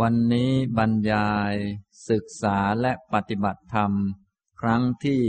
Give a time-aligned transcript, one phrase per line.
[0.00, 1.54] วันนี้บรรยาย
[2.10, 3.92] ศึกษาและปฏิบัติธรรม
[4.60, 5.22] ครั้งที่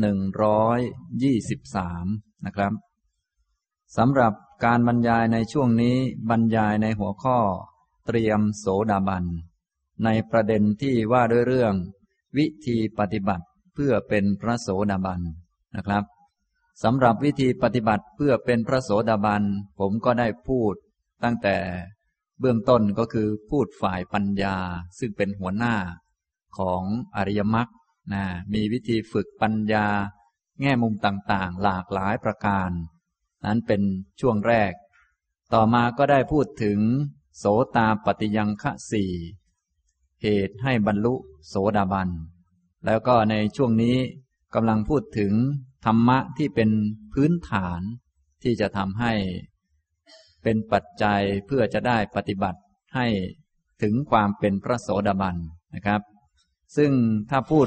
[0.00, 0.78] หนึ่งร้อย
[1.22, 2.06] ยี่สิบสาม
[2.44, 2.72] นะครับ
[3.96, 4.32] สำหรับ
[4.64, 5.96] การบรรยายในช่วงนี้
[6.30, 7.38] บรรยายในหัวข้อ
[8.06, 9.24] เตรียมโสดาบัน
[10.04, 11.74] ในประเด็นที่ว่าด้วยเรื่อง
[12.36, 15.20] วิธีปฏิบัติเพื่อเป็นพระโสดาบัน
[15.76, 16.04] นะครับ
[16.82, 19.42] สำหรับวิธีปฏิบัติเพื่อเป็นพระโสดาบัน
[19.78, 20.74] ผมก็ได้พูด
[21.24, 21.56] ตั้งแต่
[22.40, 24.56] เบื้องต้นก็คือพูดฝ่ายปัญญา
[24.98, 25.76] ซึ่งเป็นหัวหน้า
[26.58, 26.82] ของ
[27.16, 27.68] อริยมรรค
[28.12, 29.86] นะมีวิธีฝึกปัญญา
[30.60, 32.70] แง่มุมต่างๆ หลากหลายประการ
[33.44, 33.82] นั้นเป็น
[34.20, 34.72] ช่วงแรก
[35.52, 36.78] ต่อมาก็ได้พูดถึง
[37.38, 37.44] โส
[37.76, 39.12] ตาปฏิยังคะสี่
[40.22, 41.14] เหตุให้บรรลุ
[41.48, 42.08] โสดาบัน
[42.84, 43.96] แล้วก็ในช่วงนี้
[44.54, 45.32] กำลังพูดถึง
[45.84, 46.70] ธรรมะที่เป็น
[47.12, 47.80] พื้นฐาน
[48.42, 49.12] ที่จะทำให้
[50.42, 52.60] เป็นปัจจัยเพื่อจะได้ปฏิบัติ
[52.96, 53.06] ให้
[53.82, 55.36] ถึงความเป็นพระโสดาบัน
[55.74, 56.00] นะครับ
[56.76, 56.90] ซึ่ง
[57.30, 57.66] ถ้าพูด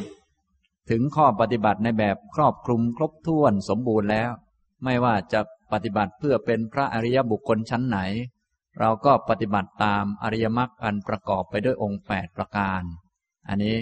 [0.90, 4.32] ถึงข้อปฏิบัติในแบบครอบคลุมครบถ้วนสมบูรณ์แล้ว
[4.84, 5.42] ไม่ว่าจะ
[5.72, 8.00] ปฏิบัติเพื่อเป็นพระอริยบุคคลชั้นไหน
[8.80, 12.82] เราก็ปฏิบัติตามอริยมรรคอันประกอบไปด้วยองค์แปดประการ
[13.50, 13.76] อันนี้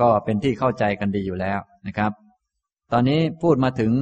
[0.00, 2.12] ก็เป็นที่เข้าใจกันดีอยู่แล้วนะครับ
[2.92, 3.92] ตอนนี้พูดมาถึง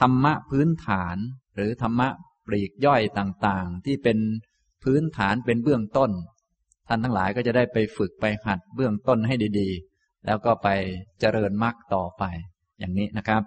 [0.00, 1.16] ธรรมะพื้นฐาน
[1.54, 2.08] หรือธรรมะ
[2.46, 4.18] ปลีกย่อยต่างๆ ที่เป็น
[4.84, 6.10] พื้นฐานเป็นเบื้องต้น
[6.88, 10.68] ท่านทั้งหลายก็จะได้ไปฝึกไปหัดเบื้องต้นให้ดีๆ แล้วก็ไป
[11.20, 12.22] เจริญมรรคต่อไป
[12.78, 13.42] อย่างนี้นะครับ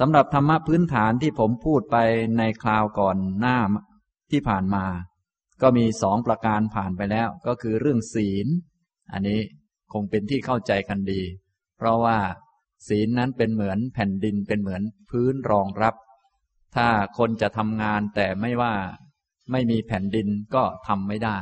[0.00, 1.96] สำหรับธรรมะพื้นฐานที่ผมพูดไป
[2.38, 3.58] ในคราวก่อนหน้า
[4.30, 4.84] ที่ผ่านมา
[5.62, 8.46] ก็มีสองประการผ่านไปแล้ว ก็คือเรื่องศีล
[9.12, 9.40] อันนี้
[9.92, 11.22] คงเป็นที่เข้าใจกันดี
[11.78, 12.18] เพราะว่า
[12.88, 15.94] ศีลนั้นเป็นเหมือนแผ่นดินเป็นเหมือนพื้นรองรับ
[16.76, 16.88] ถ้า
[17.18, 18.74] คนจะทำงานแต่ไม่ว่า
[19.50, 21.38] ไม่มีแผ่นดินก็ทำไม่ได้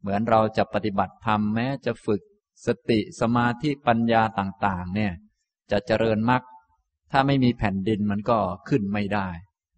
[0.00, 2.22] เหมือนเราจะปฏิบัติธรรมแม้จะฝึก
[2.66, 5.12] สติสมาธิปัญญาต่าง ๆ เนี่ย
[5.70, 6.42] จะเจริญมรรค
[7.12, 9.28] ถ้าไม่มีแผ่นดินมันก็ขึ้นไม่ได้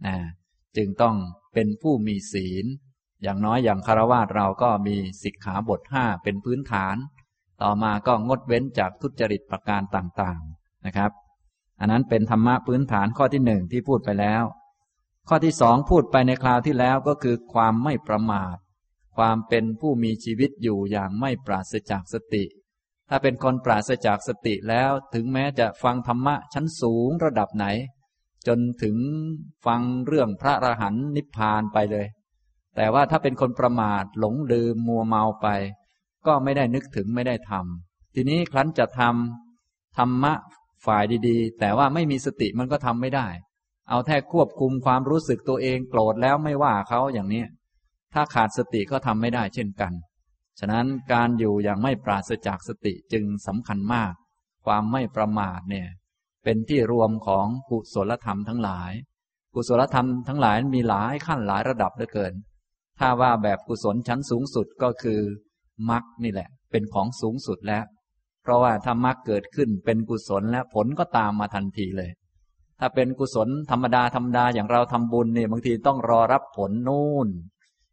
[0.06, 0.16] นะ
[0.76, 1.16] จึงต้อง
[1.54, 2.64] เป็นผู้มีศีล
[3.22, 6.96] อย่างน้อยอย่างคารวะเราก็มีสิกขาบทห้าเป็นพื้นฐาน
[7.62, 11.10] ต่อมาก็งดเว้นจากทุจริตประการต่างๆนะครับ
[11.80, 14.42] อันนั้นเป็นธรรมะพื้นฐานข้อที่หนึ่งที่พูดไปแล้ว
[15.30, 18.56] ข้อที่สองพูดไปในคราวที่แล้วก็คือความไม่ประมาท
[19.16, 22.44] ความเป็นผู้มีชีวิตอยู่อย่างไม่ปราศจากสติ
[23.08, 27.66] ถ้าเป็นคนปราศจากสติแล้วถึงแม้จะฟังธรรมะชั้นสูงระดับไหน
[28.46, 28.96] จนถึง
[29.66, 32.06] ฟังเรื่องพระอรหันต์นิพพานไปเลย
[32.76, 35.48] แต่ว่าถ้าเป็นคนประมาทหลงลืมมัวเมาไป
[36.26, 40.32] ก็ไม่ได้นึกถึงไม่ได้ทำทีนี้ครั้นจะทำธรรมะ
[40.86, 43.26] ฝ่ายดีๆ แต่ว่าไม่มีสติมันก็ทำไม่ได้
[43.88, 47.44] เอาแท้ควบคุมความรู้สึกตัวเองโกรธแล้วไม่ว่าเขาอย่างนี้
[48.12, 49.92] ถ้าขาดสติก็ทำไม่ได้เช่นกัน
[50.58, 54.12] ฉะนั้นการอยู่อย่างไม่ปราศจากสติจึงสำคัญมาก
[54.64, 55.88] ความไม่ประมาทเนี่ย
[56.44, 58.92] เป็นที่รวมของกุศลธรรมทั้งหลาย
[59.54, 62.34] กุศลธรรมทั้งหลายมีหลายขั้นหลายระดับเหลือเกิน
[62.98, 65.20] ถ้าว่าแบบกุศลชั้นสูงสุดก็คือ
[65.90, 67.84] มรรคนี่แหละ เป็นของสูงสุดแล้ว
[68.42, 72.10] เพราะว่าถ้ามรรคเกิดขึ้นเป็นกุศลและผลก็ตามมาทันทีเลย
[72.80, 77.28] ถ้าเป็นกุศลธรรมดาธรรมดาอย่างเราทำบุญเนี่ยบางทีต้องรอรับผลนู่น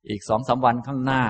[0.10, 1.24] อีกสองสาวันข้างหน้า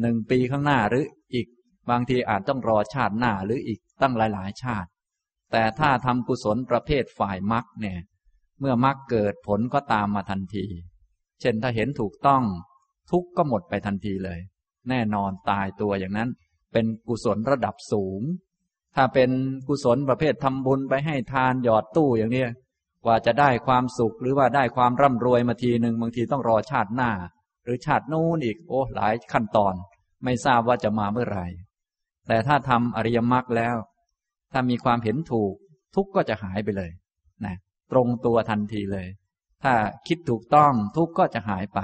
[0.00, 1.04] หนึ่งปีข้างหน้าหรือ
[1.34, 1.46] อีก
[1.90, 4.88] บางทีอาจต้องรอชาติหน้าหรืออีกตั้งหลายๆ ชาติ
[5.52, 7.98] แต่ถ้าทำกุศลประเภทฝ่ายมรรคเนี่ย
[8.60, 10.64] เมื่อมรรคเกิดผลก็ตามมาทันที
[11.40, 12.42] เช่นถ้าเห็นถูกต้อง
[13.10, 14.40] ทุกก็หมดไปทันทีเลย
[14.88, 16.30] แน่นอนตายตัวอย่างนั้น
[16.72, 18.20] เป็นกุศลระดับสูง
[18.96, 19.30] ถ้าเป็น
[19.68, 22.46] กุศลประเภททำบุญไปให้ทานหยอดตู้อย่างนี้
[23.04, 27.10] กว่าจะได้ความสุขหรือว่าได้ความร่ำรวยมาทีหนึ่งบางทีต้องรอชาติหน้า
[27.64, 29.74] หรือชาตินู้นอีกโอ้หลายขั้นตอน
[30.24, 31.46] ไม่ทราบว่าจะมาเมื่อไหร่
[32.26, 33.76] แต่ถ้าทำอริยมรรคแล้ว
[34.52, 35.54] ถ้ามีความเห็นถูก
[35.94, 36.90] ทุกก็จะหายไปเลย
[37.44, 37.56] นะ
[37.92, 39.06] ตรงตัวทันทีเลย
[39.62, 39.74] ถ้า
[40.06, 41.80] คิดถูกต้องทุกก็จะหายไป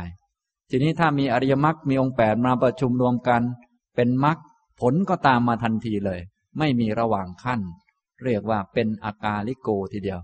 [0.71, 3.43] ทีนี้ถ้ามีอริยมรรคมีองค์แปดมาประชุมรวมกัน
[3.97, 4.39] เป็นมรรค
[4.81, 6.21] ผลก็ตามมาทันทีเลย
[6.59, 7.61] ไม่มีระหว่างขั้น
[8.25, 10.21] เรียกว่าเป็นอากาลิโกทีเดียว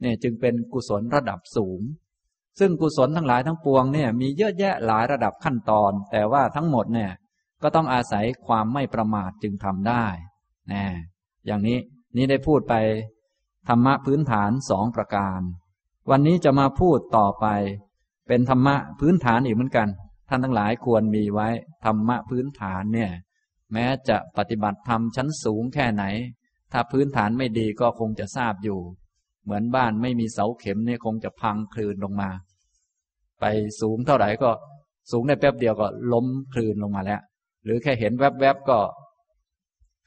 [0.00, 1.80] เนี่ยจึงเป็นกุศลระดับสูง
[2.58, 7.10] ซึ่งกุศลทั้งหลายทั้งปวงเนี่ยมีเยอะแยะหลายระดับขั้นตอน แต่ว่าทั้งหมดเนี่ย
[7.62, 10.04] ก็ต้องอาศัยความไม่ประมาทจึงทำได้
[10.72, 10.84] นะ
[11.46, 11.78] อย่างนี้
[12.16, 12.74] นี่ได้พูดไป
[13.68, 15.40] ธรรมะพื้นฐานสองประการ
[16.10, 17.46] วันนี้จะมาพูดต่อไป
[18.28, 19.88] เป็นธรรมะพื้นฐานอีกเหมือนกัน
[20.28, 21.48] ท่านทั้งหลายควรมีไว้
[21.84, 23.10] ธรรมะพื้นฐานเนี่ย
[23.72, 26.04] แม้จะปฏิบัติธรรมชั้นสูงแค่ไหน
[26.72, 28.78] ถ้าพื้นฐานไม่ดีก็คงจะทราบอยู่
[29.44, 32.30] เหมือนบ้านไม่มีเสาเข็มเนี่ยคงจะพังคลืนลงมา
[33.40, 33.44] ไป
[33.80, 34.50] สูงเท่าไหร่ก็
[35.10, 37.20] สูงได้แป๊บเดียวก็ล้มคลืนลงมาแล้ว
[37.64, 38.78] หรือแค่เห็นแวบๆก็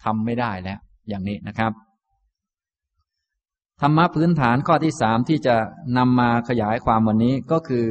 [0.03, 1.71] ทำไม่ได้แล้ว อย่างนี้นะครับ
[3.81, 5.55] ธรรมะพื้นฐานข้อที่สามที่จะ
[5.97, 7.85] นำมาขยายความวันนี้ก็คือ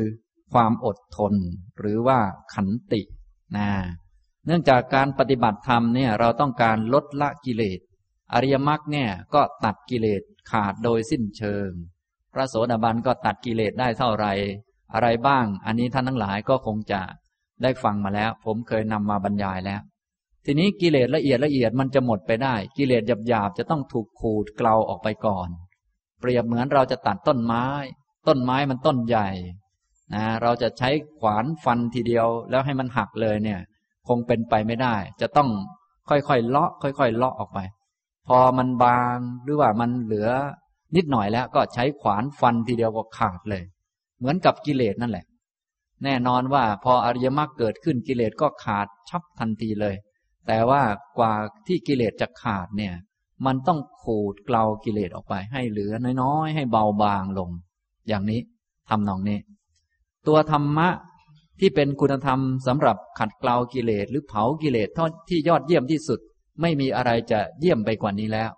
[0.52, 1.34] ความอดทน
[1.78, 2.18] หรือว่า
[2.54, 3.02] ขันติ
[3.56, 3.68] นะ
[4.46, 7.80] เนื่องจากการปฏิบัติธรรมเนี่ยเราต้องการลดละกิเลส
[8.32, 11.70] อริยมรรคเนี่ยก็ตัดกิเลสขาดโดยสิ้นเชิง
[12.32, 14.26] พระโสดาบันก็ตัดกิเลสได้เท่าไร
[14.94, 17.00] อะไรบ้าง อันนี้ท่านทั้งหลายก็คงจะ
[17.62, 19.80] ได้ฟังมาแล้ว ผมเคยนำมาบรรยายแล้ว
[20.44, 25.48] ทีนี้กิเลสละเอียดละเอียดมันจะหมดไปได้ กิเลสหยาบๆจะต้องถูกขูดเกลาออกไปก่อน
[26.20, 27.64] เปรียบเหมือนเราจะตัดต้นไม้
[28.28, 29.28] ต้นไม้มันต้นใหญ่
[30.14, 33.60] นะเราจะใช้ขวานฟันทีเดียวแล้วให้มันหักเลยเนี่ย
[34.08, 35.48] คงเป็นไปไม่ได้ จะต้อง
[36.08, 37.58] ค่อยๆเลาะ ค่อยๆเลาะออกไป
[38.28, 40.28] พอมันบางหรือว่ามันเหลือ
[40.96, 43.64] นิดหน่อยแล้วก็ใช้ขวานฟันทีเดียวก็ขาดเลย
[44.18, 45.26] เหมือนกับกิเลสนั่นแหละ
[46.04, 49.94] แน่นอนว่าพออริยมรรคเกิดขึ้นกิเลสก็ขาดชับทันทีเลย
[50.46, 50.82] แต่ว่า
[51.18, 51.34] กว่า
[51.66, 52.94] ที่กิเลสจะขาดเนี่ย
[53.46, 57.50] มันต้องขูดเกลากิเลสออกไป ให้เหลือน้อยๆให้เบาบางลง
[58.08, 58.40] อย่างนี้
[58.88, 59.38] ทำนองนี้
[60.26, 60.88] ตัวธรรมะ
[61.64, 64.88] ที่เป็นคุณธรรมสำหรับขัดเกลากิเลสหรือเผากิเลส
[65.28, 66.20] ที่ยอดเยี่ยมที่สุด
[66.60, 68.50] ไม่มีอะไรจะเยี่ยมไปกว่านี้แล้ว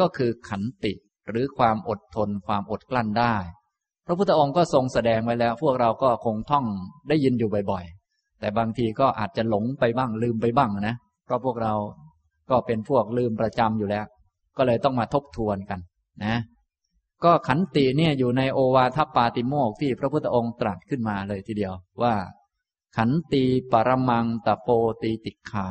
[0.00, 0.92] ก็คือขันติ
[1.30, 3.34] หรือความอดทนความอดกลั้นได้
[4.06, 6.66] พระพุทธองค์ก็ทรงแสดงไว้แล้ว พวกเราก็คงท่อง
[7.08, 11.74] ได้ยินอยู่บ่อยๆ แต่บางทีก็อาจจะหลงไปบ้างลืมไปบ้างนะ เพราะพวกเรา
[12.50, 14.04] ก็เป็นพวกลืมประจำอยู่แล้ว
[14.56, 15.80] ก็เลยต้องมาทบทวนกัน
[16.24, 16.36] นะ
[17.24, 21.72] ก็ขันติเนี่ยอยู่ในโอวาทปาติโมกที่พระพุทธองค์ตรัสขึ้นมาเลยทีเดียว
[22.02, 22.14] ว่า
[22.96, 24.68] ขันติปรมังตะโป
[25.02, 25.68] ตีติขา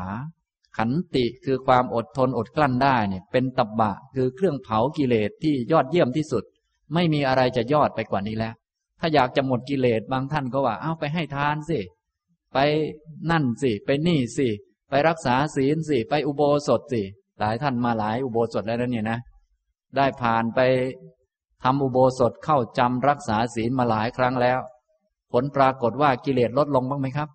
[0.78, 6.44] ขันติคือความอดทนอดกลั้นได้เนี่ยเป็นตับบะคือเครื่องเผากิเลสที่ยอดเยี่ยมที่สุด
[6.94, 8.54] ไม่มีอะไรจะยอดไปกว่านี้แล้ว
[9.00, 11.80] ถ้าอยากจะหมดกิเลสบางท่านก็ว่า เอาไปให้ทานสิ
[12.54, 12.58] ไป
[13.32, 14.48] นั่นสิ ไปนี่สิ
[14.90, 17.02] ไปรักษาศีลสิ ไปอุโบสถสิ
[17.40, 19.20] หลายท่านมาหลายอุโบสถแล้วเนี่ยนะ
[19.96, 20.60] ได้ผ่านไป
[21.64, 24.60] ทำอุโบสถเข้าจำรักษาศีลมาหลายครั้งแล้ว
[25.32, 27.30] ผลปรากฏว่ากิเลสลดลงบ้างไหมครับ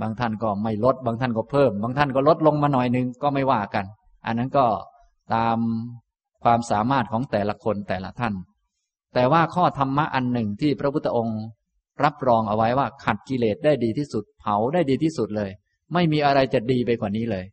[0.00, 3.84] บางท่านก็ไม่ลด บางท่านก็เพิ่ม บางท่านก็ลดลงมาหน่อยนึงก็ไม่ว่ากัน
[4.26, 4.66] อันนั้นก็
[5.34, 5.58] ตาม
[6.44, 8.34] ความสามารถของแต่ละคนแต่ละท่าน
[9.14, 11.40] แต่ว่าข้อธรรมะอันหนึ่งที่พระพุทธองค์
[12.04, 15.50] รับรองเอาไว้ว่าขัดกิเลสได้ดีที่สุด เผาได้ดีที่สุดเลย
[15.94, 17.44] ไม่มีอะไรจะดีไปกว่านี้เลย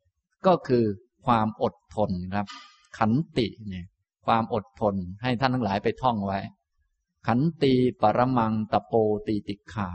[0.48, 0.84] ก็คือ
[1.26, 2.48] ความอดทนครับ
[2.98, 3.86] ขันติเนี่ย
[4.26, 6.40] ความอดทนให้ท่านทั้งหลายไปท่องไว้
[7.28, 8.94] ขันตีปรมังตะโป
[9.28, 9.92] ตีติขา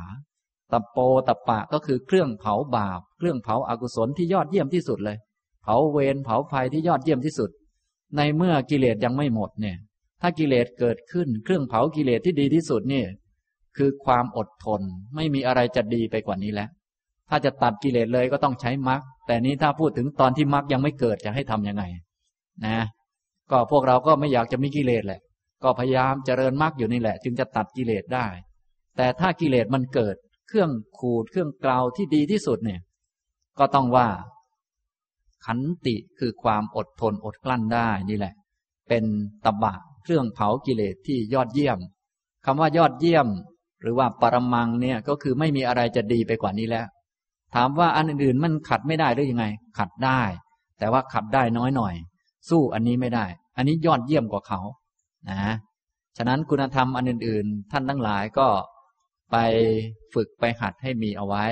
[0.73, 5.19] ตะโปตะปะก็คือเครื่องเผาบาป เครื่องเผาอากุศลที่ยอดเยี่ยมที่สุดเลย
[5.63, 7.51] เผาเวรเผาภัยที่ยอดเยี่ยมที่สุด
[8.17, 9.77] ในเมื่อกิเลสยังไม่หมดเนี่ย
[10.23, 13.03] ถ้ากิเลสเกิดขึ้น เครื่องเผากิเลสที่ดีที่สุดนี่
[13.77, 14.81] คือความอดทน
[15.15, 16.69] ไม่มีอะไรจะดีไปกว่านี้แล้ว
[17.31, 21.85] ถ้าจะตัดกิเลสเลยก็ต้องใช้มรรคแต่นี้ถ้าพูดถึงตอนที่มรรคยังไม่เกิดจะให้ทํำยังไง
[22.67, 22.79] นะ
[23.51, 25.21] ก็พวกเราก็ไม่อยากจะมีกิเลสแหละ
[25.63, 28.27] ก็พยายามเจริญมรรคอยู่นี่แหละ จึงจะตัดกิเลสได้
[28.97, 30.17] แต่ถ้ากิเลสมันเกิด
[30.49, 32.81] เครื่องขูดเครื่องกลาวที่ดีที่สุดเนี่ย
[33.59, 34.09] ก็ต้องว่า
[35.47, 38.35] ขันติคือความอดทนอดกลั้นได้นี่แหละ
[38.89, 39.05] เป็น
[39.45, 41.79] ตบะเครื่องเผากิเลสที่ยอดเยี่ยม
[42.45, 43.27] คำว่ายอดเยี่ยม
[43.83, 46.87] หรือว่าปรมังเนี่ยก็คือไม่มีอะไรจะดีไปกว่านี้แล้ว
[47.55, 49.47] ถามว่าอันอื่นๆมันขัดไม่ได้หรือยังไง
[49.79, 50.23] ขัดได้
[50.79, 51.95] แต่ว่าขัดได้น้อยหน่อย
[52.49, 53.27] สู้อันนี้ไม่ได้
[53.57, 54.61] อันนี้ยอดเยี่ยมกว่าเขา
[55.31, 55.55] นะ
[56.17, 58.49] ฉะนั้นคุณธรรมอันอื่น ๆ ท่านทั้งหลายก็
[59.33, 59.37] ไป
[60.15, 61.45] ฝึกไปหัดให้มีเอาไว้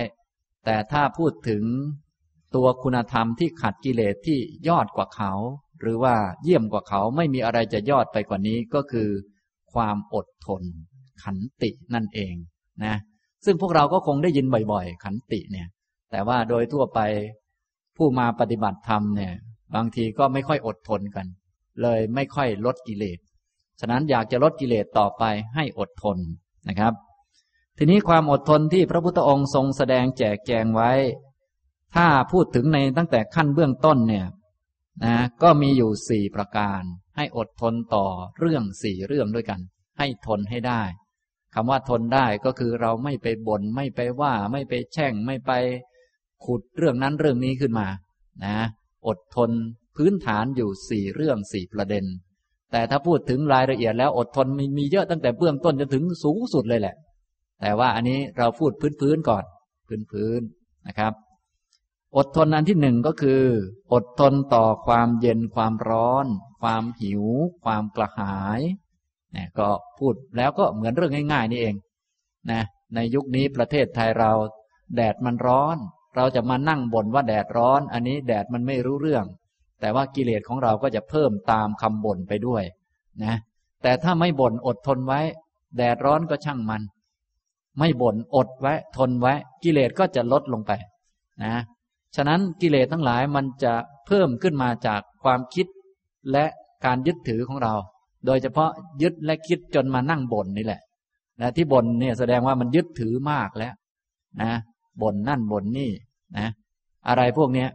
[0.65, 1.63] แต่ถ้าพูดถึง
[2.55, 4.39] ตัวคุณธรรมที่ขัดกิเลสที่
[4.69, 5.33] ยอดกว่าเขา
[5.81, 9.09] หรือว่าเยี่ยมกว่าเขาไม่มีอะไรจะยอดไปกว่านี้ก็คือ
[9.73, 10.63] ความอดทน
[11.23, 12.35] ขันตินั่นเอง
[12.85, 12.95] นะ
[13.45, 15.69] ซึ่งพวกเราก็คงได้ยินบ่อยๆ ขันติเนี่ย
[16.11, 17.01] แต่ว่าโดยทั่วไป
[17.97, 19.35] ผู้มาปฏิบัติธรรมเนี่ย
[19.75, 21.27] บางทีก็ไม่ค่อยอดทนกัน
[21.83, 23.19] เลยไม่ค่อยลดกิเลส
[23.81, 26.19] ฉะนั้นอยากจะลดกิเลสต่อไปให้อดทน
[26.69, 26.93] นะครับ
[27.79, 30.93] ทีนี้ความอดทนที่พระพุทธองค์ทรงแสดงแจกแจงไว้
[31.95, 34.27] ถ้าพูดถึงในตั้งแต่ขั้นเบื้องต้นเนี่ย
[35.05, 36.83] นะก็มีอยู่สี่ประการ
[37.17, 38.07] ให้อดทนต่อ
[38.39, 39.61] เรื่องสี่เรื่องด้วยกัน
[39.99, 40.83] ให้ทนให้ได้
[41.55, 45.53] คำว่าทนได้ก็คือเราไม่ไปบน่นไม่ไปว่า ไม่ไปแช่ง ไม่ไป
[46.45, 47.89] ขุดเรื่องนั้นเรื่องนี้ขึ้นมา
[48.45, 48.57] นะ
[49.07, 49.51] อดทน
[49.97, 52.05] พื้นฐานอยู่สี่เรื่องสี่ประเด็น
[52.75, 56.95] แต่ถ้าพูดถึงรายละเอียดแล้วอดทนมีมีเยอะตั้งแต่เบื้องต้นจนถึงสูงสุดเลยแหละ
[57.61, 59.45] แต่ว่าอันนี้เราพูดพื้นพื้นก่อน
[59.89, 60.41] พื้นพื้น
[60.87, 61.13] นะครับ
[62.17, 63.43] อดทนอันที่หนึ่งก็คือ
[63.93, 66.27] อดทนต่อความเย็นความร้อน
[66.63, 67.25] ความหิว
[67.65, 68.61] ความกระหาย
[69.33, 71.75] เนี่ยก็พูดแล้วก็เหมือนเรื่องง่าย ๆ นี่เอง
[72.51, 72.63] นะ
[72.95, 74.33] ในยุคนี้ประเทศไทยเรา
[74.97, 75.77] แดดมันร้อน
[76.17, 79.25] เราจะมานั่งบ่นว่าแดดร้อน อันนี้แดดมันไม่รู้เรื่อง
[79.85, 82.65] แต่ว่ากิเลสของเราก็จะเพิ่มตามคำบ่นไปด้วย
[83.25, 83.35] นะ
[83.83, 85.21] แต่ถ้าไม่บ่นอดทนไว้
[85.77, 86.83] แดดร้อนก็ช่างมัน
[87.79, 89.33] ไม่บ่นอดไว้ ทนไว้
[89.65, 90.73] กิเลสก็จะลดลงไป
[91.43, 91.55] นะ
[92.17, 93.73] ฉะนั้นกิเลสทั้งหลายมันจะ
[94.07, 95.67] เพิ่มขึ้นมาจากความคิด
[96.33, 96.45] และ
[96.85, 97.75] การยึดถือของเรา
[98.27, 98.71] โดยเฉพาะ
[99.03, 100.81] ยึดและคิดจนมานั่งบ่นนี่แหละ
[101.41, 103.75] นะที่บ่นเนี่ยแสดงว่ามันยึดถือมากแล้ว
[104.43, 104.53] นะ
[105.03, 105.91] บ่นนั่นบ่นนี่
[106.39, 106.49] นะ
[107.09, 107.69] อะไรพวกเนี้ย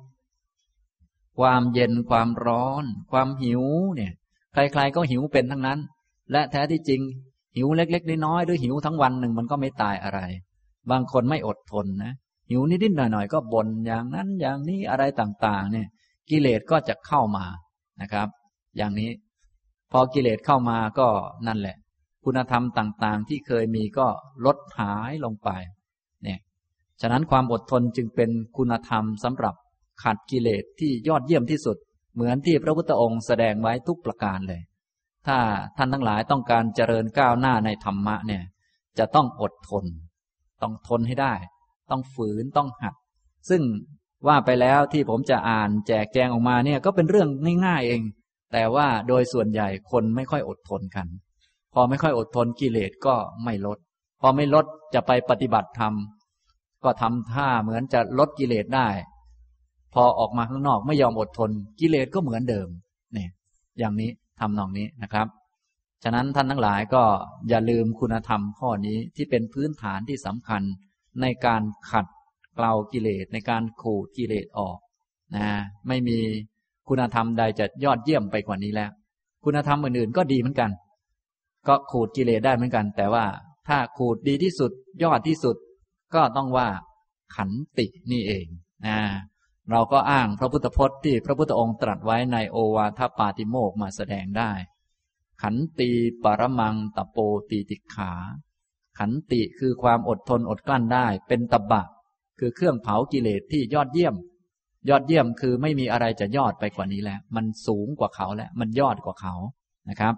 [1.38, 3.64] ความเย็นความร้อน ความหิว
[3.96, 4.14] เนี่ย
[4.54, 5.80] ใครๆก็หิวเป็นทั้งนั้น
[6.32, 7.02] และแท้ที่จริง
[7.56, 10.20] หิวเล็กๆน้อยๆหรือหิวทั้งวันหนึ่งมันก็ไม่ตายอะไร
[10.92, 12.14] บางคนไม่อดทนนะ
[12.50, 15.88] หิวนิดๆหน่อยๆก็บ่นอย่างนั้นอย่างนี้อะไรต่างๆ เนี่ย
[16.30, 17.46] กิเลสก็จะเข้ามา
[18.02, 18.28] นะครับ
[18.78, 19.10] อย่างนี้
[19.92, 21.08] พอกิเลสเข้ามาก็
[21.48, 21.78] นั่นแหละ
[22.26, 24.08] คุณธรรมต่างๆ ที่เคยมีก็
[24.46, 25.50] ลดหายลงไป
[26.24, 26.40] เนี่ย
[27.02, 29.56] ฉะนั้นความอดทนจึงเป็นคุณธรรมสำหรับ
[30.04, 31.78] ขัดกิเลสที่ยอดเยี่ยมที่สุด
[32.14, 34.62] เหมือนที่พระพุทธองค์แสดงไว้ทุกประการเลย
[35.28, 35.38] ถ้า
[35.78, 38.44] ท่านทั้งหลายต้องการเจริญก้าวหน้าในธรรมะเนี่ย
[39.00, 39.86] จะต้องอดทน
[40.62, 41.34] ต้องทนให้ได้
[41.92, 42.96] ต้องฝืนต้องหัด
[43.50, 43.62] ซึ่ง
[44.28, 47.30] ว่าไปแล้วที่ผมจะอ่านแจกแจงออกมาเนี่ยก็เป็นเรื่อง
[47.66, 48.02] ง่ายๆเอง
[48.54, 51.08] แต่ว่าโดยส่วนใหญ่คนไม่ค่อยอดทนกัน
[51.74, 53.78] พอไม่ค่อยอดทนกิเลสก็ไม่ลด
[54.22, 55.94] พอไม่ลดจะไปปฏิบัติธรรม
[56.84, 58.88] ก็ทำท่าเหมือนจะลดกิเลสได้
[59.94, 62.68] พอออกมาข้างนอกไม่ยอมอดทน กิเลสก็เหมือนเดิม
[63.14, 63.30] เนี่ย
[63.80, 65.28] อย่างนี้ทำนองนี้นะครับ
[66.04, 67.04] ฉะนั้นท่านทั้งหลายก็
[67.50, 70.62] อย่าลืมคุณธรรมข้อนี้ที่เป็นพื้นฐานที่สำคัญ
[71.22, 72.06] ในการขัด
[72.56, 74.78] เกลากิเลสในการขูดกิเลสออก
[75.36, 75.48] นะ
[75.88, 76.18] ไม่มี
[76.88, 78.92] คุณธรรมใดจะยอดเยี่ยมไปกว่านี้แล้ว
[79.46, 80.72] คุณธรรมอื่นๆก็ดีเหมือนกัน
[81.68, 83.26] ก็ขูดกิเลสได้เหมือนกัน แต่ว่า
[83.68, 84.72] ถ้าขูดดีที่สุด
[85.04, 85.56] ยอดที่สุด
[86.16, 86.68] ก็ต้องว่า
[87.36, 88.46] ขันตินี่เอง
[88.88, 88.98] นะ
[89.72, 94.52] เราก็อ้างพระพุทธพจน์ที่พระพุทธองค์ตรัสไว้ในโอวาทปาติโมกมาแสดงได้
[95.42, 95.92] ขันตี
[96.24, 97.18] ปรมังตะโป
[97.50, 98.12] ตีติขา
[99.00, 101.84] ขันติคือความอดทนอดกลั้นได้ เป็นตบะ
[102.40, 104.16] คือเครื่องเผากิเลสที่ยอดเยี่ยม
[104.90, 109.36] ยอดเยี่ยมคือไม่มีอะไรจะยอดไปกว่านี้แล้ว มันสูงกว่าเขาแล้วมันยอดกว่าเขา
[109.90, 110.16] นะครับ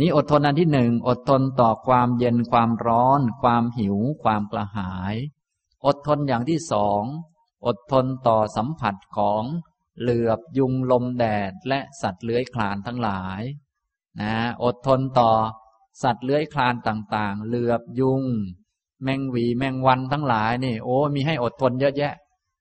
[0.00, 5.14] นี้อดทนอันที่หนึ่งอดทนต่อความเย็นความร้อน ความหิว ความกระหาย
[5.86, 7.02] อดทนอย่างที่สอง
[7.66, 9.44] อดทนต่อสัมผัสของ
[10.00, 13.42] เหลือบยุงลมแดดและสัตว์เลื้อยคลานทั้งหลาย
[14.20, 15.30] นะอดทนต่อ
[16.02, 18.22] สัตว์เลื้อยคลานต่างๆ เหลือบยุง
[19.02, 22.14] แมงวีแมงวันทั้งหลายนี่ โอ้มีให้อดทนเยอะแยะ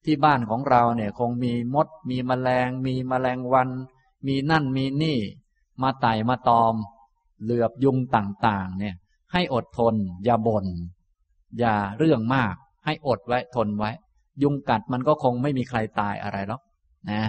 [0.06, 3.70] ที่บ้านของเราเนี่ยคงมีมด มีมแมลง มีมแมลงวัน
[4.28, 5.20] มีนั่นมีนี่
[5.82, 6.76] มาไต่มาตอม
[7.44, 8.96] เหลือบยุงต่างๆ เนี่ย
[9.34, 10.66] ให้อดทน อย่าบน่น
[11.60, 13.92] อย่าเรื่องมาก ให้อดไว้ทนไว้
[14.44, 16.62] ยุงกัดมันก็คงไม่มีใครตายอะไรหรอก
[17.12, 17.22] นะ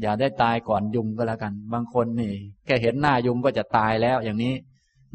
[0.00, 2.32] อย่าได้ตายก่อนยุงก็แล้วกัน บางคนนี่
[2.66, 4.54] แค่เห็นหน้ายุงก็จะตายแล้วอย่างนี้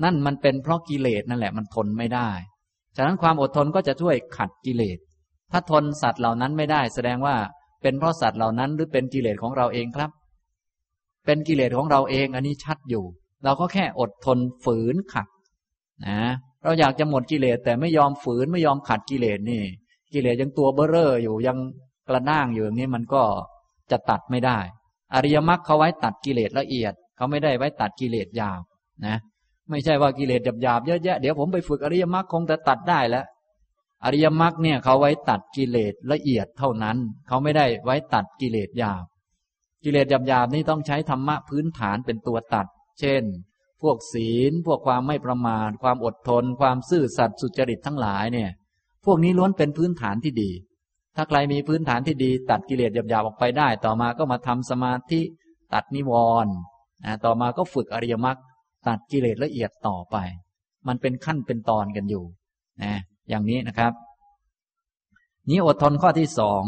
[0.04, 2.30] นั่นมันเป็นเพราะกิเลสนั่นแหละมันทนไม่ได้
[2.96, 4.98] ฉะนั้นความอดทนก็จะช่วยขัดกิเลส
[5.52, 7.36] ถ้าทนสัตว์เหล่านั้นไม่ได้ แสดงว่า
[7.82, 10.12] เป็นเพราะสัตว์เหล่านั้น หรือเป็นกิเลสของเราเองครับ
[11.26, 13.04] เป็นกิเลสของเราเองอันนี้ชัดอยู่
[13.44, 15.28] เราก็แค่อดทนฝืนขัด
[16.08, 16.20] นะ
[16.64, 19.62] เราอยากจะหมดกิเลสแต่ไม่ยอมฝืนไม่ยอมขัดกิเลสนี่
[20.14, 21.58] กิเลสยังตัวเบ้อเร่ออยู่ยัง
[22.08, 23.24] กระด้างอยู่อย่างนี้มันก็
[23.92, 24.58] จะตัดไม่ได้
[25.14, 28.60] อริยมรรคเขาไว้ตัดกิเลสละเอียดเขาไม่ได้ไว้ตัดกิเลสยาว
[29.06, 29.18] นะ
[29.70, 33.26] ไม่ใช่ว่ากิเลสหยาบๆเยอะแยะเดี๋ยวผมไปฝึกอริยมรรคคงจะตัดได้แล้ว
[34.06, 39.06] อริยมรรคเนี่ยเขาไว้ตัดกิเลสละเอียดเท่านั้น เขาไม่ได้ไว้ตัดกิเลสหยาบ
[39.84, 42.68] กิเลสหยาบๆนี่ต้องใช้ธรรมะพื้นฐานเป็นตัวตัด
[43.00, 43.24] เช่น
[43.82, 48.50] พวกศีล พวกความไม่ประมาทความอดทน ความซื่อสัตย์สุจริตทั้งหลายเนี่ย
[49.06, 50.52] พวกนี้ล้วนเป็นพื้นฐานที่ดี
[51.16, 55.22] ถ้าใครมีพื้นฐานที่ดี ตัดกิเลสหยาบๆออกไปได้ ต่อมาก็มาทำสมาธิ
[55.74, 56.12] ตัดนิว
[56.46, 56.54] รณ์
[57.26, 58.38] ต่อมาก็ฝึกอริยมรรค
[58.88, 60.18] ตัดกิเลสละเอียดต่อไป
[60.88, 62.24] มันเป็นขั้นเป็นตอนกันอยู่
[62.84, 62.94] นะ
[63.30, 63.94] อย่างนี้นะครับ
[65.50, 66.64] นี้อดทนข้อที่สอง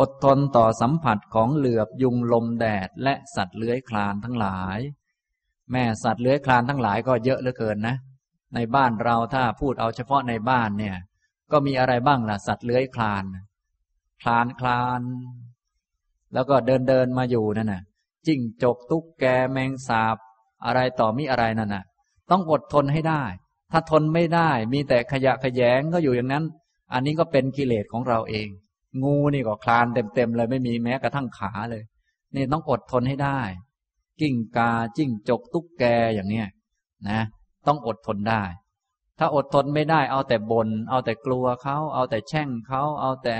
[0.00, 4.78] อดทนต่อสัมผัสของเหลือบยุงลมแดดและสัตว์เลื้อยคลานทั้งหลาย
[5.72, 7.96] แม่สัตว์เลื้อยคลานทั้งหลายก็เยอะเหลือเกินนะ
[8.54, 10.96] ในบ้านเราถ้าพูดเอาเฉพาะในบ้านเนี่ย
[11.52, 13.24] ก็มีอะไรบ้างล่ะ สัตว์เลื้อยคลาน
[14.22, 15.02] คลานคลาน
[16.34, 17.82] แล้วก็เดินเดินมาอยู่นั่นน่ะ
[18.26, 20.16] จิ้งจกตุ๊กแกแมงสาบ
[20.64, 21.84] อะไรต่อมีอะไรนั่นน่ะ
[22.30, 23.22] ต้องอดทนให้ได้
[23.72, 26.44] ถ้าทนไม่ได้ มีแต่ขยะขยงก็อยู่อย่างนั้น
[26.92, 28.48] อันนี้ก็เป็นกิเลสของเราเอง
[29.02, 31.82] งูนี่ก็คลานเต็มๆเลยไม่มีแม้กระทั่งขาเลย
[32.34, 33.40] นี่ต้องอดทนให้ได้
[34.20, 36.46] กิ้งกาจิ้งจกตุ๊กแกอย่างเนี้ย
[37.08, 37.20] นะ
[37.66, 38.42] ต้องอดทนได้
[39.18, 43.36] ถ้าอดทนไม่ได้ เอาแต่บน่นเอาแต่กลัวเขา เอาแต่แช่งเขาเอาแต่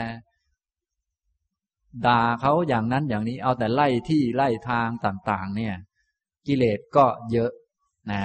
[2.07, 5.75] ด่าเขาอย่างนั้นอย่างนี้ เอาแต่ไล่ที่ไล่ทางต่าง ๆ เนี่ย
[6.47, 7.51] กิเลสก็เยอะ
[8.11, 8.23] นะ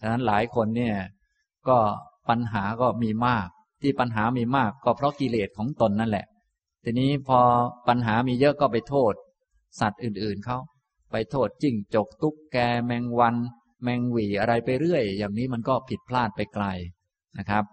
[0.00, 0.94] ฉะนั้นหลายคนเนี่ย
[1.68, 1.78] ก็
[2.28, 3.48] ปัญหาก็มีมาก
[3.82, 6.26] ที่ปัญหามีมากก็เพราะกิเลสของตนนั่นแหละ
[6.84, 7.40] ทีนี้พอ
[7.88, 9.14] ปัญหามีเยอะก็ไปโทษ
[9.80, 10.58] สัตว์อื่นๆเขา
[11.10, 13.36] ไปโทษจิ้งจกตุ๊กแกแมงวัน
[13.82, 16.66] แมงหวีอะไรไปเรื่อย อย่างนี้มันก็ผิดพลาดไปไกล
[17.38, 17.64] นะครับ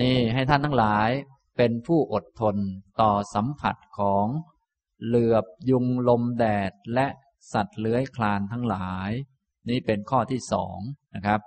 [0.00, 1.10] นี่ให้ท่านทั้งหลาย
[1.56, 2.56] เป็นผู้อดทน
[3.00, 4.26] ต่อสัมผัสของ
[5.04, 7.06] เหลือบยุงลมแดดและ
[7.52, 9.10] สัตว์เลื้อยคลานทั้งหลาย
[9.68, 10.78] นี่เป็นข้อที่สอง
[11.14, 11.40] นะครับ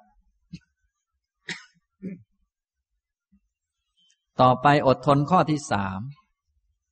[4.42, 6.00] ต่อไปอดทนข้อที่สาม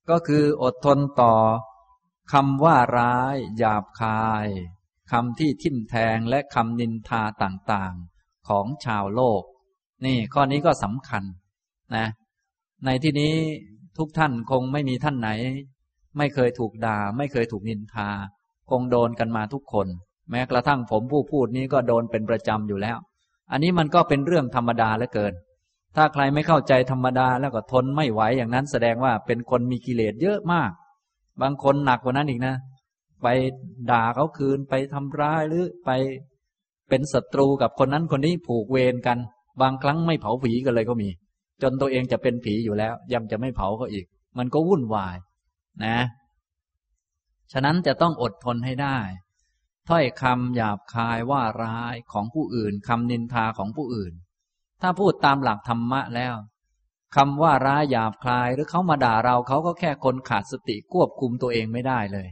[0.10, 1.36] ก็คืออดทนต่อ
[2.34, 4.48] คำว่าร้าย หยาบคาย
[5.12, 9.42] คำที่ทิ่มแทงและคำนินทาต่างๆของชาวโลก
[10.06, 11.24] นี่ข้อนี้ก็สำคัญ
[11.96, 12.08] นะ
[12.86, 13.34] ในที่นี้
[13.98, 15.30] ทุกท่านคงไม่มีท่านไหน
[16.18, 18.10] ไม่เคยถูกด่า ไม่เคยถูกนินทา
[18.70, 19.88] คงโดนกันมาทุกคน
[20.32, 22.98] แม้กระทั่งผมผู้พูดนี้ก็โดนเป็นประจำอยู่แล้ว
[23.52, 25.34] อันนี้มันก็เป็นเรื่องธรรมดาเหลือเกิน
[25.96, 30.72] ถ้าใครไม่เข้าใจธรรมดาแล้วก็ทนไม่ไหวอย่างนั้นแสดงว่าเป็นคนมีกิเลสเยอะมาก
[31.42, 32.56] บางคนหนักกว่านั้นอีกนะ
[33.24, 33.27] ไป
[33.92, 35.89] ด่าเขาคืนไปทำร้ายหรือไป
[36.89, 39.18] เป็นศัตรูกับคนนั้นคนนี้ผูกเวรกัน
[39.62, 41.10] บางครั้งไม่เผาผีกันเลยก็มี
[41.62, 44.06] จนตัวเองจะเป็นผีอยู่แล้ว ยังจะไม่เผาเขาอีก
[44.38, 45.18] มันก็วุ่นวาย
[45.86, 45.98] นะ
[47.51, 48.98] ฉะนั้นจะต้องอดทนให้ได้
[49.89, 54.13] ถ้อยคำหยาบคายว่าร้ายของผู้อื่นคำนินทาของผู้อื่น
[54.82, 56.36] ถ้าพูดตามหลักธรรมะแล้ว
[57.15, 62.27] คำว่าร้ายหยาบคลายหรือเขามาด่าเราเขาก็แค่คนขาดสติควบคุมตัวเองไม่ได้เลย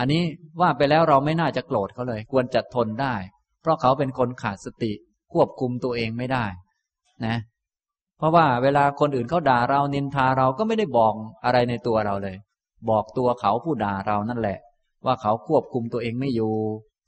[0.00, 0.22] อันนี้
[0.60, 3.14] ว่าไปแล้วเราไม่น่าจะโกรธเขาเลย ควรจะทนได้
[3.62, 4.92] เพราะเขาเป็นคนขาดสติ
[5.32, 6.44] ควบคุมตัวเองไม่ได้
[7.26, 7.36] นะ
[8.18, 11.14] เพราะว่าเวลาคนอื่นเขาด่าเรานินทาเราก็ไม่ได้บอก
[11.44, 12.36] อะไรในตัวเราเลย
[12.90, 14.58] บอกตัวเขาผู้ด่าเรานั่นแหละ
[15.04, 16.52] ว่าเขาควบคุมตัวเองไม่อยู่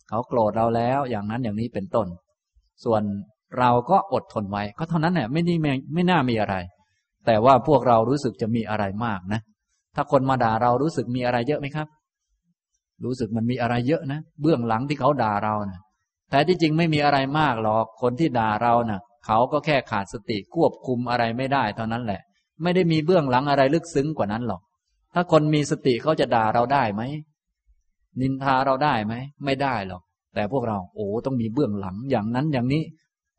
[0.09, 2.07] เขาโกรธเราแล้ว อย่างนั้นอย่างนี้เป็นต้น
[2.85, 3.03] ส่วน
[3.59, 6.57] เราก็อดทนไว้ก็เท่านั้นแหละไม่ได้ไม่ไม่น่ามีอะไร
[7.27, 9.41] แต่ว่าพวกเรารู้สึกจะมีอะไรมากนะ
[9.95, 11.87] ถ้าคนมาด่าเรารู้สึกมีอะไรเยอะไหมครับ
[13.05, 15.81] รู้สึกมันมีอะไรเยอะนะ เบื้องหลังที่เขาด่าเรานะ่ะ
[16.31, 22.21] แต่ที่จริงไม่มีอะไรมากหรอกคนที่ด่าเรานะ่ะ เขาก็แค่ขาดสติควบคุมอะไรไม่ได้เท่านั้นแหละ
[22.63, 24.63] ไม่ได้มีเบื้องหลังอะไรลึกซึ้งกว่านั้นหรอก
[25.15, 27.03] ถ้าคนมีสติเขาจะด่าเราได้ไหม
[28.21, 30.03] นินทาเราได้ไหมไม่ได้หรอก
[30.35, 32.83] แต่พวกเราโอ้ต้องมีเบื้องหลังอย่างนั้นอย่างนี้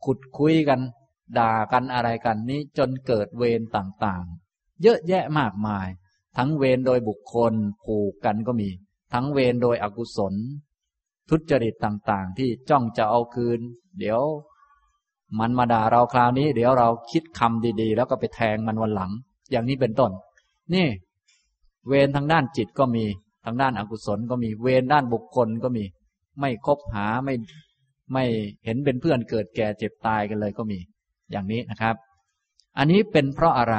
[0.05, 0.79] ขุดคุยกัน
[1.39, 5.87] ด่ากันอะไรกันนี้จนเกิดเวรต่างๆ เยอะแยะมากมาย
[6.37, 8.69] ทั้งเวรโดยบุคคลผูกกันก็มี
[9.13, 10.33] ทั้งเวรโดยอกุศล
[11.29, 13.59] ทุจริตต่างๆ ที่จ้องจะเอาคืน
[13.99, 14.21] เดี๋ยว
[15.39, 19.11] มันมาด่าเราคราวนี้ เดี๋ยวเราคิดคำดีๆ แล้วก็ไปแทงมันวันหลัง
[19.51, 20.11] อย่างนี้เป็นต้น
[20.73, 20.87] นี่
[21.87, 23.05] เวรทางด้านจิตก็มี
[23.45, 25.83] ทางด้านอากุศลก็มีเวรด้านบุคคลก็มี
[26.39, 27.35] ไม่คบหาไม่
[28.13, 28.25] ไม่
[28.65, 30.79] เห็นเป็นเพื่อนเกิดแก่เจ็บตายกันเลยก็มี
[31.31, 31.95] อย่างนี้นะครับ
[32.77, 33.77] อันนี้เป็นเพราะอะไร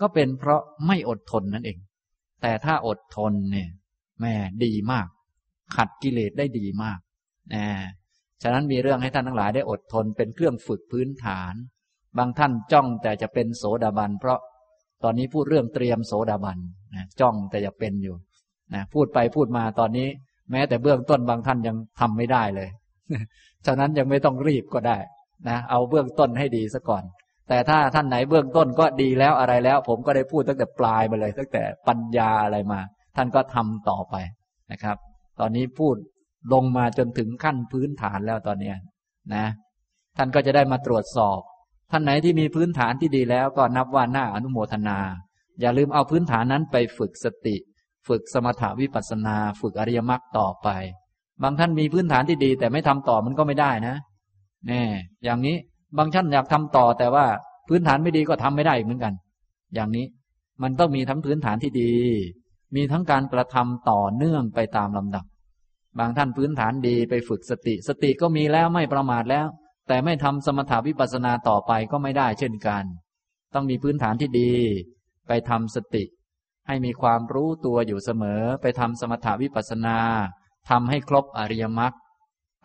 [0.00, 1.78] ก็เป็นเพราะไม่อดทนนั่นเอง
[2.42, 3.68] แต่ถ้าอดทนเนี่ย
[4.20, 5.06] แม่ดีมาก
[5.76, 6.98] ขัดกิเลสได้ดีมาก
[7.54, 7.66] นะ
[8.42, 11.54] ฉะนั้นมีเรื่องให้ท่านทั้งหลายได้อดทนเป็นเครื่องฝึกพื้นฐาน
[12.18, 14.38] บางท่านจ้องแต่จะเป็นโสดาบัน เพราะ
[15.02, 16.58] ตอนนี้พูดเรื่องเตรียมโสดาบัน
[16.94, 18.16] นะจ้องแต่จะเป็นอยู่
[18.74, 20.08] นะพูดไปพูดมาตอนนี้
[20.50, 22.68] แม้แต่เบื้องต้นบางท่านยังทำไม่ได้เลย
[23.66, 24.98] ฉะนั้นยังไม่ต้องรีบก็ได้
[25.48, 27.04] นะเอาเบื้องต้นให้ดีซะก่อน
[27.48, 32.80] แต่ถ้าท่านไหนเบื้องต้นก็ดีแล้วอะไรแล้ว ผมก็ได้พูดตั้งแต่ปลายมาเลย ตั้งแต่ปัญญาอะไรมา
[33.16, 34.14] ท่านก็ทำต่อไป
[34.72, 34.96] นะครับ
[35.40, 35.96] ตอนนี้พูด
[36.52, 38.72] ลงมาจนถึงขั้นพื้นฐานแล้วตอนนี้
[39.34, 39.46] นะ
[40.16, 41.40] ท่านก็จะได้มาตรวจสอบ
[41.90, 44.98] ท่านไหนที่มีพื้นฐานที่ดีแล้วก็นับว่าหน้าอนุโมทนา
[45.60, 47.56] อย่าลืมเอาพื้นฐานนั้นไปฝึกสติ
[48.08, 50.68] ฝึกสมถาวิปัสนา ฝึกอริยมรรคต่อไป
[51.42, 53.96] บางท่านมีพื้นฐานที่ดี แต่ไม่ทำต่อมันก็ไม่ได้นะ
[54.68, 54.82] แน่
[55.24, 55.56] อย่างนี้
[55.98, 57.26] บางท่านอยากทำต่อ แต่ว่า
[57.68, 59.12] พื้นฐานไม่ดีก็ทำไม่ได้เหมือนกัน
[59.74, 60.06] อย่างนี้
[60.62, 61.92] มันต้องมีทั้งพื้นฐานที่ดี
[62.74, 65.24] มีทั้งการกระทำต่อเนื่องไปตามลำดับ
[65.98, 69.46] บางท่านพื้นฐานดีไปฝึกสติ สติก็มีแล้วไม่ประมาทแล้ว
[69.88, 72.84] แต่ไม่ทำสมถาวิปัสสนาต่อไปก็ไม่ได้เช่นกัน
[73.54, 74.54] ต้องมีพื้นฐานที่ดี
[75.28, 76.04] ไปทำสติ
[76.66, 79.98] ให้มีความรู้ตัวอยู่เสมอ ไปทำสมถาวิปัสสนา
[80.70, 81.92] ทำให้ครบอริยมรรค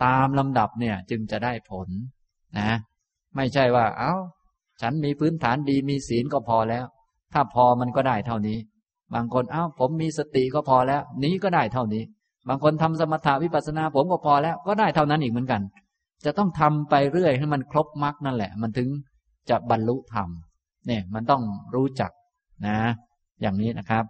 [0.04, 1.89] ตามลำดับเนี่ยจึงจะได้ผล
[2.60, 2.72] นะ
[3.36, 4.13] ไม่ใช่ว่าเอา้า
[4.82, 6.86] ฉันมีพื้นฐานดีมีศีลก็พอแล้ว
[7.34, 8.58] ถ้าพอมันก็ได้เท่านี้
[9.15, 12.04] บางคนเอา้าผมมีสติก็พอแล้ว นี้ก็ได้เท่านี้
[12.50, 15.62] บางคนทำสมถาวิปัสสนา ผมก็พอแล้ว ก็ได้เท่านั้นอีกเหมือนกัน
[16.26, 18.88] จะต้องทำไปเรื่อยให้มันครบมรรคนั่นแหละ มันถึง
[19.50, 20.30] จะบรรลุธรรม
[20.88, 21.43] เนี่ยมันต้อง
[21.76, 22.12] รู้จัก
[22.67, 22.80] นะ
[23.41, 24.06] อย่างนี้นะครับ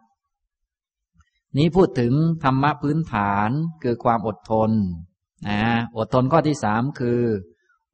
[1.58, 3.50] นี้พูดถึงธรรมะพื้นฐาน
[3.84, 4.72] คือความอดทน
[5.50, 5.62] นะ
[5.98, 7.22] อดทนข้อที่สามคือ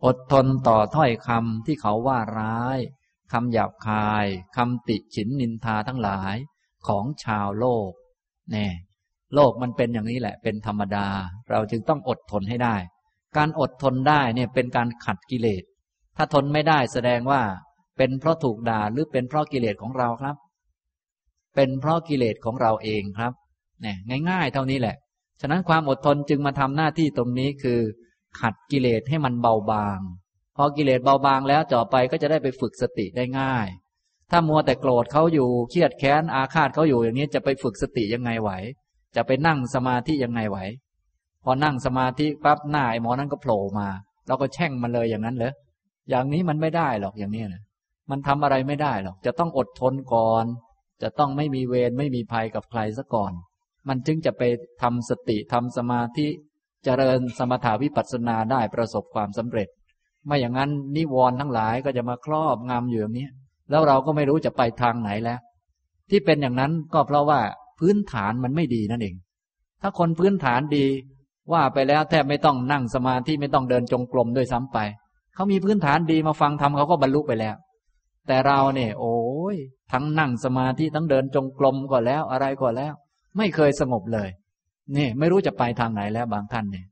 [0.06, 2.80] อดทนต่อถ้อยคำที่เขาว่าร้าย
[3.32, 6.36] คำหยาบคายคำติฉินนินทาทั้งหลาย
[6.88, 7.90] ของชาวโลก
[8.52, 8.68] แน่
[9.36, 11.08] โลกมันเป็นอย่างนี้แหละ เป็นธรรมดา
[11.52, 12.76] เราจึงต้องอดทนให้ได้
[13.38, 15.64] การอดทนได้เนี่ยเป็นการขัดกิเลส
[16.18, 17.42] ถ้าทนไม่ได้แสดงว่า
[17.98, 20.36] เป็นเพราะถูกด่าหรือเป็นเพราะกิเลสของเราครับ
[21.56, 23.34] เป็นเพราะกิเลสของเราเองครับ
[23.82, 24.96] เนี่ยง่าย ๆ เท่านี้แหละ
[25.42, 27.80] ฉะนั้นความอดทนจึงมาทำหน้าที่ตรงนี้คือ
[28.40, 30.00] ขัดกิเลสให้มันเบาบาง
[30.56, 33.68] พอกิเลสเบาบางแล้วต่อไปก็จะได้ไปฝึกสติได้ง่าย
[34.32, 38.52] ถ้ามัวแต่โกรธเขาอยู่เครียดแค้นอาฆาตเขาอยู่อย่างนี้จะไปฝึกสติยังไงไหว
[39.16, 40.58] จะไปนั่งสมาธิยังไงไหว
[41.44, 43.88] พอนั่งสมาธิปั๊บหน้าไอ้หมอนั้นก็โผล่มา
[44.28, 45.54] เราก็แช่งมันเลยอย่างนั้นเหรอ
[46.10, 47.64] อย่างนี้มันไม่ได้หรอกอย่างนี้นะ
[48.10, 50.46] มันทำอะไรไม่ได้หรอก จะต้องอดทนก่อน
[51.04, 53.32] จะต้องไม่มีเวรไม่มีภัยกับใครซะก่อน
[53.88, 54.44] มันจึงจะไป
[54.82, 56.32] ทำสติทำสมาธิจ
[56.84, 59.68] เจริญสมถาวิปัสสนาได้ประสบความสำเร็จ
[60.26, 63.28] ไม่อย่างนั้นนิวรณ์ทั้งหลายก็จะมาครอบงำอยู่อย่างนี้
[63.70, 65.40] แล้วเราก็ไม่รู้จะไปทางไหนแล้ว
[66.10, 67.40] ที่เป็นอย่างนั้นก็เพราะว่า
[67.80, 69.16] พื้นฐานมันไม่ดีนั่นเอง
[69.82, 70.86] ถ้าคนพื้นฐานดี
[71.54, 74.78] ว่าไปแล้วแทบไม่ต้องนั่งสมาธิไม่ต้องเดินจงกรมด้วยซ้ำไป
[75.36, 77.56] เขามีพื้นฐานดีมาฟังทำเขาก็บรรลุไปแล้ว
[78.28, 79.18] แต่เราเนี่ย โอ้
[79.56, 79.58] ย
[79.92, 82.94] ทั้งนั่งสมาธิทั้งเดินจงกรมก็แล้วอะไรก็แล้ว
[83.38, 84.30] ไม่เคยสงบเลย
[84.98, 86.86] นี่ไม่รู้จะไปทางไหนแล้วบางท่านเนี่ย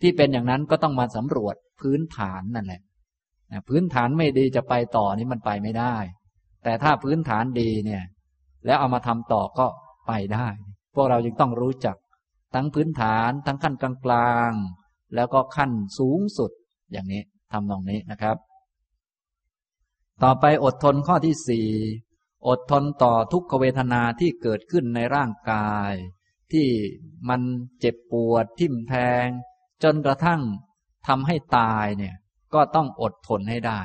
[0.00, 2.82] ที่เป็นอย่างนั้นก็ต้องมาสำรวจพื้นฐานนั่นแหละ
[3.68, 5.96] พื้นฐานไม่ดีจะไปต่อนี่มันไปไม่ได้
[6.64, 8.02] แต่ถ้าพื้นฐานดีเนี่ย
[8.66, 9.66] แล้วเอามาทำต่อก็
[10.06, 10.48] ไปได้
[10.94, 11.96] พวกเราจึงต้องรู้จัก
[12.54, 16.50] ทั้งพื้นฐานทั้งขั้นกลางๆ แล้วก็ขั้นสูงสุด
[16.92, 18.36] อย่างนี้ทำนองนี้นะครับ
[20.22, 21.68] ต่อไปอดทนข้อที่สี่
[22.48, 25.92] อดทนต่อทุกขเวทนาที่เกิดขึ้นในร่างกาย
[26.52, 26.68] ที่
[27.28, 27.40] มัน
[27.80, 28.94] เจ็บปวดทิ่มแท
[29.24, 29.26] ง
[29.82, 30.40] จนกระทั่ง
[31.08, 32.14] ทำให้ตายเนี่ย
[32.54, 33.80] ก็ต้องอดทนให้ได้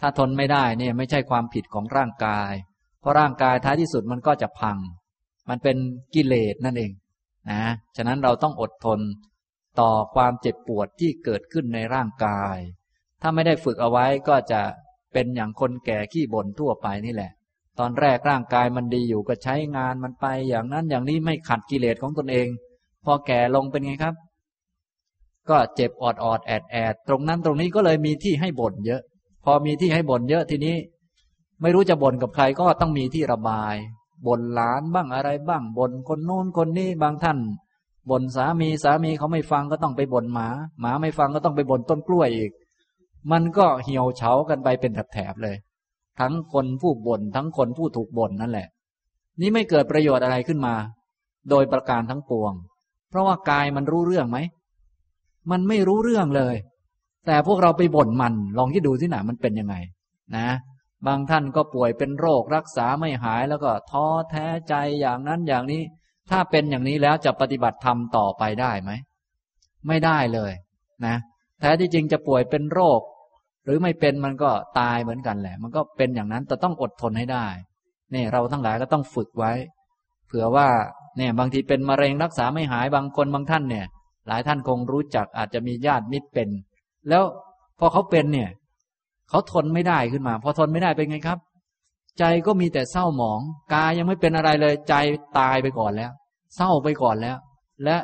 [0.00, 2.52] ถ้าทนไม่ได้เนี่ยไม่ใช่ความผิดของร่างกาย
[3.00, 4.78] เพราะร่างกายท้ายที่สุดมันก็จะพัง
[5.48, 5.76] มันเป็น
[6.14, 6.92] กิเลสนั่นเอง
[7.50, 7.62] นะ
[7.96, 9.00] ฉะนั้นเราต้องอดทน
[9.80, 12.56] ต่อความเจ็บปวดที่เกิดขึ้นในร่างกาย
[13.22, 14.60] ถ้าไม่ได้ฝึกเอาไว้ก็จะ
[15.12, 17.32] เป็นอย่างคนแก่ขี้บ่นทั่วไปนี่แหละ
[17.78, 22.48] ตอนแรกร่างกายมันดีอยู่ก็ใช้งานมันไป อย่างนั้นอย่างนี้ไม่ขัดกิเลสของตนเอง
[23.04, 24.14] พอแก่ลงเป็นไงครับ
[25.50, 29.02] ก็เจ็บออดออดแอดแอดตรงนั้นตรงนี้ก็เลยมีที่ให้บ่นเยอะ
[29.44, 30.76] พอมีที่ให้บ่นเยอะทีนี้
[31.60, 33.74] ไม่รู้จะบ่นกับใครก็ต้องมีที่ระบาย
[34.26, 37.38] บ่นหลานบ้างอะไรบ้างบ่นคนโน้นคนนี้บางท่าน
[38.10, 40.48] บ่นสามีสามีเขาไม่ฟังก็ต้องไปบ่นหมา
[40.80, 42.50] หมาไม่ฟังก็ต้องไปบ่นต้นกล้วยอีก
[43.30, 45.56] มันก็เหี่ยวเฉากันไปเป็นแถบๆเลย
[46.20, 48.68] ทั้งคนผู้บ่นทั้งคนผู้ถูกบ่นนั่นแหละ
[49.40, 50.74] นี่ไม่เกิดประโยชน์อะไรขึ้นมา
[51.50, 52.52] โดยประการทั้งปวง
[53.08, 54.38] เพราะว่ากายมันรู้เรื่องไหม
[55.50, 56.56] มันไม่รู้เรื่องเลย
[57.26, 59.76] แต่พวกเราไปบ่นมัน ลองคิดดูที่ไหนมันเป็นยังไง
[60.36, 60.48] นะ
[61.06, 65.82] บางท่านก็ป่วยเป็นโรครักษาไม่หายแล้วก็ท้อแท้ใจอย่างนั้นอย่างนี้
[66.30, 68.90] ถ้าเป็นอย่างนี้แล้วจะปฏิบัติธรรมต่อไปได้ไหม
[69.88, 70.52] ไม่ได้เลย
[71.06, 71.16] นะ
[71.60, 73.00] แท้ที่จริงจะป่วยเป็นโรค
[73.64, 77.46] หรือไม่เป็นมันก็ตายเหมือนกันแหละ มันก็เป็นอย่างนั้นแต่ต้องอดทนให้ได้
[78.12, 79.52] เนี่ยเราทั้งหลายก็ต้องฝึกไว้
[80.26, 80.68] เผื่อว่า
[81.16, 83.86] เนี่ยบางทีเป็นมะเร็งรักษาไม่หายบางคนบางท่านเนี่ย
[84.28, 86.48] หลายท่านคงรู้จักอาจจะมีญาติมิตรเป็น
[87.08, 87.22] แล้ว
[87.78, 88.50] พอเขาเป็นเนี่ย
[89.28, 91.38] เขาทนไม่ได้ขึ้นมา พอทนไม่ได้เป็นไงครับ
[92.18, 93.40] ใจก็มีแต่เศร้าหมอง
[93.74, 94.94] กายยังไม่เป็นอะไรเลย ใจ
[95.38, 96.10] ตายไปก่อนแล้ว
[96.56, 97.36] เศร้าไปก่อนแล้ว
[97.84, 97.96] และ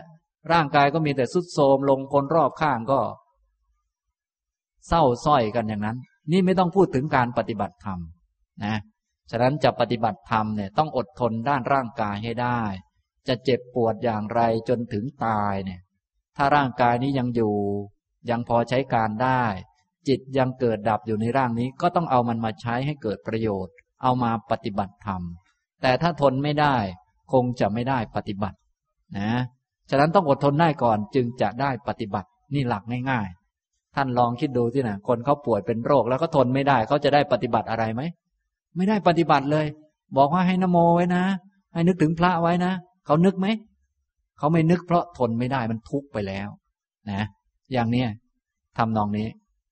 [0.52, 3.00] ร่างกายก็มีแต่สุดโทมลงคนรอบข้างก็
[4.88, 5.96] เศร้าส้อยกันอย่างนั้น
[6.32, 7.98] นี่ไม่ต้องพูดถึงการปฏิบัติธรรม
[8.64, 8.76] นะ
[9.30, 12.62] ฉะนั้นจะปฏิบัติธรรมเนี่ยต้องอดทนด้านร่างกายให้ได้
[13.28, 15.80] จะเจ็บปวดอย่างไรจนถึงตายเนี่ย
[16.36, 17.54] ถ้าร่างกายนี้ยังอยู่
[18.30, 19.42] ยังพอใช้การได้
[20.08, 25.22] จิตยังเกิดดับอยู่ในร่างนี้ ก็ต้องเอามันมาใช้ให้เกิดประโยชน์ เอามาปฏิบัติธรรม
[25.82, 26.76] แต่ถ้าทนไม่ได้
[27.32, 28.56] คงจะไม่ได้ปฏิบัติ
[29.18, 29.30] นะ
[29.90, 38.02] ฉะนั้นต้องอดทนได้ก่อนจึงจะได้ปฏิบัตินี่หลักง่ายๆ ท่านลองคิดดูที่นะคนเขาป่วยเป็นโรคแล้วก็ทนไม่ได้เขาจะได้ปฏิบัติอะไรไหม
[38.76, 39.66] ไม่ได้ปฏิบัติเลย
[40.16, 41.24] บอกว่าให้นโมไว้นะ
[41.72, 42.72] ให้นึกถึงพระไว้นะ
[43.06, 43.46] เขานึกไหม
[44.38, 46.48] เขาไม่นึกเพราะทนไม่ได้มันทุกข์ไปแล้ว
[47.10, 47.22] นะ
[47.72, 48.08] อย่างเนี้ย
[48.78, 49.28] ทำนองนี้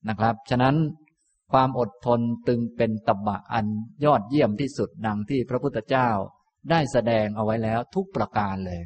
[0.09, 0.77] นะครับ ฉะนั้น
[1.53, 3.67] ความอดทนตึงเป็นตบะอัน
[4.05, 6.09] ยอดเยี่ยมที่สุดดังที่พระพุทธเจ้า
[6.71, 8.83] ได้แสดงเอาไว้แล้วทุกประการเลย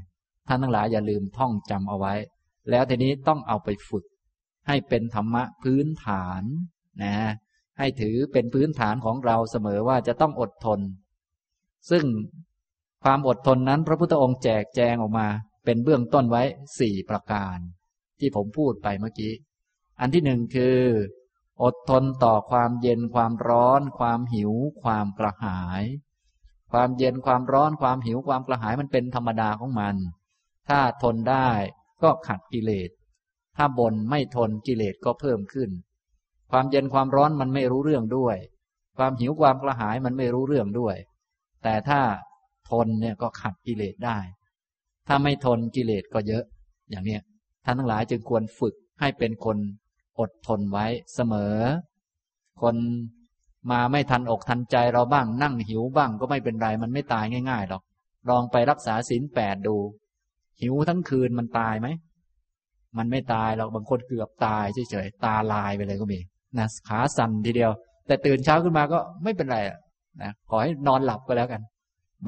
[0.48, 2.14] ท่านทั้งหลายอย่าลืมท่องจำเอาไว้
[2.70, 4.04] แล้วทีนี้ต้องเอาไปฝึก
[4.68, 6.42] ให้เป็นธรรมะพื้นฐาน
[7.02, 7.14] นะ
[7.78, 10.80] ให้ถือเป็นพื้นฐานของเราเสมอว่าจะต้องอดทน
[11.90, 12.04] ซึ่ง
[13.04, 15.28] ความอดทนนั้นพระพุทธองค์แจกแจงออกมา
[15.64, 16.42] เป็นเบื้องต้นไว้
[16.78, 17.58] สี่ประการ
[18.20, 19.32] ที่ผมพูดไปเมื่อกี้
[20.00, 20.78] อันที่หนึ่งคือ
[21.62, 24.52] อดทนต่อความเย็นความร้อน ความหิว
[24.82, 25.82] ความกระหาย
[26.72, 29.96] ความเย็นความร้อนความหิวความกระหายมันเป็นธรรมดาของมัน
[30.68, 31.48] ถ้าทนได้
[32.02, 32.90] ก็ขัดกิเลส
[33.56, 35.70] ถ้าบนไม่ทนกิเลสก็เพิ่มขึ้น
[36.50, 38.36] ความเย็นความร้อนมันไม่รู้เรื่องด้วย
[38.98, 40.96] ความหิวความกระหายมันไม่รู้เรื่องด้วย
[41.62, 42.00] แต่ถ้า
[42.70, 44.18] ทนเนี่ยก็ขัดกิเลสได้
[45.08, 46.44] ถ้าไม่ทนกิเลสก็เยอะ
[46.90, 47.22] อย่างเนี้ย
[47.68, 49.56] ท่านทั้งหลายจึงควรฝึกให้เป็นคน
[50.20, 51.56] อดทนไว้เสมอ
[52.62, 52.76] คน
[53.70, 57.82] มาไม่ทันอกทันใจเราบ้างนั่งหิวบ้างก็ไม่เป็นไรมันไม่ตายง่ายๆหรอก
[58.30, 59.76] ลองไปรักษาศีลแปดดู
[60.60, 61.88] หิวทั้งคืนมันตายไหม
[62.98, 66.18] มันไม่ตายหรอกบางคนเกือบตายเฉยๆตาลายไปเลยก็มี
[66.58, 67.70] นะขาสั่นทีเดียว
[68.06, 69.58] แต่ตื่นเช้าขึ้นมาก็ไม่เป็นไร
[70.22, 71.62] นะขอให้นอนหลับก็แล้วกัน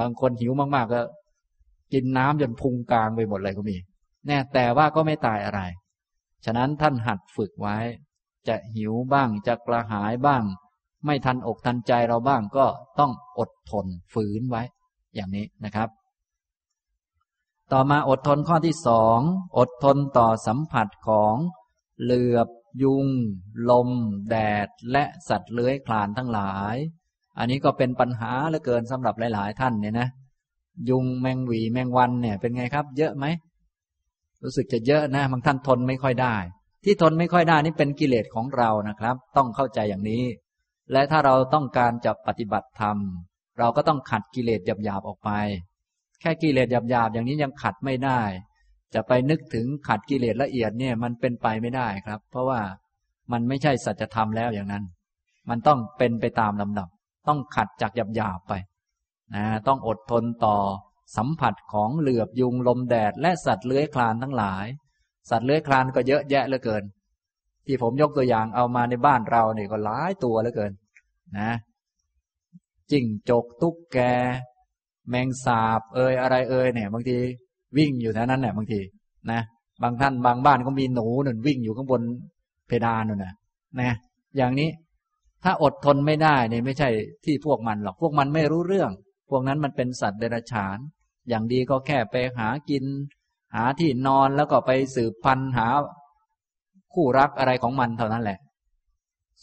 [0.01, 1.01] บางคนหิวมากๆก็
[1.93, 3.77] กินน้ำจนพุงกลางไปหมดเลยก็มี
[4.27, 5.61] แน่แต่ว่าก็ไม่ตายอะไร
[6.45, 7.79] ฉะนั้นท่านหัดฝึกไว้
[8.49, 10.45] จะหิวบ้างจะกระหายบ้าง
[11.07, 12.67] ไม่ทันอกทันใจเราบ้างก็
[12.99, 14.63] ต้องอดทนฝืนไว้
[15.15, 15.89] อย่างนี้นะครับ
[17.73, 19.21] ต่อมาอดทนข้อที่สอง
[19.59, 21.37] อดทนต่อสัมผัสของ
[22.03, 22.49] เหลือบ
[22.83, 23.07] ยุง
[23.71, 23.89] ลม
[24.31, 26.77] แดด และสัตว์เลื้อยคลานทั้งหลาย
[27.39, 30.09] อันนี้ก็เป็นปัญหาเหลือเกินสำหรับหลาย ๆ ท่านเนี่ยนะ
[30.89, 33.27] ยุงแมงหวีแมงวันเนี่ยเป็นไงครับ เยอะไหม
[34.45, 36.37] รู้สึกจะเยอะนะบางท่านทนไม่ค่อยได้
[36.85, 40.25] ที่ทนไม่ค่อยได้นี่เป็นกิเลสของเรานะครับ ต้องเข้าใจอย่างนี้
[40.93, 42.97] และถ้าเราต้องการจะปฏิบัติธรรม
[43.59, 45.31] เราก็ต้องขัดกิเลสหยาบๆออกไป
[46.21, 48.21] แค่กิเลสหยาบๆอย่างนี้ยังขัดไม่ได้
[48.95, 52.61] จะไปนึกถึงขัดกิเลสละเอียดเนี่ยมันเป็นไปไม่ได้ครับ เพราะว่า
[53.33, 54.85] มันไม่ใช่สัจธรรมแล้วอย่างนั้น
[55.49, 56.89] มันต้องเป็นไปตามลำดับ
[57.29, 58.53] ต้องขัดจากหยาบๆไป
[59.35, 60.57] นะต้องอดทนต่อ
[61.17, 64.67] สัมผัสของเหลือบยุงลมแดด และสัตว์เลื้อยคลานทั้งหลาย
[65.31, 66.83] สัตว์เลื้อยคลานก็เยอะแยะเหลือเกิน
[67.67, 70.73] ที่ผมยกตัวอย่างเอามาในบ้านเราเนี่ยก็หลายตัวเหลือเกิน
[71.39, 71.51] นะ
[72.91, 73.99] จิ้งจกตุ๊กแก
[75.09, 77.17] แมงสาบ เอยอะไรเอยเนี่ย บางที
[77.77, 78.81] วิ่งอยู่แถวนั้นเนี่ยบางที
[79.31, 79.41] นะ
[79.83, 82.03] บางท่านบางบ้านก็มีหนูหนุนวิ่งอยู่ข้างบน
[82.67, 83.35] เพดานนั่นนะ
[83.81, 83.97] นะ
[84.37, 84.69] อย่างนี้
[85.45, 86.89] ถ้าอดทนไม่ได้เนี่ยไม่ใช่
[87.25, 88.91] ที่พวกมันหรอกพวกมันไม่รู้เรื่อง
[89.31, 90.79] พวกนั้นมันเป็นสัตว์เดรัจฉาน
[91.31, 92.85] อย่างดีก็แค่ไปหากิน
[93.55, 95.67] หาที่นอนแล้วก็ไปสืบพันธุ์หา
[96.95, 98.39] คู่รักอะไรของมันเท่านั้นแหละ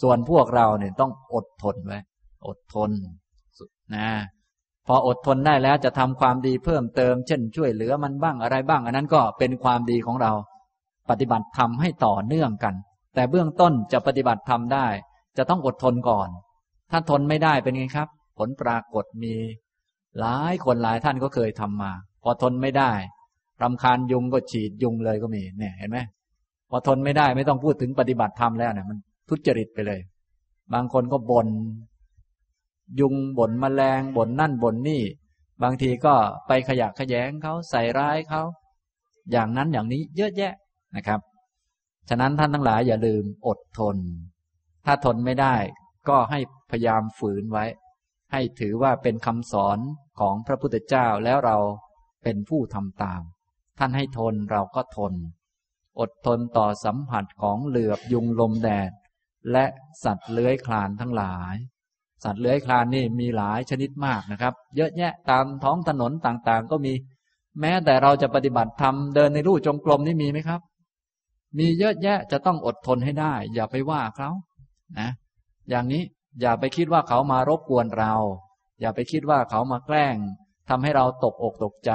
[0.02, 2.00] ส่วนพวกเราเนี่ยต้องอดทนไว้
[2.47, 2.89] อดทน
[3.95, 4.10] นะ
[4.88, 10.32] พออดทนได้แล้วจะทำความดีเพิ่มเติม เช่น ช่วยเหลือมันบ้างอะไรบ้าง อันนั้นก็เป็นความดีของเรา
[11.10, 12.76] ปฏิบัติทำให้ต่อเนื่องกัน
[13.15, 14.88] แต่เบื้องต้นจะปฏิบัติทำได้
[15.38, 16.30] จะต้องอดทนก่อน
[16.91, 19.34] ถ้าทนไม่ได้เป็นไงครับ ผลปรากฏมี
[20.20, 21.91] หลายคนหลายท่านก็เคยทำมา
[22.24, 22.91] พอทนไม่ได้
[23.62, 25.98] รำคาญยุงก็ฉีดยุงเลยก็มีเนี่ยเห็นไหม
[26.70, 28.98] พอทนไม่ได้ไม่ต้องพูดถึงปฏิบัติธรรมแล้วเนี่ยมัน
[29.30, 30.00] ทุจริตไปเลย
[30.74, 31.48] บางคนก็บน่น
[33.00, 35.04] ยุงบ่นแมลงบ่นนั่นบ่นนี่
[35.63, 36.13] บางทีก็
[36.48, 38.41] ไปขยะขยงเขาใส่ร้ายเขา
[39.32, 40.54] อย่างนั้นอย่างนี้เยอะแยะ
[40.96, 41.20] นะครับ
[42.10, 43.98] ฉะนั้นท่านทั้งหลายอย่าลืมอดทน
[44.86, 45.56] ถ้าทนไม่ได้
[46.10, 46.39] ก็ให้
[46.72, 47.65] พยายามฝืนไว้
[48.32, 49.80] ให้ถือว่าเป็นคำสอน
[50.20, 51.58] ของพระพุทธเจ้าแล้วเรา
[52.24, 53.22] เป็นผู้ทำตาม
[53.78, 55.13] ท่านให้ทนเราก็ทน
[56.00, 58.92] อดทนต่อสัมผัสของเหลือบยุงลมแดด
[59.52, 59.66] และ
[60.04, 61.56] สัตว์เลื้อยคลานทั้งหลาย
[62.24, 66.94] สัตว์เลื้อยคลานนี่มีหลายชนิดมากนะครับ เยอะแยะตามท้องถนนต่างๆ ก็มี
[67.60, 70.62] แม้แต่เราจะปฏิบัติธรรมเดินในรูจงกรมนี่มีไหมครับ
[71.58, 74.30] มีเยอะแยะจะต้องอดทนให้ได้ อย่าไปว่าเขา
[75.00, 75.10] นะ
[75.70, 76.04] อย่างนี้
[76.41, 78.13] อย่าไปคิดว่าเขามารบกวนเรา
[78.82, 80.15] อย่าไปคิดว่าเขามาแกล้ง
[80.69, 81.91] ทำให้เราตกอกตกใจ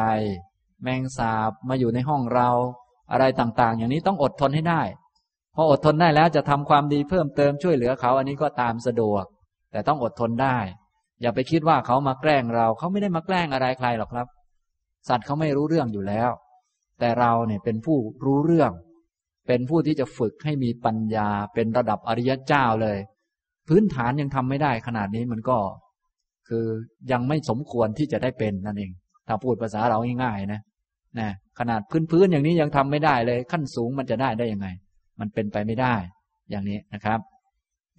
[0.82, 2.50] แมงสาบมาอยู่ในห้องเรา
[3.12, 4.82] อะไรต่างๆ อย่างนี้ต้องอดทนให้ได้
[5.54, 9.24] พออดทนได้แล้วจะทำความดีเพิ่มเติมช่วยเหลือเขาอันนี้ก็ตามสะดวก
[9.72, 10.58] แต่ต้องอดทนได้
[11.22, 14.26] อย่าไปคิดว่าเขามาแกล้งเรา เขาไม่ได้มาแกล้งอะไรใครหรอกครับ
[15.08, 16.30] สัตว์เขาไม่รู้เรื่องอยู่แล้ว
[17.00, 18.72] แต่เราเนี่ยเป็นผู้รู้เรื่อง
[19.46, 22.98] เป็นผู้ที่จะฝึกให้มีปัญญาเป็นระดับอริยเจ้าเลย
[23.72, 25.58] พื้นฐานยังทำไม่ได้ขนาดนี้มันก็
[26.48, 26.64] คือ
[27.12, 28.90] ยังไม่สมควรที่จะได้เป็นนั่นเอง
[29.28, 30.60] ถ้าพูดภาษาเราง่ายๆนะ
[31.18, 31.80] นะขนาด
[32.10, 34.68] พื้นๆอย่างนี้ยังทำไม่ได้เลย ขั้นสูงมันจะได้ได้ยังไง
[35.20, 35.94] มันเป็นไปไม่ได้
[36.50, 37.20] อย่างนี้นะครับ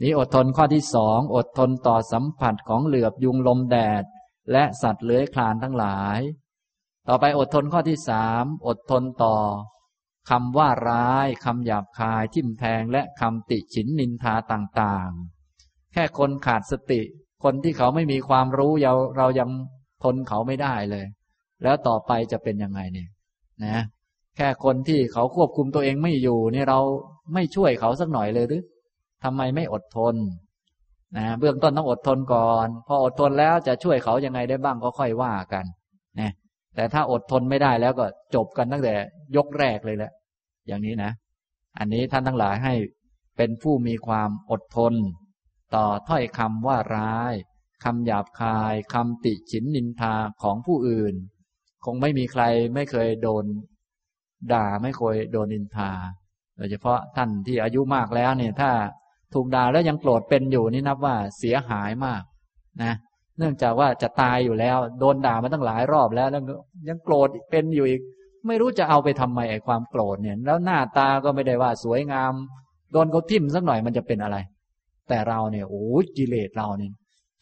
[0.01, 4.03] นี้อดทนข้อที่สองอดทนต่อสัมผัสของเหลือบยุงลมแดด
[4.51, 6.19] และสัตว์เลื้อยคลานทั้งหลาย
[7.07, 9.35] ต่อไปอดทนข้อที่สามอดทนต่อ
[10.29, 15.32] คำว่าร้ายคำหยาบคายทิ่มแทงและคำติฉินนินทาต่างๆ
[15.93, 17.01] แค่คนขาดสติ
[17.43, 19.49] คนที่เขาไม่มีความรู้เราเรายัง
[20.03, 21.05] ทนเขาไม่ได้เลย
[21.63, 23.09] แล้วต่อไปจะเป็นยังไงเนี่ย
[23.65, 23.83] นะ
[24.37, 26.79] แค่คนที่เขาควบคุมตัวเองไม่อยู่เนี่ยเรา
[27.33, 28.61] ไม่ช่วยเขาสักหน่อยเลยหรือ
[29.23, 30.15] ทำไมไม่อดทน
[31.17, 35.65] นะเบื้องต้นต้องอดทนก่อน พออดทนแล้วจะช่วยเขายังไงได้บ้างก็ค่อยว่ากัน
[36.19, 36.31] นะ
[36.75, 38.93] แต่ถ้าอดทนไม่ได้แล้วก็จบกันตั้งแต่
[39.35, 40.11] ยกแรกเลยแหละ
[40.67, 41.11] อย่างนี้นะ
[41.79, 42.73] อันนี้ท่านทั้งหลายให้
[43.37, 44.93] เป็นผู้มีความอดทน
[45.75, 47.33] ต่อถ้อยคำว่าร้าย
[47.83, 51.13] คำหยาบคายคำติฉินนินทาของผู้อื่น
[51.85, 52.43] คงไม่มีใคร
[52.75, 53.45] ไม่เคยโดน
[54.53, 55.91] ด่าไม่เคยโดนนินทา
[56.57, 58.71] โดยเฉพาะท่านที่อายุมากแล้วเนี่ยถ้า
[59.33, 62.23] ถูกด่าแล้วยังโกรธเป็นอยู่นี่นับว่าเสียหายมาก
[62.83, 62.93] นะ
[63.37, 66.41] เนื่องจากว่าจะตายอยู่แล้ว โดนด่ามาตั้งหลายรอบแล้วแล้ว
[66.89, 68.01] ยังโกรธเป็นอยู่อีก
[68.47, 72.33] ไม่รู้จะเอาไปทำไมไอ้ความโกรธเนี่ย แล้วหน้าตาก็ไม่ได้ว่าสวยงาม
[72.91, 74.37] โดนเขาทิ่มสักหน่อยมันจะเป็นอะไร
[75.09, 75.85] แต่เราเนี่ยโอ้
[76.17, 76.91] กิเลสเราเนี่ย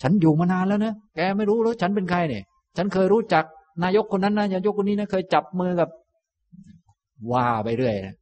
[0.02, 2.44] ฉันอยู่มานานแล้วนะแกไม่รู้แล้วฉันเป็นใครเนี่ย
[2.78, 3.44] ฉันเคยรู้จัก
[3.84, 5.90] นายกคนนั้นนะนายกคนนี้นะเคยจับมือกับ
[7.34, 8.16] ว่าไปเรื่อยนะ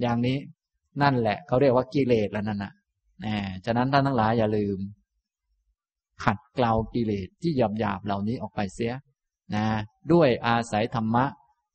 [0.00, 0.36] อย่างนี้
[1.02, 2.72] นั่นแหละเขาเรียกว่ากิเลสแล้วนั่นนะ
[3.22, 3.26] แหม
[3.64, 4.78] ฉะนั้นท่านทั้งหลายอย่าลืม
[6.24, 8.92] ขัดเกลากิเลสที่หยาบหยาบเหล่านี้ออกไปเสีย
[9.54, 9.66] นะ
[10.12, 11.24] ด้วยอาศัยธรรมะ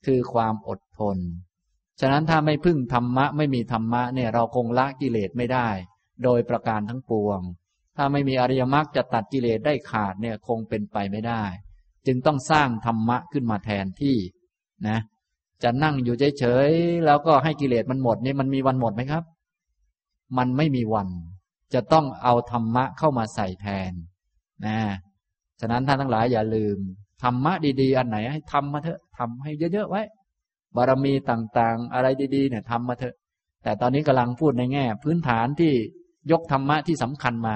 [0.06, 1.18] คือความอดทน
[2.02, 5.68] ฉะนั้นถ้าไม่พึ่งธรรมะ ไม่มีธรรมะเนี่ยเราคงละกิเลสไม่ได้
[6.24, 7.40] โดยประการทั้งปวง
[7.98, 11.44] ถ้าไม่มีอริยมรรคจะตัดกิเลสได้ขาดเนี่ยคงเป็นไปไม่ได้
[12.08, 14.18] จึงต้องสร้างธรรมะขึ้นมาแทนที่
[14.88, 15.00] นะ
[15.64, 19.24] จะนั่งอยู่เฉยๆแล้วก็ให้กิเลสมันหมดนี่มันมีวันหมดไหมครับ
[20.38, 21.10] มันไม่มีวัน
[21.74, 23.92] จะต้องเอาธรรมะเข้ามาใส่แทน
[24.66, 24.78] นะ
[25.60, 26.78] ฉะนั้นท่านทั้งหลายอย่าลืม
[27.24, 30.02] ธรรมะดีๆ อันไหนให้ทำมาเถอะทำให้เยอะๆไว้
[30.76, 33.16] บารมีต่างๆ อะไรดีๆเนี่ยทำมาเถอะ
[33.64, 35.74] แต่ตอนนี้กำลังพูดในแง่ พื้นฐานที่
[36.32, 37.56] ยกธรรมะที่สำคัญมา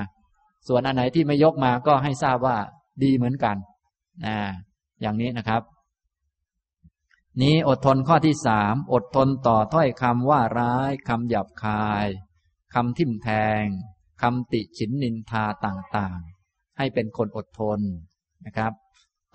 [0.67, 2.57] ส่วนอันไหนที่ไม่ยกมาก็ให้ทราบว่า
[3.03, 3.55] ดีเหมือนกัน
[4.25, 4.37] นะ
[5.01, 5.61] อย่างนี้นะครับ
[7.41, 12.07] นี้อดทนข้อที่สามอดทนต่อถ้อยคำว่าร้ายคำหยาบคาย
[12.73, 13.29] คำทิ่มแท
[13.61, 13.63] ง
[14.21, 17.79] คำติฉินนินทาต่างๆ ให้เป็นคนอดทน
[18.45, 18.71] นะครับ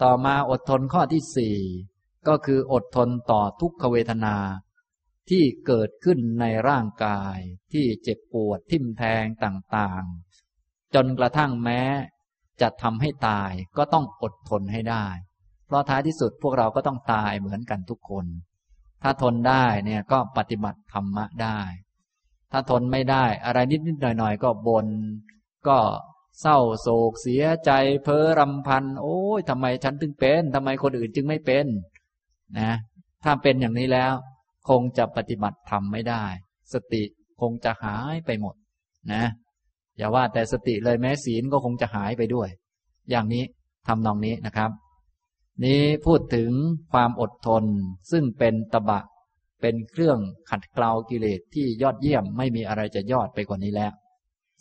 [0.03, 1.57] ต่อมาอดทนข้อที่สี่
[2.29, 4.37] ก็คืออดทนต่อทุกขเวทนา
[5.31, 7.39] ที่เกิดขึ้นในร่างกาย
[7.73, 11.83] ที่เจ็บปวดทิ่มแทงต่างๆ จนกระทั่งแม้
[12.61, 15.07] จะทำให้ตายก็ต้องอดทนให้ได้
[15.67, 18.27] เพราะท้ายที่สุดพวกเราก็ต้องตายเหมือนกันทุกคน
[19.03, 21.61] ถ้าทนได้เนี่ยก็ปฏิบัติธรรมะได้
[22.53, 24.87] ถ้าทนไม่ได้อะไรนิดนิดหน่อยหน่อยก็บน่น
[25.69, 25.79] ก็
[26.41, 27.71] เศร้าโศกเสียใจ
[28.05, 31.67] เพ้อรำพัน โอ้ยทำไมฉันถึงเป็นทำไมคนอื่นจึงไม่เป็น
[32.59, 32.73] นะ
[33.25, 34.15] ถ้าเป็นอย่างนี้แล้ว
[34.71, 36.25] คงจะปฏิบัติธรรมไม่ได้
[36.73, 37.03] สติ
[37.41, 38.55] คงจะหายไปหมด
[39.13, 39.25] นะ
[39.97, 42.49] อย่าว่าแต่สติเลยแม้ศีลก็คงจะหายไปด้วย
[43.11, 43.45] อย่างนี้
[43.89, 44.71] ทำนองนี้นะครับ
[45.65, 46.51] นี้พูดถึง
[46.93, 47.65] ความอดทน
[48.11, 49.01] ซึ่งเป็นตบะ
[49.61, 50.19] เป็นเครื่อง
[50.51, 53.93] ขัดเกลากิเลสที่ยอดเยี่ยมไม่มีอะไรจะยอดไปกว่านี้แล้ว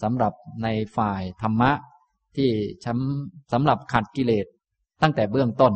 [0.03, 0.67] สำหรับใน
[0.97, 1.71] ฝ่ายธรรมะ
[2.37, 2.49] ที่
[2.85, 2.87] ช
[3.53, 4.45] สำหรับขัดกิเลส
[5.01, 5.73] ตั้งแต่เบื้องต้น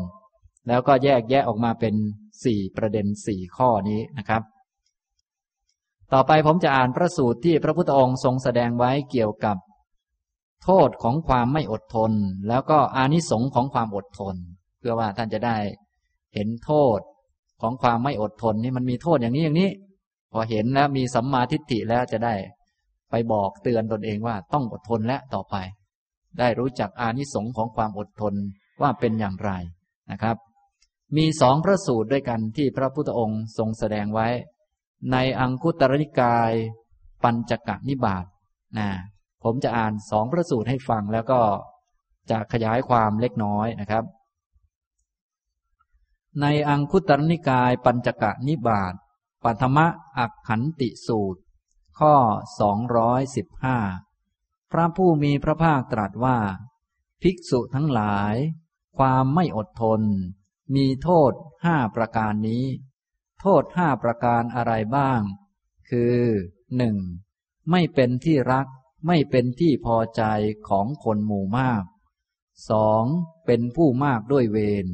[0.67, 1.95] แล้วก็แยกแยะออกมาเป็น
[2.43, 4.43] สี่ประเด็นสี่ข้อนี้นะครับ
[6.13, 9.57] ต่อไปผมจะอ่านพระสูตรที่พระพุทธองค์ทรงแสดงไว้เกี่ยวกับ
[10.63, 12.11] โทษของความไม่อดทน
[12.47, 14.35] แล้วก็อานิสงค์ของความอดทน
[14.79, 15.57] เพื่อว่าท่านจะได้
[16.33, 16.99] เห็นโทษ
[17.61, 19.69] ของความไม่อดทนนี่มันมีโทษอย่างนี้อย่างนี้
[20.31, 22.35] พอเห็นแล้วมีสัมมาทิฏฐิแล้วจะได้
[23.09, 25.55] ไปบอกเตือนตนเองว่าต้องอดทนและต่อไป
[26.39, 28.33] ได้รู้จักอานิสงค์ของความอดทน
[28.81, 29.51] ว่าเป็นอย่างไร
[30.11, 30.37] นะครับ
[31.15, 34.27] มีสองพระสูตรด้วยกันที่พระพุทธองค์ทรงแสดงไว้
[35.11, 36.51] ในอังคุตรนิกาย
[37.23, 38.25] ปัญจกนิบาต
[38.77, 38.89] นะ
[39.43, 41.41] ผมจะอ่านสองพระสูตรให้ฟังแล้วก็
[42.29, 44.03] จะขยายความเล็กน้อยนะครับ
[46.41, 48.93] ในอังคุตรนิกายปัญจกนิบาต
[49.43, 51.41] ปัทมะอักขันติสูตร
[51.99, 52.15] ข้อ
[52.59, 53.77] สองร้อยสิบห้า
[54.71, 56.37] พระผู้มีพระภาคตรัสว่า
[57.21, 58.35] ภิกษุทั้งหลาย
[58.97, 60.01] ความไม่อดทน
[60.75, 61.33] มีโทษ
[61.65, 62.65] ห้าประการนี้
[63.41, 65.21] โทษห้าประการอะไรบ้าง
[65.89, 66.19] คือ
[66.77, 66.97] หนึ่ง
[67.71, 68.67] ไม่เป็นที่รัก
[69.07, 70.23] ไม่เป็นที่พอใจ
[70.67, 71.83] ของคนหมู่มาก
[72.69, 73.05] สอง
[73.45, 74.87] เป็นผู้มากด้วยเวร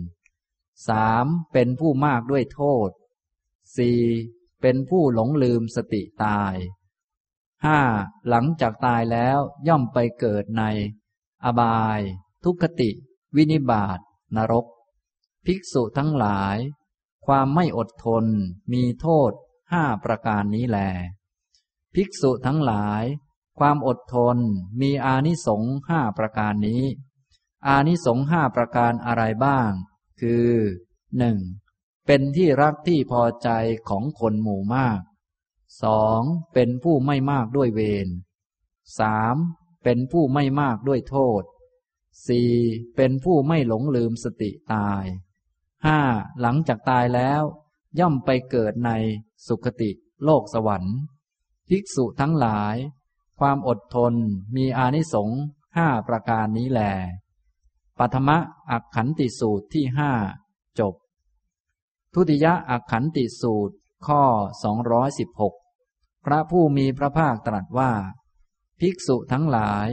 [0.87, 2.89] สามเป็นผู้มากด้วยโทษ
[3.77, 4.01] สี่
[4.61, 6.55] เป็นผู้หลงลืมสติตาย
[7.65, 7.79] ห้า
[8.29, 10.63] หลังจากตายแล้วย่อมไปเกิดใน
[11.45, 11.99] อบาย
[12.43, 12.89] ทุกขติ
[13.35, 13.99] วินิบาต
[14.35, 14.65] นรก
[15.51, 16.57] ภิกษุทั้งหลาย
[17.25, 18.25] ความไม่อดทน
[18.73, 19.31] มีโทษ
[19.71, 20.79] ห้าประการนี้แล
[21.95, 23.03] ภิกษุทั้งหลาย
[23.59, 24.37] ความอดทน
[24.81, 26.83] มีอานิสงส์ห้าประการนี้
[27.67, 29.71] อานิสงส์ห้าประการอะไรบ้าง
[30.21, 30.49] คือ
[31.17, 31.37] หนึ่ง
[32.05, 33.49] เป็นที่รักที่พอใจ
[33.89, 35.01] ของคนหมู่มาก
[35.83, 36.21] สอง
[36.53, 38.07] เป็นผู้ไม่มากด้วยเวร
[38.99, 39.35] สาม
[39.83, 41.43] เป็นผู้ไม่มากด้วยโทษ
[42.27, 42.51] สี่
[42.95, 45.05] เป็นผู้ไม่หลงลืมสติตาย
[45.85, 45.99] ห้า
[46.41, 47.41] หลังจากตายแล้ว
[47.99, 48.91] ย่อมไปเกิดใน
[49.47, 49.91] สุคติ
[50.23, 50.97] โลกสวรรค์
[51.69, 52.75] ภิกษุทั้งหลาย
[53.39, 54.13] ความอดทน
[54.55, 55.41] มีอานิสงส์
[55.77, 56.81] ห้าประการนี้แหล
[57.97, 58.37] ปัทมะ
[58.71, 60.11] อักขันติสูตรที่ห้า
[60.79, 60.93] จบ
[62.13, 63.75] ทุติยะอักขันติสูตร
[64.07, 64.23] ข้อ
[65.43, 67.91] 216 พระผู้มีพระภาคตรัสว่า
[68.79, 69.89] ภิกษุทั้งหลาย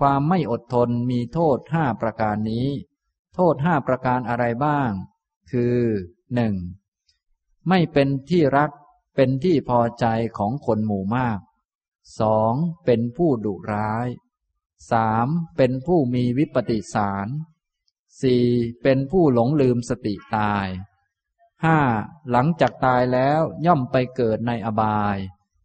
[0.00, 2.68] ความไม่อดทนมีโทษห้าประการนี้
[3.34, 4.90] โทษห้าประการอะไรบ้าง
[5.50, 5.80] คือ
[6.34, 6.54] หนึ่ง
[7.68, 8.70] ไม่เป็นที่รัก
[9.14, 10.06] เป็นที่พอใจ
[10.38, 11.38] ของคนหมู่มาก
[12.20, 14.08] สองเป็นผู้ดุร้าย
[14.90, 17.28] สามเป็นผู้มีวิปติสาร
[18.20, 18.46] สี่
[18.82, 20.66] เป็นผู้หลงลืมสติตาย
[21.64, 21.78] ห้า
[22.30, 25.16] หลังจากตายแล้วย่อมไปเกิดในอบาย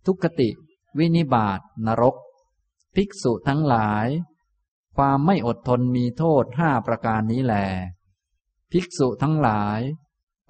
[0.05, 0.49] ทุกขติ
[0.97, 2.15] วินิบาตนรก
[2.95, 4.07] ภิกษุทั้งหลาย
[4.95, 7.55] ความไม่อดทนมีโทษห้าประการนี้แหล
[8.73, 9.79] ภิกษุทั้งหลาย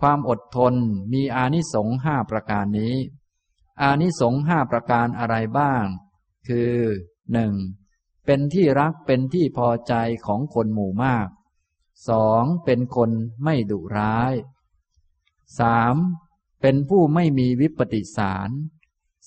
[0.01, 0.74] ความอดทน
[1.13, 2.95] มีอานิสงส์ห้าประการนี้
[3.82, 5.86] อานิสงส์ห้าประการอะไรบ้าง
[6.47, 6.76] คือ
[7.34, 7.53] หนึ่ง
[8.26, 9.93] เป็นที่รักเป็นที่พอใจ
[10.26, 11.28] ของคนหมู่มาก
[12.09, 13.11] สองเป็นคน
[13.43, 14.34] ไม่ดุร้าย
[15.59, 15.95] สาม
[16.61, 18.49] เป็นผู้ไม่มีวิปติสาร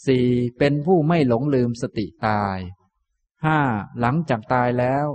[0.07, 0.29] สี่
[0.59, 2.59] เป็นผู้ไม่หลงลืมสติตาย
[3.45, 3.59] ห้า
[4.01, 5.07] หลังจากตายแล้ว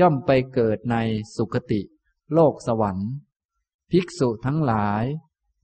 [0.00, 0.96] ย่อมไปเกิดใน
[1.36, 1.82] สุคติ
[2.32, 3.10] โลกสวรรค์
[3.96, 5.04] ภิกษุทั้งหลาย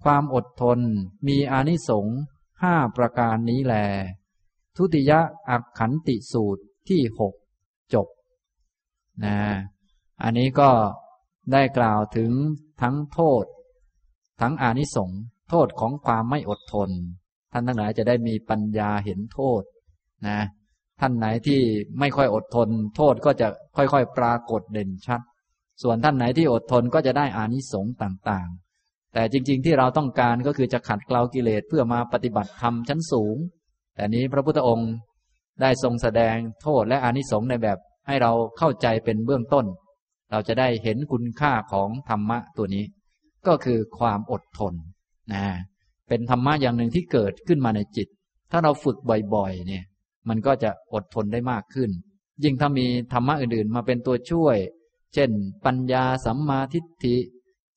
[0.04, 0.78] ความอดทน
[1.28, 2.18] มีอานิสงส์
[2.62, 3.74] ห้าประการนี้แล
[4.76, 5.20] ทุติยะ
[5.50, 7.34] อักขันติสูตรที่หก
[7.94, 8.08] จบ
[9.24, 9.38] นะ
[10.22, 10.70] อันนี้ก็
[11.52, 12.30] ได้กล่าวถึง
[12.82, 13.44] ทั้งโทษ
[14.40, 15.20] ทั้งอานิสงส์
[15.50, 16.90] โทษของความไม่อดทน
[17.52, 19.62] ท่านทั้งหลายจะได้มีปัญญาเห็นโทษ
[20.28, 20.40] นะ
[21.00, 21.60] ท่านไหนที่
[21.98, 25.20] ไม่ค่อยอดทน โทษก็จะค่อยๆ ปรากฏเด่นชัด
[25.82, 33.36] ส่วนท่านไหนที่อดทนก็จะได้อานิสงส์ต่างๆ แต่จริงๆที่เราต้องการก็คือจะขัดเกลากิเลสเพื่อมาปฏิบัติธรรมชั้นสูง
[33.94, 34.90] แต่นี้พระพุทธองค์
[35.60, 39.66] ได้ทรงแสดงโทษและอานิสงส์ในแบบให้เราเข้าใจเป็นเบื้องต้น
[40.30, 42.84] เราจะได้เห็นคุณค่าของธรรมะตัวนี้
[43.46, 44.74] ก็คือความอดทน
[45.32, 45.44] นะ
[46.08, 48.08] เป็นธรรมะอย่างหนึ่งที่เกิดขึ้นมาในจิต
[48.50, 48.96] ถ้าเราฝึก
[49.34, 49.84] บ่อยๆ เนี่ย
[50.28, 51.90] มันก็จะอดทนได้มากขึ้น
[52.44, 54.56] ยิ่งถ้ามีธรรมะอื่นๆ มาเป็นตัวช่วย
[55.14, 55.30] เช่น
[55.64, 57.16] ปัญญาสัมมาทิฏฐิ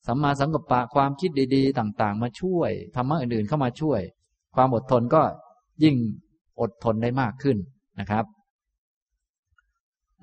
[0.06, 4.00] สัมมาสังกัปปะความคิดดีๆ ต่างๆ มาช่วยธรรมะอื่นๆเข้ามาช่วย
[4.54, 5.22] ความอดทนก็
[5.84, 5.96] ยิ่ง
[6.60, 7.58] อดทนได้มากขึ้น
[8.00, 8.24] นะครับ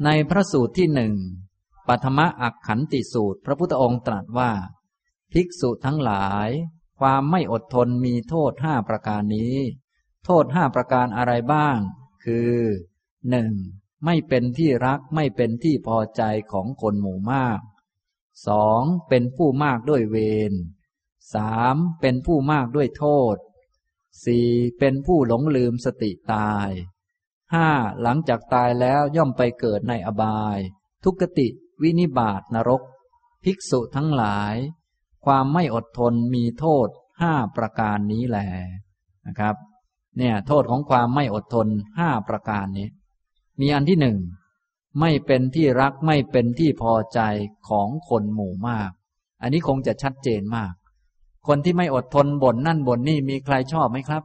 [0.05, 1.14] ในพระสูตรที่หนึ่ง
[1.88, 4.51] ปัทมะอักขันติสูตร พระพุทธองค์ตรัสว่า
[5.34, 6.49] ภิกษุทั้งหลาย
[6.99, 9.55] ความไม่อดทนมีโทษห้าประการนี้
[10.26, 11.78] โทษห้าประการอะไรบ้าง
[12.24, 12.51] คือ
[13.30, 13.51] หนึ่ง
[14.06, 17.60] ไม่เป็นที่รักไม่เป็นที่พอใจของคนหมู่มาก
[18.47, 20.18] สองเป็นผู้มากด้วยเว
[20.52, 20.54] ร
[21.34, 23.36] สามเป็นผู้มากด้วยโทษ
[24.24, 24.49] สี่
[24.80, 26.70] เป็นผู้หลงลืมสติตาย
[27.54, 27.70] ห้า
[28.02, 30.58] หลังจากตายแล้วย่อมไปเกิดในอบาย
[31.04, 31.47] ทุกติ
[31.82, 32.82] วินิบาตนรก
[33.43, 34.56] ภิกษุทั้งหลาย
[35.26, 36.88] ความไม่อดทนมีโทษ
[37.22, 38.39] ห้าประการนี้แหล
[39.28, 39.56] นะครับ
[40.18, 41.68] เนี่ย โทษของความไม่อดทน
[41.99, 42.88] ห้าประการนี้
[43.62, 44.18] มีอันที่หนึ่ง
[44.99, 47.20] ไม่เป็นที่รักไม่เป็นที่พอใจ
[47.70, 48.89] ของคนหมู่มาก
[49.41, 50.74] อันนี้คงจะชัดเจนมาก
[51.47, 54.24] คนที่ไม่อดทนบ่นนั่นบ่นนี่มีใครชอบไหมครับ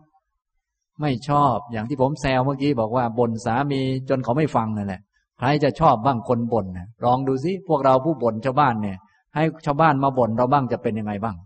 [1.01, 5.01] ไม่ชอบอย่างที่ผมแซวเมื่อกี้บอกว่าบ่นสามีจนเขาไม่ฟังนั่นแหละ
[5.39, 8.99] ใครจะชอบบ้างคนบ่นนะลองดูสิพวกเราผู้บ่นชาวบ้านเนี่ย
[9.35, 11.37] ให้ชาวบ้านมาบ่นเราบ้างจะเป็นยังไงบ้าง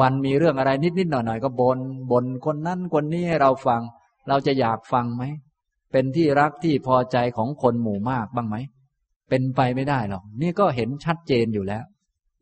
[0.00, 1.78] วันๆมีเรื่องอะไรนิดๆหน่อยๆก็บน่น
[2.10, 3.80] บ่นคนนั้นคนนี้ให้เราฟัง
[4.28, 5.22] เราจะอยากฟังไหม
[5.94, 8.56] เป็นที่รักที่พอใจของคนหมู่มากบ้างไหม
[9.28, 11.84] เป็นไปไม่ได้หรอก นี่ก็เห็นชัดเจนอยู่แล้ว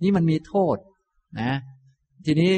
[0.03, 0.77] นี่มันมีโทษ
[1.41, 1.53] นะ
[2.27, 2.55] ทีนี้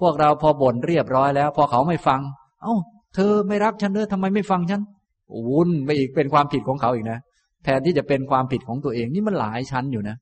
[0.00, 2.20] พวกเราพอบ่นเรียบร้อยแล้ว พอเขาไม่ฟัง
[2.62, 2.76] เอา้า
[3.14, 4.82] เธอไม่รักฉันเลยทำไมไม่ฟังฉัน
[5.48, 7.18] วุ่นไปอีกเป็นความผิดของเขาอีกนะ
[7.64, 10.16] แทนที่จะเป็นความผิดของตัวเอง นี่มันหลายชั้นอยู่นะ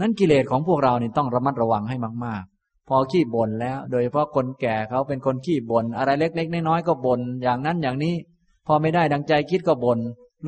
[0.00, 8.14] นั้นกิเลสของพวกเราเนี่ยต้องระมัดระวังให้มาก ๆ พอขี้บ่นแล้ว โดยเฉพาะคนแก่เขาเป็นคนขี้บ่นอะไรเล็ก ๆ น้อยๆก็บ่นอย่างนั้นอย่างนี้
[8.66, 9.98] พอไม่ได้ดังใจคิดก็บน่น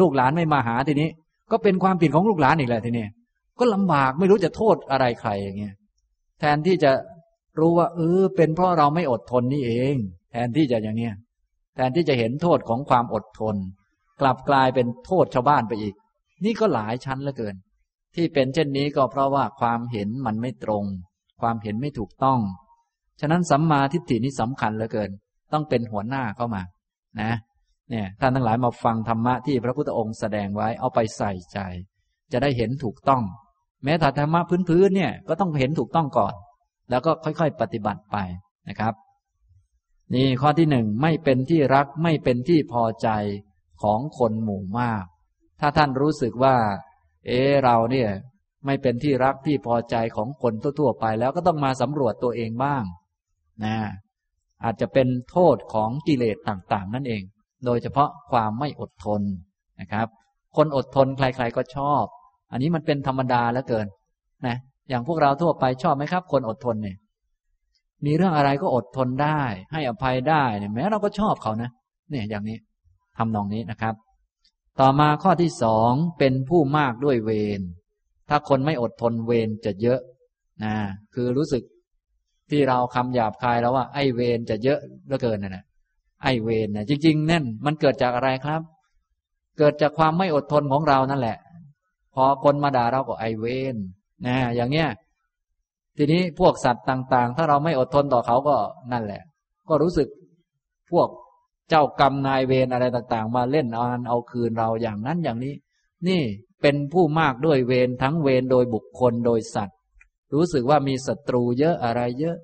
[0.01, 1.09] ลูกหลานไม่มาหาทีนี้
[1.51, 3.07] ก็เป็นความผิดของลูกหลานอีกแหละทีนี้
[3.59, 5.75] ก็ลำบากไม่รู้จะโทษอะไรใครอย่างเงี้ย
[6.41, 6.93] แทนที่จะ
[7.59, 9.97] รู้ว่าเออเป็นเพราะเราไม่อดทนนี่เอง
[10.33, 11.15] แทนที่จะอย่างเนี้ย
[11.75, 13.57] แทนที่จะเห็นโทษของความอดทน
[14.21, 15.95] กลับกลายเป็นโทษชาวบ้านไปอีก
[16.45, 17.57] นี่ก็หลายชั้นเหลือเกิน
[18.15, 20.85] ที่เป็นเช่นนี้ก็เพราะว่าความเห็นมันไม่ตรง
[21.41, 22.41] ความเห็นไม่ถูกต้อง
[23.21, 25.11] ฉะนั้นสัมมาทิฏฐินี่สำคัญเหลือเกิน
[25.53, 26.63] ต้องเป็นหัวหน้าเข้ามา
[27.21, 27.33] นะ
[27.91, 31.59] เนี่ยท่านทั้งหลายมาฟังธรรมะที่พระพุทธองค์แสดงไว้เอาไปใส่ใจ
[32.33, 33.23] จะได้เห็นถูกต้อง
[33.85, 36.35] แม้แต่ธรรมะพื้นๆเนี่ยก็ต้องเห็นถูกต้องก่อน
[36.91, 38.17] แล้วก็ค่อยๆ ปฏิบัติไป
[38.69, 38.95] นะครับ
[40.15, 43.09] นี่ข้อที่หนึ่งไม่เป็นที่รักไม่เป็นที่พอใจ
[43.83, 45.05] ของคนหมู่มาก
[45.61, 46.57] ถ้าท่านรู้สึกว่า
[47.27, 48.11] เออเราเนี่ย
[48.67, 52.85] ไม่เป็นที่รักที่พอใจของคนทั่วๆไป แล้วก็ต้องมาสำรวจตัวเองบ้าง
[53.65, 53.77] นะ
[54.65, 57.23] อาจจะเป็นโทษของกิเลสต่างๆ นั่นเอง
[57.67, 59.23] โดยเฉพาะความไม่อดทน
[59.81, 60.07] นะครับ
[60.57, 62.05] คนอดทนใครๆก็ชอบ
[62.53, 63.87] อันนี้มันเป็นธรรมดาแล้วเกิน
[64.47, 64.57] นะ
[64.89, 66.97] อย่างพวกเราทั่วไปชอบไหมครับ คนอดทนเนี่ย
[68.05, 69.43] มีเรื่องอะไรก็อดทนได้
[69.73, 71.71] ให้อภัยได้เนี่ยแม้เราก็ชอบเขานะ
[72.11, 72.59] เนี่ยอย่างนี้
[73.17, 73.95] ทำนองนี้นะครับ
[74.81, 77.61] ต่อมาข้อที่สองเป็นผู้มากด้วยเวร
[78.29, 80.01] ถ้าคนไม่อดทนเวรจะเยอะ
[80.65, 80.75] นะ
[81.15, 81.63] คือรู้สึก
[82.51, 85.65] ที่เราคำหยาบคายแล้วว่าไอ้เวรจะเยอะเหลือเกินนะนะ
[86.23, 88.63] ไอเวรนะจริงๆนั่นมันเกิดจากอะไรครับ
[89.59, 91.39] เกิดจากความไม่อดทนของเรานั่นแหละ
[92.15, 93.77] พอคนมาด่าเราก็ไอเวร
[94.27, 94.89] นะอย่างเนี้ย
[95.97, 98.57] ทีนี้พวกสัตว์ต่าง ๆ ถ้าเราไม่อดทนต่อเขาก็
[98.93, 99.23] นั่นแหละ
[99.69, 100.09] ก็รู้สึก
[100.91, 101.09] พวก
[101.69, 105.55] เจ้ากรรมนายเวรอะไรต่าง ๆ มาเล่นเอาเอาคืนเราอย่างนั้นอย่างนี้
[106.09, 106.23] นี่
[106.63, 109.77] เป็นผู้มากด้วยเวรทั้งเวรโดยบุคคลโดยสัตว์
[110.35, 112.37] รู้สึกว่ามีศัตรูเยอะอะไรเยอะ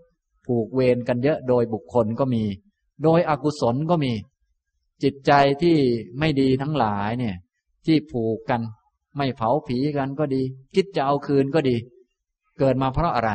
[0.46, 2.44] ผูกเวรกันเยอะโดยบุคคลก็มี
[3.02, 4.12] โดยอกุศลก็มี
[5.02, 5.32] จิตใจ
[5.62, 5.76] ที่
[6.18, 7.36] ไม่ดีทั้งหลายเนี่ย
[7.86, 8.60] ที่ผูกกัน
[9.16, 10.42] ไม่เผาผีกันก็ดี
[10.74, 11.76] คิดจะเอาคืนก็ดี
[12.58, 13.32] เกิดมาเพราะอะไร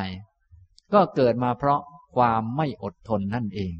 [0.92, 1.80] ก็เกิดมาเพราะ
[2.16, 3.74] ความไม่อดทนนั่นเอง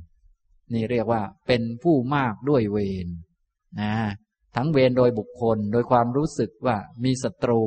[0.72, 3.09] นี่เรียกว่าเป็นผู้มากด้วยเวร
[3.81, 3.93] นะ
[4.57, 7.62] ทั้งเวรโดยบุคคลโดยความรู้สึกว่ามีศัตรู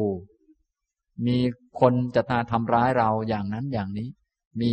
[1.27, 1.37] มี
[1.79, 4.09] คนจะมาทำร้ายเราอย่างนั้นอย่างนี้
[4.61, 4.71] มี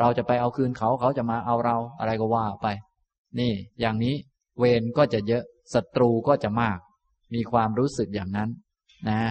[0.00, 2.68] เราจะไปเอาคืนเขาเขาจะมาเอาเราอะไรก็ว่าไป
[3.38, 4.14] นี่ อย่างนี้
[4.58, 5.44] เวรก็จะเยอะ
[5.74, 6.78] ศัตรูก็จะมาก
[7.34, 8.50] มีความรู้สึกอย่างนั้น
[9.08, 9.22] นะ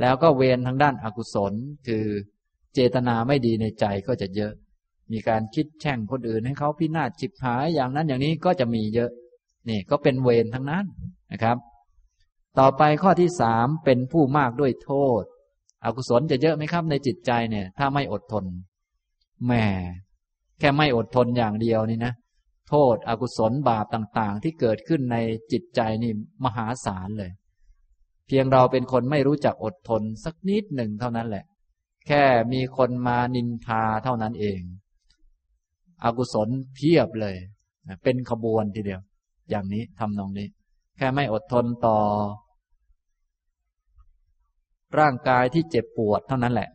[0.00, 1.52] แล้วก็เวรทางด้านอากุศล
[1.86, 2.04] คือ
[2.74, 4.52] เจตนาไม่ดีในใจก็จะเยอะ
[5.12, 9.10] มีการคิดแช่งคนอื่นให้เขาพินาศจิบหายอย่างนั้นอย่างนี้ก็จะมีเยอะ
[9.68, 10.84] นี่ก็เป็นเวรทั้งนั้น
[11.32, 11.56] นะครับ
[12.58, 15.22] ต่อไปข้อที่สามเป็นผู้มากด้วยโทษ
[15.84, 18.44] อกุศลจะเยอะไหมครับในจิตใจเนี่ย ถ้าไม่อดทน
[19.44, 19.52] แหม
[20.58, 22.12] แค่ไม่อดทนอย่างเดียวนี่นะ
[22.68, 25.16] โทษอกุศลบาปต่างๆ ที่เกิดขึ้นใน
[25.52, 26.12] จิตใจนี่
[26.44, 27.32] มหาศาลเลย
[28.26, 31.44] เพียงเราเป็นคนไม่รู้จักอดทนสักนิดหนึ่งเท่านั้นแหละ
[32.06, 32.22] แค่
[32.52, 34.60] มีคนมานินทาเท่านั้นเอง
[36.04, 37.36] อกุศลเพียบเลย
[38.02, 39.00] เป็นขบวนทีเดียว
[39.50, 40.48] อย่างนี้ทำนองนี้
[40.96, 41.98] แค่ไม่อดทนต่อ
[44.98, 46.68] ร่างกายที่เจ็บปวดเท่านั้นแหละ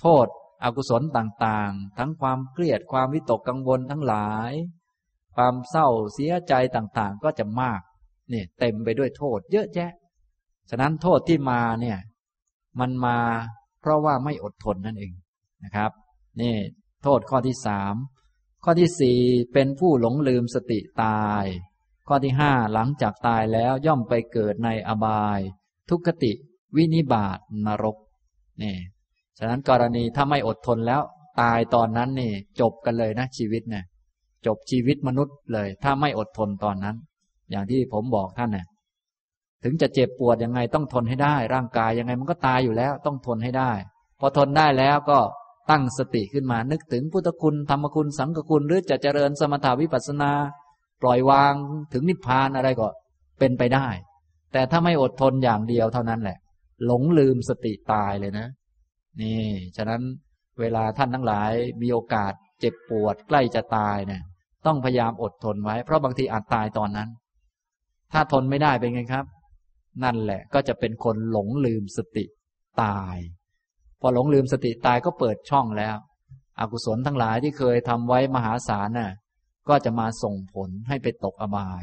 [0.00, 0.26] โทษ
[0.64, 4.52] อกุศลต่างๆ ทั้งความเครียดความวิตกกังวลทั้งหลาย
[5.36, 7.80] ความเศร้าเสียใจต่างๆ ก็จะมาก
[8.30, 9.92] เนี่ยเต็มไปด้วยโทษ เยอะแยะ
[10.70, 11.98] ฉะนั้นโทษที่มาเนี่ย
[12.80, 13.18] มันมา
[13.80, 15.12] เพราะว่าไม่อดทนนั่นเอง
[15.64, 15.90] นะครับ
[16.40, 16.54] นี่
[17.02, 17.94] โทษข้อที่สาม
[18.64, 19.18] ข้อที่สี่
[19.52, 21.44] เป็นผู้หลงลืมสติตาย
[22.08, 25.40] ข้อที่ห้าหลังจากตายแล้วย่อมไปเกิดในอบาย
[25.90, 26.32] ทุกขติ
[26.76, 27.96] วินิบาตนรก
[28.62, 28.76] นี่
[29.38, 31.02] ฉะนั้นกรณีถ้าไม่อดทนแล้ว
[31.40, 33.84] ตายตอนนั้นนี่ จบกันเลยนะชีวิตเนะ
[34.46, 36.96] จบชีวิตมนุษย์เลย ถ้าไม่อดทนตอนนั้น
[37.50, 38.66] อย่างที่ผมบอกท่านนะ่ะ
[39.64, 43.70] ถึงจะเจ็บปวดยังไงต้องทนให้ได้ ร่างกายยังไงมันก็ตายอยู่แล้ว ต้องทนให้ได้
[44.20, 45.18] พอทนได้แล้วก็
[45.70, 50.32] ตั้งสติขึ้นมานึกถึงพุทธคุณธรรมคุณสังฆคุณหรือจะเจริญสมถาวิปัสสนา
[51.02, 51.54] ปล่อยวาง
[51.92, 52.88] ถึงนิพพานอะไรก็
[53.38, 53.86] เป็นไปได้
[54.52, 56.38] แต่ถ้าไม่อดทนอย่างเดียวเท่านั้นแหละ
[56.86, 58.46] หลงลืมสติตายเลยนะ
[59.20, 59.42] นี่
[59.76, 60.02] ฉะนั้น
[60.60, 61.50] เวลาท่านทั้งหลาย
[61.82, 64.22] มีโอกาสเจ็บปวดใกล้จะตายเนี่ย
[64.66, 67.08] ต้องพยายามอดทนไว้ เพราะบางทีอาจตายตอนนั้น
[68.12, 69.26] ถ้าทนไม่ได้เป็นไงครับ
[70.04, 72.24] นั่นแหละก็จะเป็นคนหลงลืมสติ
[72.82, 73.16] ตาย
[74.00, 75.96] พอหลงลืมสติตายก็เปิดช่องแล้ว
[76.58, 79.12] อกุศลทั้งหลายที่เคยทำไว้มหาศาลน่ะ
[79.68, 81.82] ก็จะมาส่งผลให้ไปตกอบาย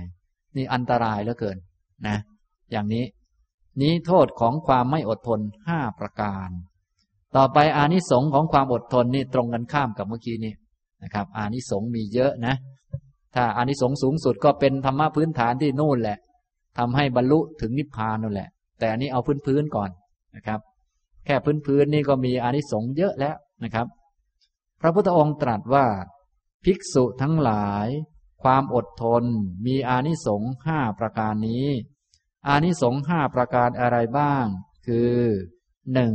[0.56, 1.58] นี่อันตรายเหลือเกิน
[2.08, 2.18] นะ
[2.72, 3.06] อย่างนี้
[3.82, 6.50] นี้โทษของความไม่อดทนห้าประการ
[7.36, 10.54] ต่อไปอานิสงส์ของความอดทนนี่ตรงกันข้ามกับเมื่อกี้นี้
[11.04, 12.56] นะครับ อานิสงส์มีเยอะนะ
[13.36, 16.18] ถ้าอานิสงส์สูงสุดก็เป็นธรรมะพื้นฐานที่นู่นแหละ
[16.78, 19.90] ทำให้บรรลุถึงนิพพานนั่นแหละ แต่อันนี้เอาพื้นพื้นก่อน
[20.36, 20.60] นะครับ
[21.26, 23.88] แค่พื้นพื้นนี่ก็มีอานิสงส์เยอะแล้วนะครับ
[24.82, 25.86] พระพุทธองค์ตรัสว่า
[26.64, 27.88] ภิกษุทั้งหลาย
[28.44, 29.24] ความอดทน
[29.66, 31.68] มีอานิสงส์ห้าประการนี้
[32.48, 34.46] อานิสงส์ห้าประการอะไรบ้าง
[34.88, 35.14] คือ
[35.94, 36.14] หนึ่ง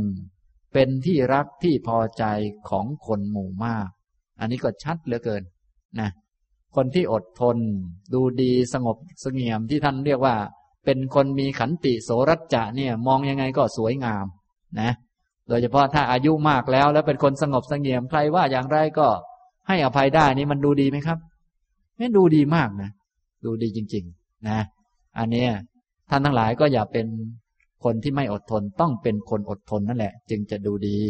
[0.79, 2.23] เป็นที่รักที่พอใจ
[2.69, 3.87] ของคนหมู่มาก
[4.39, 5.43] อันนี้ก็ชัดเหลือเกิน
[5.99, 6.09] นะ
[6.75, 7.57] คนที่อดทน
[8.13, 10.35] ดูดีสงบสงเงียมที่ท่านเรียกว่า
[10.85, 14.25] เป็นคนมีขันติโสรัจจะเนี่ย มองยังไงก็สวยงาม
[14.79, 14.91] นะ
[15.49, 19.07] โดยเฉพาะถ้าอายุมากแล้ว แล้วเป็นคนสงบสงเงียมใครว่าอย่างไรก็
[19.67, 21.17] ให้อภัยได้นี่มันดูดีไหมครับ
[21.97, 22.91] ไม่ดูดีมากนะ
[23.45, 24.59] ดูดีจริง ๆ นะ
[25.17, 25.45] อันนี้
[26.09, 27.07] ท่านทั้งหลายก็อย่าเป็น
[27.89, 31.01] คนที่ไม่อดทนต้องเป็นคนอดทนนั่นแหละ จึงจะดูดี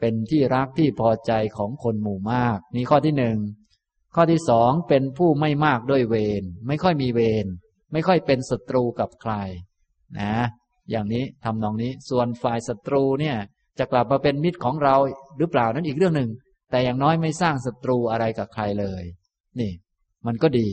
[0.00, 3.38] เป็นที่รักที่พอใจของคนหมู่มาก นี่ข้อที่หนึ่ง
[4.14, 7.46] ข้อที่สองเป็นผู้ไม่มากด้วยเวรไม่ค่อยมีเวร
[7.92, 9.32] ไม่ค่อยเป็นศัตรูกับใคร
[10.20, 10.34] นะ
[10.90, 13.36] อย่างนี้ทำนองนี้ส่วนฝ่ายศัตรูเนี่ย
[13.78, 14.96] จะกลับมาเป็นมิตรของเรา
[15.38, 16.30] หรือเปล่านั้นอีกเรื่องหนึ่ง
[16.70, 19.04] แต่อย่างน้อยไม่สร้างศัตรูอะไรกับใครเลย
[19.60, 19.72] นี่
[20.26, 20.68] มันก็ดี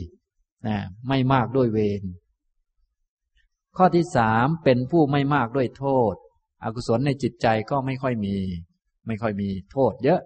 [0.68, 0.76] นะ
[1.08, 2.02] ไม่มากด้วยเวร
[3.76, 6.14] ข้อที่สามเป็นผู้ไม่มากด้วยโทษ
[6.64, 8.36] อกุศลในจิตใจก็ไม่ค่อยมี
[9.06, 10.20] ไม่ค่อยมีโทษเยอะ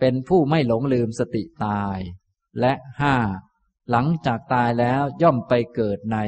[0.00, 1.98] เป็นผู้ไม่หลงลืมสติตาย
[2.60, 3.16] และห้า
[3.90, 6.18] หลังจากตายแล้วย่อมไปเกิดใน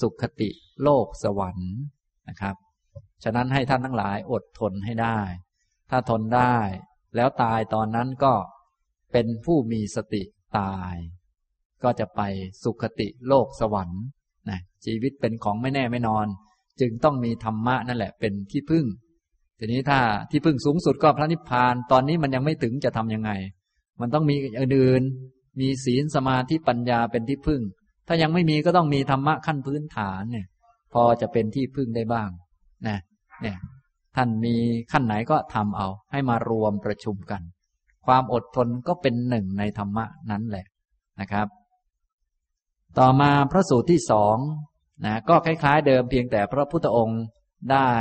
[0.00, 0.50] สุขติ
[0.82, 1.72] โลกสวรรค์
[2.28, 2.56] นะครับ
[3.24, 5.20] ฉะนั้นให้ท่านทั้งหลายอดทนให้ได้
[5.90, 6.56] ถ้าทนได้
[7.16, 8.34] แล้วตายตอนนั้นก็
[9.12, 10.22] เป็นผู้มีสติ
[10.58, 10.94] ตาย
[11.82, 12.20] ก็จะไป
[12.62, 14.02] สุขติโลกสวรรค์
[14.50, 16.26] นะชีวิตเป็นของไม่แน่ไม่นอน
[16.80, 18.84] จึงต้องมีธรรมะนั่นแหละเป็นที่พึ่ง
[19.58, 23.30] ทีนี้ถ้าที่พึ่งสูงสุดก็พระนิพพาน ตอนนี้มันยังไม่ถึงจะทํำยังไง
[24.00, 27.60] มันต้องมีอื่นๆมีศีลสมาธิปัญญาเป็นที่พึ่ง
[28.08, 30.46] ถ้ายังไม่มีก็ต้องมีธรรมะขั้นพื้นฐานเนี่ย
[30.92, 32.30] พอจะเป็นที่พึ่งได้บ้าง
[32.88, 32.98] นะ
[33.42, 33.56] เนี่ย
[34.16, 34.54] ท่านมี
[34.92, 37.42] ขั้นไหนก็ทำเอา ให้มารวมประชุมกัน
[38.06, 40.66] ความอดทนก็เป็นหนึ่งในธรรมะนั้นแหละ
[41.20, 41.46] นะครับ
[42.98, 44.36] ต่อมาพระสูตรที่สอง
[45.04, 47.22] นะก็คล้ายๆเดิมเพียงแต่พระพุทธองค์
[47.72, 47.92] ได้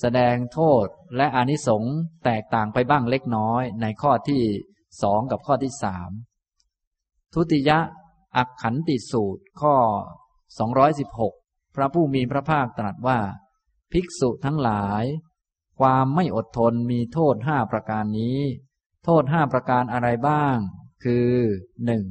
[0.00, 4.42] แสดงโทษและอานิสงส์แตกต่างไปบ้างเล็กน้อยในข้อที่
[5.02, 6.10] สองกับข้อที่สาม
[7.34, 7.78] ทุติยะ
[8.36, 9.74] อักขันติสูตรข้อ
[10.96, 13.18] 216 พระผู้มีพระภาคตรัสว่า
[13.92, 15.04] ภิกษุทั้งหลาย
[15.80, 18.40] ความไม่อดทนมีโทษห้าประการนี้
[19.04, 20.56] โทษห้าประการอะไรบ้าง
[21.04, 21.30] คือ
[21.86, 22.04] หนึ่ง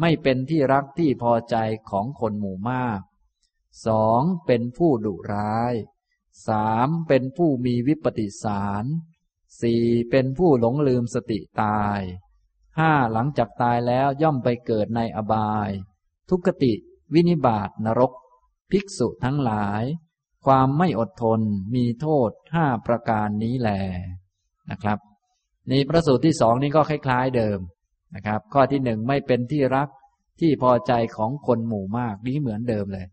[0.00, 1.56] ไม่เป็นที่รักที่พอใจ
[1.90, 3.00] ของคนหมู่มาก
[3.86, 5.74] สองเป็นผู้ดุร้าย
[6.48, 8.84] สามเป็นผู้มีวิปปิสาร
[9.60, 12.00] สี่เป็นผู้หลงลืมสติตาย
[12.78, 15.70] ห้าหลังจากตายแล้วย่อมไปเกิดในอบาย
[16.28, 16.72] ทุกติ
[17.14, 18.12] วินิบาตนรก
[18.70, 19.82] ภิกษุทั้งหลาย
[20.44, 21.40] ความไม่อดทน
[21.74, 23.70] มีโทษห้าประการนี้แหล
[24.70, 24.98] นะครับ
[25.68, 27.58] ในพระสูตรที่สองนี้ก็คล้าย ๆเดิม
[28.14, 29.88] นะครับ ข้อที่หนึ่งไม่เป็นที่รัก
[30.40, 33.06] ที่พอใจของคนหมู่มากนี้เหมือนเดิมเลย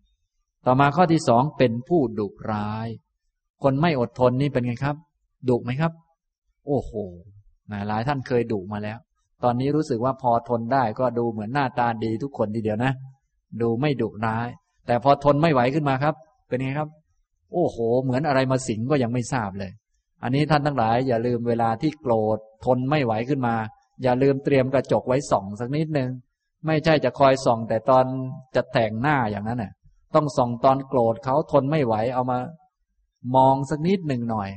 [0.65, 2.87] ต่อมาข้อที่สองเป็นผู้ดุร้าย
[3.63, 4.95] คนไม่อดทนนี่เป็นไงครับ
[5.49, 5.91] ดุไหมครับ
[6.67, 6.91] โอ้โห
[7.87, 8.97] หลายท่านเคยดุมาแล้ว
[9.43, 12.91] ตอนนี้รู้สึกว่าพอทนได้ก็ดูเหมือนหน้าตาดีทุกคนทีเดียวนะ
[13.61, 14.47] ดูไม่ดุร้าย
[14.87, 16.15] แต่พอทนไม่ไหวขึ้นมาครับ
[16.47, 16.89] เป็นไงครับ
[17.53, 19.71] โอ้โห เหมือนอะไรมาสิงก็ยังไม่ทราบเลย
[20.23, 23.55] อันนี้ท่านทั้งหลาย อย่าลืมเวลาที่โกรธทนไม่ไหวขึ้นมา
[24.03, 26.09] อย่าลืมเตรียมกระจกไว้ส่องสักนิดนึง
[26.67, 28.05] ไม่ใช่จะคอยส่อง แต่ตอน
[28.55, 29.71] จะแต่งหน้าอย่างนั้นน่ะ
[30.15, 32.37] ต้องส่องตอนโกรธเขาทนไม่ไหวเอามา
[33.35, 34.49] มองสักนิดหนึ่งหน่อย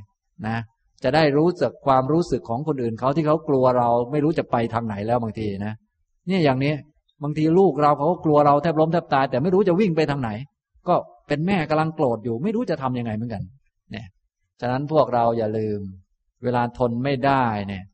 [0.46, 0.58] นะ
[1.04, 5.74] จะได้รู้จักความรู้สึกของคนอื่นเขาที่เขากลัวเราไม่รู้จะไปทางไหนแล้วบางทีนะ
[6.26, 6.74] เนี่ยอย่างนี้
[7.22, 10.30] บางทีลูกเราเขาก็กลัวเราแทบล้มแทบตายแต่ไม่รู้จะวิ่งไปทางไหน
[10.88, 10.94] ก็
[11.28, 13.42] เป็นแม่กำลังโกรธอยู่ ไม่รู้จะทํำยังไงเหมือนกัน
[13.92, 14.06] เนี่ย
[14.60, 15.80] ฉะนั้นพวกเราอย่าลืม
[16.44, 17.84] เวลาทนไม่ได้เนี่ย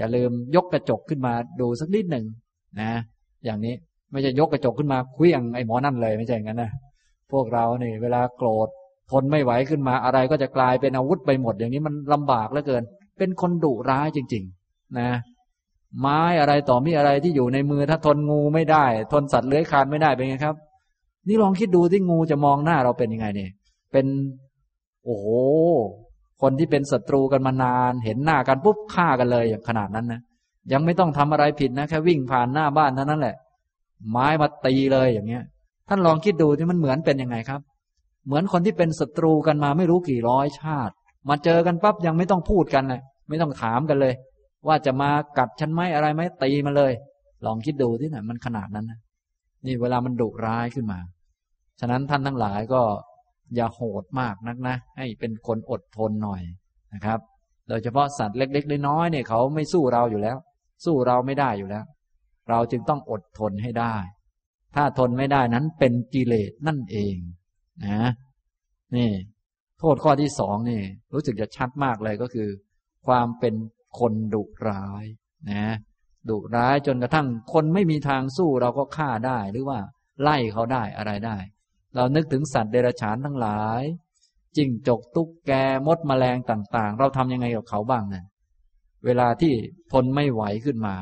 [0.00, 2.24] อย่าลืมยกกระจกขึ้นมาดูสักนิดหนึ่ง
[2.80, 2.90] นะ
[3.44, 3.74] อย่างนี้
[4.12, 6.70] ไม่ใช่ยกกระจกขึ้นมาเคลี้ยงไอ้หมอนั่นเลยไม่ใช่อย่างนั้นนะ
[7.32, 8.68] พวกเราเนี่ยเวลาโกรธ
[9.10, 12.82] ทนไม่ไหวขึ้นมาอะไรก็จะกลายเป็นอาวุธไปหมด อย่างนี้มันลำบากเหลือเกิน
[13.18, 15.10] เป็นคนดุร้ายจริง ๆ นะ
[16.00, 20.56] ไม้อะไรต่อมีอะไรที่อยู่ในมือถ้าทนงูไม่ได้ ทนสัตว์เลื้อยคลานไม่ได้เป็นไงครับ
[21.28, 23.50] นี่ลองคิดดูที่งูจะมองหน้าเราเป็นยังไงเนี่ย
[23.92, 24.06] เป็น
[25.04, 25.26] โอ้โห
[26.40, 30.20] คนที่เป็นศัตรูกันมานาน เห็นหน้ากันปุ๊บฆ่ากันเลยอย่างขนาดนั้นนะ
[30.72, 33.36] ยังไม่ต้องทำอะไรผิดนะแค่วิ่งผ่านหน้าบ้านเท่านั้นแหละ
[34.10, 35.44] ไม้มาตีเลยอย่างเงี้ย
[35.88, 37.60] ท่านลองคิดดูที่มันเหมือนเป็นยังไงครับ
[38.26, 40.94] เหมือนคนที่เป็นศัตรูกันมาไม่รู้กี่ร้อยชาติ
[41.28, 44.14] มาเจอกันปั๊บยังไม่ต้องพูดกันเลยไม่ต้องถามกันเลย
[44.66, 46.92] ว่าจะมากัดฉันไหมอะไรไหมตีมาเลย
[47.46, 48.98] ลองคิดดูที่ไหนมันขนาดนั้นนะ
[49.66, 50.98] นี่เวลามันดุร้ายขึ้นมา
[51.80, 52.82] ฉะนั้นท่านทั้งหลายก็
[53.54, 56.42] อย่าโหดมากนักนะ ให้เป็นคนอดทนหน่อย
[56.94, 57.20] นะครับ
[57.68, 60.36] โดยเฉพาะสัตว์เล็กๆน้อยๆเนี่ยเขาไม่สู้เราอยู่แล้ว
[60.84, 61.84] สู้เราไม่ได้อยู่แล้ว
[62.48, 63.96] เราจึงต้องอดทนให้ได้
[64.76, 67.16] ถ้าทนไม่ได้นั้นเป็นกิเลสนั่นเอง
[67.86, 68.10] นะ
[68.96, 69.10] นี่
[69.78, 70.82] โทษข้อที่สองนี่
[71.12, 72.48] รู้สึกจะชัดมากเลยก็คือ
[73.06, 73.54] ความเป็น
[73.98, 75.04] คนดุร้าย
[75.50, 75.74] นะ
[76.30, 79.78] ดุร้ายจนกระทั่งคนไม่มีทางสู้เราก็ฆ่าได้หรือว่า
[80.22, 81.36] ไล่เขาได้อะไรได้
[81.94, 83.82] เรานึกถึงสัตว์เดรัจฉานทั้งหลาย
[84.56, 85.52] จิ้งจกตุ๊กแก
[85.86, 88.24] มดมแมลงต่าง ๆ เราทำยังไงกับเขาบ้างนะ
[89.04, 89.52] เวลาที่
[89.92, 90.96] ทนไม่ไหวขึ้นมา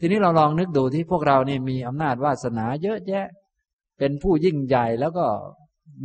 [0.00, 3.26] ทีนี้เราลองนึกดูที่พวกเรานี่มีอำนาจวาสนาเยอะแยะ
[3.98, 5.26] เป็นผู้ยิ่งใหญ่แล้วก็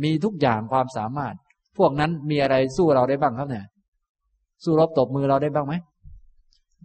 [0.02, 1.34] มีทุกอย่างความสามารถ
[1.78, 3.66] พวกนั้นมีอะไรสู้เราได้บ้างครับเนี่ย
[4.64, 5.74] สู้รบตบมือเราได้บ้างไหม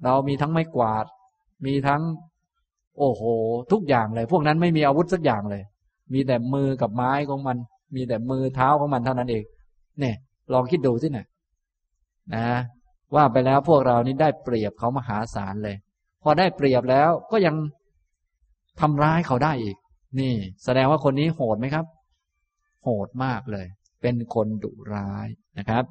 [0.04, 1.06] เรามีทั้งไม้กวาด
[1.66, 2.02] มีทั้ง
[3.00, 3.24] โอ้โห
[3.72, 5.64] ทุกอย่างเลย พวกนั้นไม่มีอาวุธสักอย่างเลย
[6.14, 7.58] มีแต่มือกับไม้ของมัน
[7.96, 9.44] มีแต่มือเท้าของมันเท่านั้นเอง
[10.00, 10.16] เนี่ย
[10.54, 11.26] ลองคิดดูสินะ
[12.36, 12.48] นะ
[13.16, 15.76] ว่าไปแล้วพวกเรานี่ได้เปรียบเขามหาศาลเลย
[16.24, 17.56] พอได้เปรียบแล้วก็ยัง
[18.80, 19.78] ทำร้ายเขาได้อีก
[20.20, 20.34] นี่
[20.64, 21.86] แสดงว่าคนนี้โหดไหมครับ
[22.84, 23.68] โหดมากเลย
[24.02, 25.28] เป็นคนดุร้าย
[25.58, 25.84] นะครับ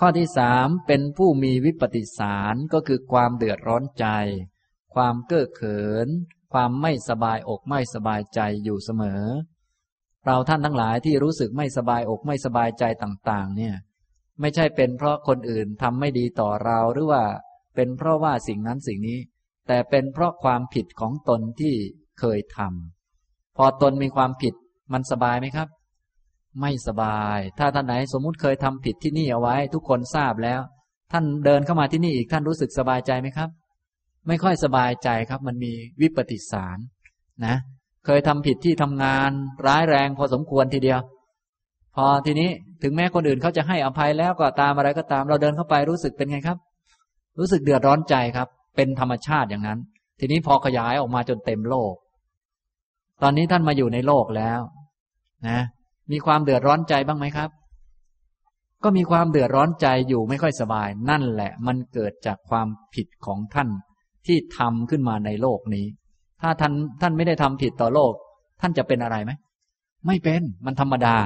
[0.00, 4.06] ข้อที่สามเป็นผู้มีวิปฏิสารก็คือความเดือดร้อนใจ
[4.94, 6.08] ความเก้อเขิน
[6.52, 9.22] ความไม่สบายอกไม่สบายใจอยู่เสมอ
[10.26, 13.74] เราท่านทั้งหลายที่รู้สึกไม่สบายอกไม่สบายใจต่างๆ เนี่ย
[14.40, 17.24] ไม่ใช่เป็นเพราะคนอื่นทำไม่ดีต่อเราหรือว่า
[17.74, 19.18] เป็นเพราะว่าสิ่งนั้นสิ่งนี้
[19.68, 21.74] แต่เป็นเพราะความผิดของตนที่
[22.20, 24.54] เคยทำพอตนมีความผิด
[24.92, 25.68] มันสบายไหมครับ
[26.60, 30.60] ไม่สบาย ถ้าท่านไหนสมมุติเคยทำผิดที่นี่เอาไว้ ทุกคนทราบแล้ว
[31.12, 33.48] ท่านเดินเข้ามาที่นี่อีกท่านรู้สึกสบายใจไหมครับ
[34.28, 36.78] ไม่ค่อยสบายใจครับ มันมีวิปฏิสาร
[37.46, 37.56] นะ
[38.04, 39.30] เคยทำผิดที่ทำงาน
[39.66, 41.00] ร้ายแรงพอสมควรทีเดียว
[41.96, 42.50] พอทีนี้
[42.82, 46.58] ถึงแม้คนอื่นเขาจะให้อภัยแล้วก็ตามอะไรก็ตาม เราเดินเข้าไปรู้สึกเป็นไงครับ
[47.38, 49.78] รู้สึกเดือดร้อนใจครับ เป็นธรรมชาติอย่างนั้น
[50.20, 51.94] ทีนี้พอขยายออกมาจนเต็มโลก
[53.22, 54.60] ตอนนี้ท่านมาอยู่ในโลกแล้ว
[55.48, 55.60] นะ
[56.12, 57.50] มีความเดือดร้อนใจบ้างไหมครับ
[58.84, 63.68] ก็มีความเดือดร้อนใจอยู่ไม่ค่อยสบาย นั่นแหละ มันเกิดจากความผิดของท่าน
[64.26, 65.86] ที่ทำขึ้นมาในโลกนี้
[66.42, 66.72] ถ้าท่าน
[67.02, 68.12] ท่านไม่ได้ทำผิดต่อโลก
[68.60, 69.32] ท่านจะเป็นอะไรไหม
[70.06, 71.16] ไม่เป็นมันธรรมดา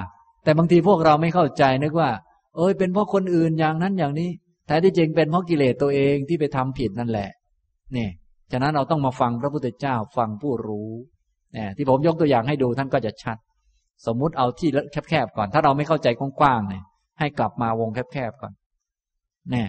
[0.44, 2.10] แต่บางทีพวกเราไม่เข้าใจนึกว่า
[2.56, 4.30] เอ้ยเป็นเพราะคนอื่นอย่างนั้นอย่างนี้
[4.66, 7.30] แต่ที่จริงเป็นเพราะกิเลสตัวเองที่ไปทำผิดนั่นแหละ
[7.96, 8.08] นี่
[8.52, 10.90] ฉะนั้นเราต้องมาฟังพระพุทธเจ้าฟังผู้รู้
[11.52, 13.36] เนี่ยที่ผมยกตัวอย่างให้ดูท่านก็จะชัด
[14.06, 14.70] สมมุติเอาที่
[15.08, 16.82] แคบๆก่อน ถ้าเราไม่เข้าใจกว้างๆเนี่ย
[17.18, 18.52] ให้กลับมาวงแคบๆก่อน
[19.50, 19.64] แน่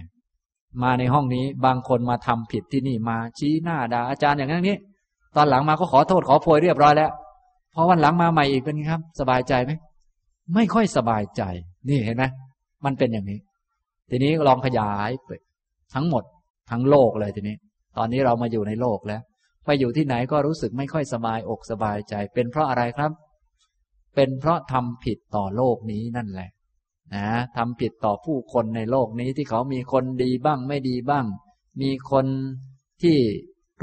[0.84, 4.78] มาในห้องนี้ บางคนมาทำผิดที่นี่มาชี้หน้าด่าอาจารย์อย่างนี้
[5.36, 7.11] ตอนหลังมาก็ขอโทษขอโพยเรียบร้อยแล้ว
[7.74, 9.72] พอวันหลังมาใหม่อีกเป็นไงครับ สบายใจไหม
[10.55, 11.43] ไม่ค่อยสบายใจ
[11.89, 12.24] นี่เห็นไหม
[12.86, 13.39] มันเป็นอย่างนี้
[14.09, 15.32] ทีนี้ลองขยายไป
[15.93, 16.24] ทั้งหมด
[16.72, 17.55] ทั้งโลกเลยทีนี้
[17.97, 19.22] ตอนนี้เรามาอยู่ในโลกแล้ว
[19.65, 23.11] ไปอยู่ที่ไหนก็รู้สึกไม่ค่อยสบายอกสบายใจ เป็นเพราะอะไรครับ
[24.15, 26.49] เป็นเพราะทำผิดต่อโลกนี้นั่นแหละ
[27.16, 31.26] นะทำผิดต่อผู้คนในโลกนี้ที่เขามีคนดีบ้างไม่ดีบ้าง
[31.82, 32.26] มีคน
[33.01, 33.18] ที่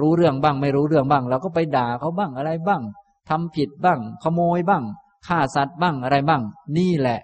[0.01, 2.83] รู้เรื่องบ้างไม่รู้เรื่องบ้างเราก็ไปด่าเขาบ้างอะไรบ้าง
[3.29, 4.85] ทำผิดบ้าง ขโมยบ้าง
[5.27, 6.43] ฆ่าสัตว์บ้างอะไรบ้าง
[6.79, 7.21] นี่แหละ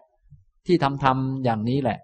[0.66, 1.98] ที่ทำทำอย่างนี้แหละ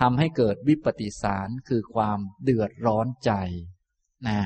[0.00, 3.30] ทำให้เกิดวิปฏิสารคือความเดือดร้อนใจ
[4.28, 4.38] นะ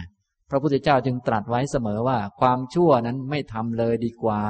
[0.50, 4.42] พระพุทธเจ้าจึงตรัสไว้เสมอว่า ความชั่วนั้นไม่ทำเลยดีกว่า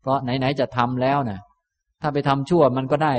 [0.00, 1.40] เพราะไหนๆจะทำแล้วนะ่ะ
[2.02, 3.14] ถ้าไปทำชั่วมันก็ได้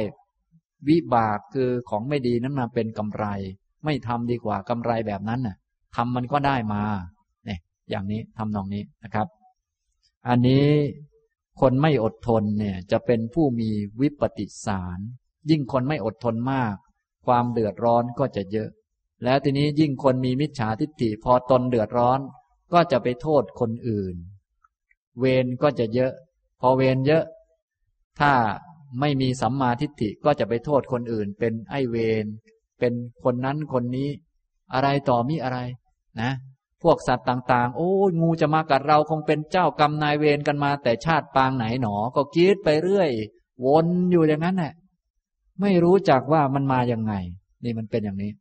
[0.89, 3.25] วิบากคือของไม่ดีนั้นมาเป็นกำไร
[3.85, 5.55] ไม่ทำดีกว่ากำไรแบบนั้นน่ะ
[5.95, 6.83] ทำมันก็ได้มา
[7.45, 7.59] เนี่ย
[7.89, 9.27] อย่างนี้ทำนองนี้นะครับ
[10.27, 10.67] อันนี้
[11.61, 13.69] คนไม่อดทนเนี่ย จะเป็นผู้มี
[14.01, 14.99] วิปฏิสาร
[15.49, 16.75] ยิ่งคนไม่อดทนมาก
[17.25, 18.69] ความเดือดร้อนก็จะเยอะ
[19.23, 22.19] แล้วทีนี้ยิ่งคนมีมิจฉาทิฏฐิพอตนเดือดร้อน
[22.73, 24.15] ก็จะไปโทษคนอื่น
[25.19, 26.11] เวรก็จะเยอะ
[26.61, 27.23] พอเวรเยอะ
[28.19, 28.31] ถ้า
[28.99, 32.25] ไม่มีสัมมาทิฏฐิก็จะไปโทษคนอื่น เป็นไอเวร
[32.79, 34.09] เป็นคนนั้นคนนี้
[34.73, 35.59] อะไรต่อมีอะไร
[36.21, 36.31] นะ
[36.83, 43.09] พวกสัตว์ต่าง ๆ โอ้งูจะมากัดเราคงเป็นเจ้ากรรมนายเวรกันมา แต่ชาติปางไหนหนอ ก็คิดไปเรื่อย
[43.65, 44.73] วนอยู่อย่างนั้นแหละ
[45.61, 47.13] ไม่รู้จักว่ามันมาอย่างไง
[47.63, 48.31] นี่มันเป็นอย่างนี้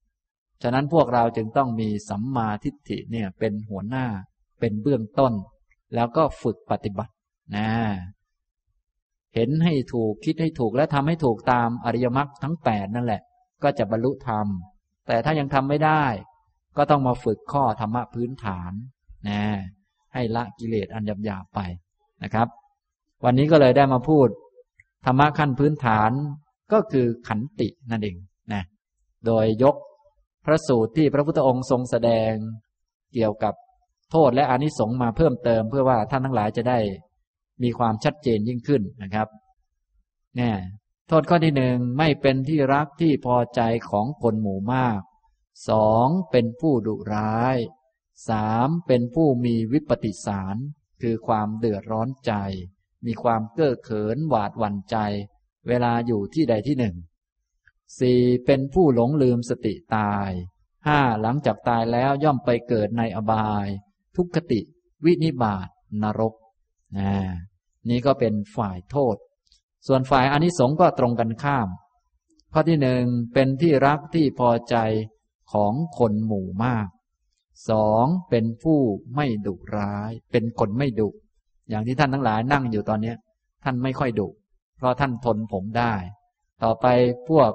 [0.63, 4.07] ฉะนั้นพวกเราจึงต้องมีสัมมาทิฏฐิเนี่ย เป็นหัวหน้า
[4.61, 5.33] เป็นเบื้องต้น
[5.95, 7.13] แล้วก็ฝึกปฏิบัติ
[7.57, 7.69] นะ
[9.35, 13.23] เห็นให้ถูกคิดให้ถูกและทำให้ถูกตามอริยมรรคทั้งแปดนั่นแหละ
[13.63, 14.47] ก็จะบรรลุธรรม
[15.07, 16.05] แต่ถ้ายังทำไม่ได้
[16.77, 18.73] ก็ต้องมาฝึกข้อธรรมะพื้นฐาน
[19.29, 19.43] นะ
[20.15, 21.61] ให้ละกิเลสอันหยาบๆไป
[22.23, 22.49] นะครับ
[23.25, 24.29] วันนี้ก็เลยได้มาพูด
[25.07, 26.11] ธรรมะขั้นพื้นฐาน
[26.73, 28.17] ก็คือขันตินั่นเอง
[28.53, 28.63] นะ
[29.27, 29.77] โดยยก
[30.45, 32.33] พระสูตรที่พระพุทธองค์ทรงแสดง
[33.15, 33.55] เกี่ยวกับ
[34.11, 36.79] โทษและอนิสงส์มาเพิ่มเติมเพื่อว่าท่านทั้งหลายจะได้
[37.63, 39.29] มีความชัดเจนยิ่งขึ้นนะครับ
[40.37, 40.57] เนี่ย
[41.09, 45.01] โทษข้อที่หนึ่งไม่เป็นที่รักที่พอใจของคนหมู่มาก
[45.69, 47.57] สองเป็นผู้ดุร้าย
[48.29, 50.57] สามเป็นผู้มีวิปปิสาร
[51.03, 52.33] คือความเดือดร้อนใจ
[53.07, 54.97] มีความเก้อเขินหวาดหวั่นใจ
[55.69, 56.97] เวลาอยู่ที่ใดที่หนึ่ง
[57.99, 60.31] สี่เป็นผู้หลงลืมสติตาย
[60.87, 63.67] ห้าหลังจากตายแล้วย่อมไปเกิดในอบาย
[64.17, 64.61] ทุกขติ
[65.05, 65.69] วินิบาต
[66.03, 66.35] นรก
[66.99, 67.13] นะ
[67.89, 69.17] นี่ก็เป็นฝ่ายโทษ
[69.87, 71.69] ส่วนฝ่ายอนิสงส์ก็ตรงกันข้าม
[72.53, 73.03] ข้อที่หนึ่ง
[73.35, 74.77] เป็นที่รักที่พอใจ
[75.53, 76.89] ของคนหมู่มาก
[77.71, 78.79] สองเป็นผู้
[79.15, 81.09] ไม่ดุร้าย เป็นคนไม่ดุ
[81.71, 83.15] อย่างที่ท่านทั้งหลายนั่งอยู่ตอนนี้
[83.65, 84.29] ท่านไม่ค่อยดุ
[84.79, 85.95] เพราะท่านทนผมได้
[86.63, 86.87] ต่อไป
[87.29, 87.51] พวก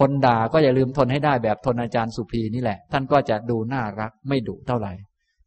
[0.00, 4.92] คนด่าก็อย่าลืมทนให้ได้แบบทนอาจารย์สุภีนี่แหละ ท่านก็จะดูน่ารักไม่ดุเท่าไหร่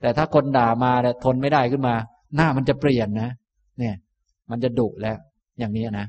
[0.01, 1.95] แต่ถ้าคนด่ามาแล้วทนไม่ได้ขึ้นมา
[2.35, 3.31] หน้ามันจะเปลี่ยนนะ
[3.79, 3.95] เนี่ย
[4.49, 5.17] มันจะดุแล้ว
[5.59, 6.07] อย่างนี้นะ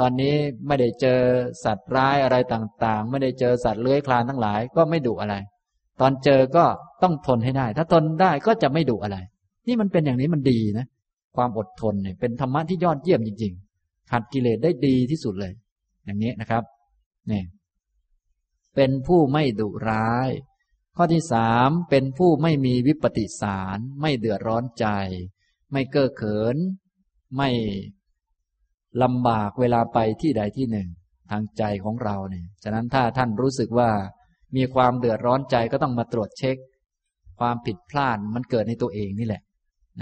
[0.00, 0.34] ตอนนี้
[0.66, 1.20] ไม่ได้เจอ
[1.64, 5.34] สัตว์ร้ายอะไรต่างๆ ไม่ได้เจอสัตว์เลื้อยคลานทั้งหลาย ก็ไม่ดุอะไร
[6.00, 6.64] ตอนเจอก็
[7.02, 9.18] ต้องทนให้ได้ ถ้าทนได้ก็จะไม่ดุอะไร
[9.66, 10.86] นี่มันเป็นอย่างนี้มันดีนะ
[11.36, 13.52] ความอดทนเนี่ยเป็นธรรมะที่ยอดเยี่ยมจริง
[13.82, 15.52] ๆ ขัดกิเลสได้ดีที่สุดเลย
[16.04, 16.62] อย่างนี้นะครับ
[17.28, 17.44] เนี่ย
[18.74, 20.28] เป็นผู้ไม่ดุร้าย
[20.96, 24.86] ข้อที่สามเป็นผู้ไม่มีวิปติสาร ไม่เดือดร้อนใจ
[25.72, 26.56] ไม่เก้อเขิน
[27.36, 27.50] ไม่
[29.02, 30.88] ลำบากเวลาไปที่ใดที่หนึ่ง
[31.30, 33.90] ทางใจของเราเนี่ย ฉะนั้นถ้าท่านรู้สึกว่า
[34.56, 36.56] มีความเดือดร้อนใจก็ต้องมาตรวจเช็ค
[37.38, 39.42] ความผิดพลาดมันเกิดในตัวเองนี่แหละ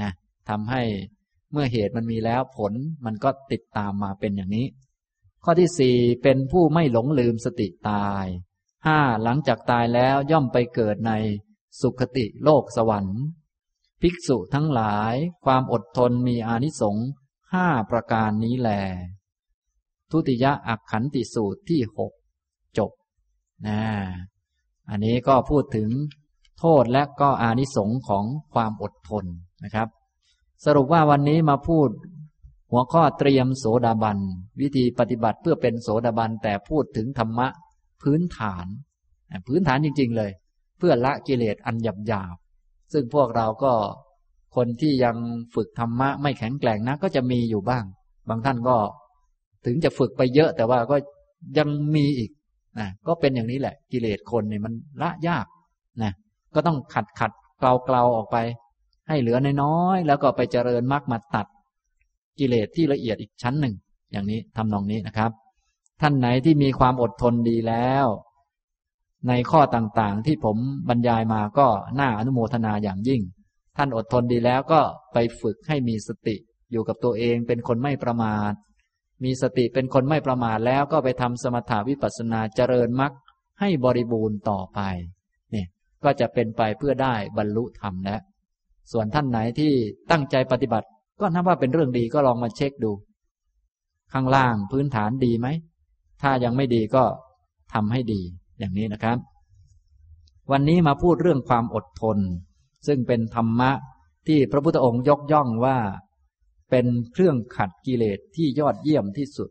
[0.01, 0.11] นะ
[0.49, 0.83] ทำให้
[1.53, 2.73] เมื่อเหตุมันมีแล้วผล
[3.07, 4.67] มันก็ติดตามมาเป็นอย่างนี้
[5.45, 8.27] ข้อที่สี่เป็นผู้ไม่หลงลืมสติตาย
[8.87, 11.13] ห้าหลังจากตายแล้วย่อมไปเกิดใน
[11.81, 13.21] สุคติโลกสวรรค์
[14.03, 17.07] ภิกษุทั้งหลายความอดทนมีอานิสงส์
[17.53, 18.71] ห้าประการนี้แล
[20.11, 22.13] ทุติยะอักขันติสูตรที่หก
[22.79, 22.91] จบ
[23.67, 23.81] นะ
[24.89, 25.89] อันนี้ก็พูดถึง
[26.59, 28.25] โทษและก็อานิสงส์ของ
[28.55, 29.25] ความอดทน
[29.65, 29.89] นะครับ
[30.65, 31.89] สรุปว่าวันนี้มาพูด
[32.71, 34.19] หัวข้อเตรียมโสดาบัน
[34.61, 37.49] วิธีปฏิบัติเพื่อเป็นโสดาบัน แต่พูดถึงธรรมะ
[38.03, 38.67] พื้นฐาน
[39.47, 40.31] พื้นฐานจริง ๆ เลย
[40.79, 42.37] เพื่อละกิเลสอันหยาบหยาบ
[42.93, 43.73] ซึ่งพวกเราก็
[44.57, 45.17] คนที่ยัง
[45.55, 47.85] ฝึกธรรมะไม่แข็งแกร่งนะก็จะมีอยู่บ้าง
[48.29, 48.77] บางท่านก็
[49.67, 50.97] ถึงจะฝึกไปเยอะแต่ว่าก็
[51.59, 52.31] ยังมีอีก
[52.79, 54.73] นะก็เป็นอย่างนี้แหละ กิเลสคนเนี่ยมัน
[55.03, 55.47] ละยาก
[56.03, 56.13] นะ
[56.55, 58.37] ก็ต้องขัดขัดเกลาเกลาออกไป
[59.09, 61.47] ให้เหลือน้อยๆแล้วก็ไปเจริญมรรคมาตัด
[62.39, 63.75] กิเลสที่ละเอียดอีกชั้นหนึ่ง
[64.13, 65.31] อย่างนี้ทำนองนี้นะครับ
[66.01, 68.07] ท่านไหนที่มีความอดทนดีแล้ว
[69.29, 70.57] ในข้อต่างๆ ที่ผม
[70.89, 71.69] บรรยายมาก็
[72.01, 73.23] น่าอนุโมทนาอย่างยิ่ง
[73.77, 74.81] ท่านอดทนดีแล้วก็
[75.13, 76.37] ไปฝึกให้มีสติ
[76.71, 78.53] อยู่กับตัวเองเป็นคนไม่ประมาท
[79.25, 83.13] มีสติเป็นคนไม่ประมาทแล้วก็ไปทำสมถาวิปัสสนาเจริญมรรค
[83.61, 84.81] ให้บริบูรณ์ต่อไป
[85.53, 85.67] เนี่ย
[86.05, 88.21] ก็จะเป็นไปเพื่อได้บรรลุธรรมแล้ว
[88.93, 89.73] ส่วนท่านไหนที่
[90.11, 90.89] ตั้งใจปฏิบัติ
[91.21, 92.93] ก็นับว่าเป็นเรื่องดีก็ลองมาเช็คดู
[94.13, 95.49] ข้างล่างพื้นฐานดีไหม
[96.23, 97.05] ถ้ายังไม่ดีก็
[97.75, 98.23] ทำให้ดี
[98.61, 99.19] อย่างนี้นะครับ
[100.51, 102.19] วันนี้มาพูดเรื่องความอดทน
[102.87, 103.71] ซึ่งเป็นธรรมะ
[104.27, 105.79] ที่พระพุทธองค์ยกย่องว่า
[106.71, 109.49] เป็นเครื่องขัดกิเลสที่ยอดเยี่ยมที่สุด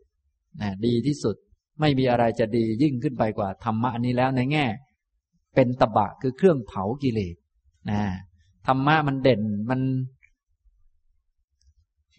[0.60, 1.36] นะดีที่สุด
[1.80, 4.66] ไม่มีอะไรจะดียิ่งขึ้นไปกว่าธรรมะนี้แล้วในแง่
[5.54, 7.34] เป็นตบะคือเครื่องเผากิเลส
[7.90, 8.02] นะ
[8.66, 9.80] ธรรมะมันเด่นมัน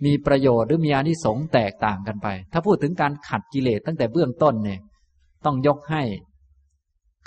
[0.06, 4.80] มีประโยชน์หรือมีอานิสงส์แตกต่างกันไป ถ้าพูดถึงการขัดกิเลสตั้งแต่เบื้องต้นเนี่ย
[5.46, 6.04] ต้องยกให้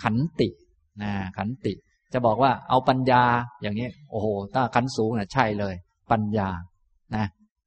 [0.03, 0.49] ขันติ
[1.03, 1.75] นะขันติ
[2.13, 3.23] จะบอกว่าเอาปัญญา
[3.63, 5.75] อย่างนี้ โอ้โห ถ้าขันสูงนะใช่เลย
[6.13, 6.49] ปัญญา
[7.15, 7.25] นะ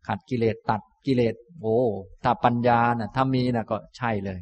[0.07, 1.77] ขัดกิเลสตัดกิเลสโอ้
[2.23, 4.39] ถ้าปัญญานะ่ะถ้ามีนะก็ใช่เลย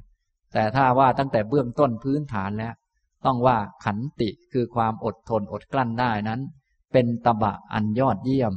[0.54, 2.74] แต่ถ้าว่าตั้งแต่เบื้องต้นพื้นฐานแล้ว
[3.26, 6.42] ต้องว่าขันติคือความอดทนอดกลั้นได้นั้น
[6.94, 8.54] เป็นตบะอันยอดเยี่ยม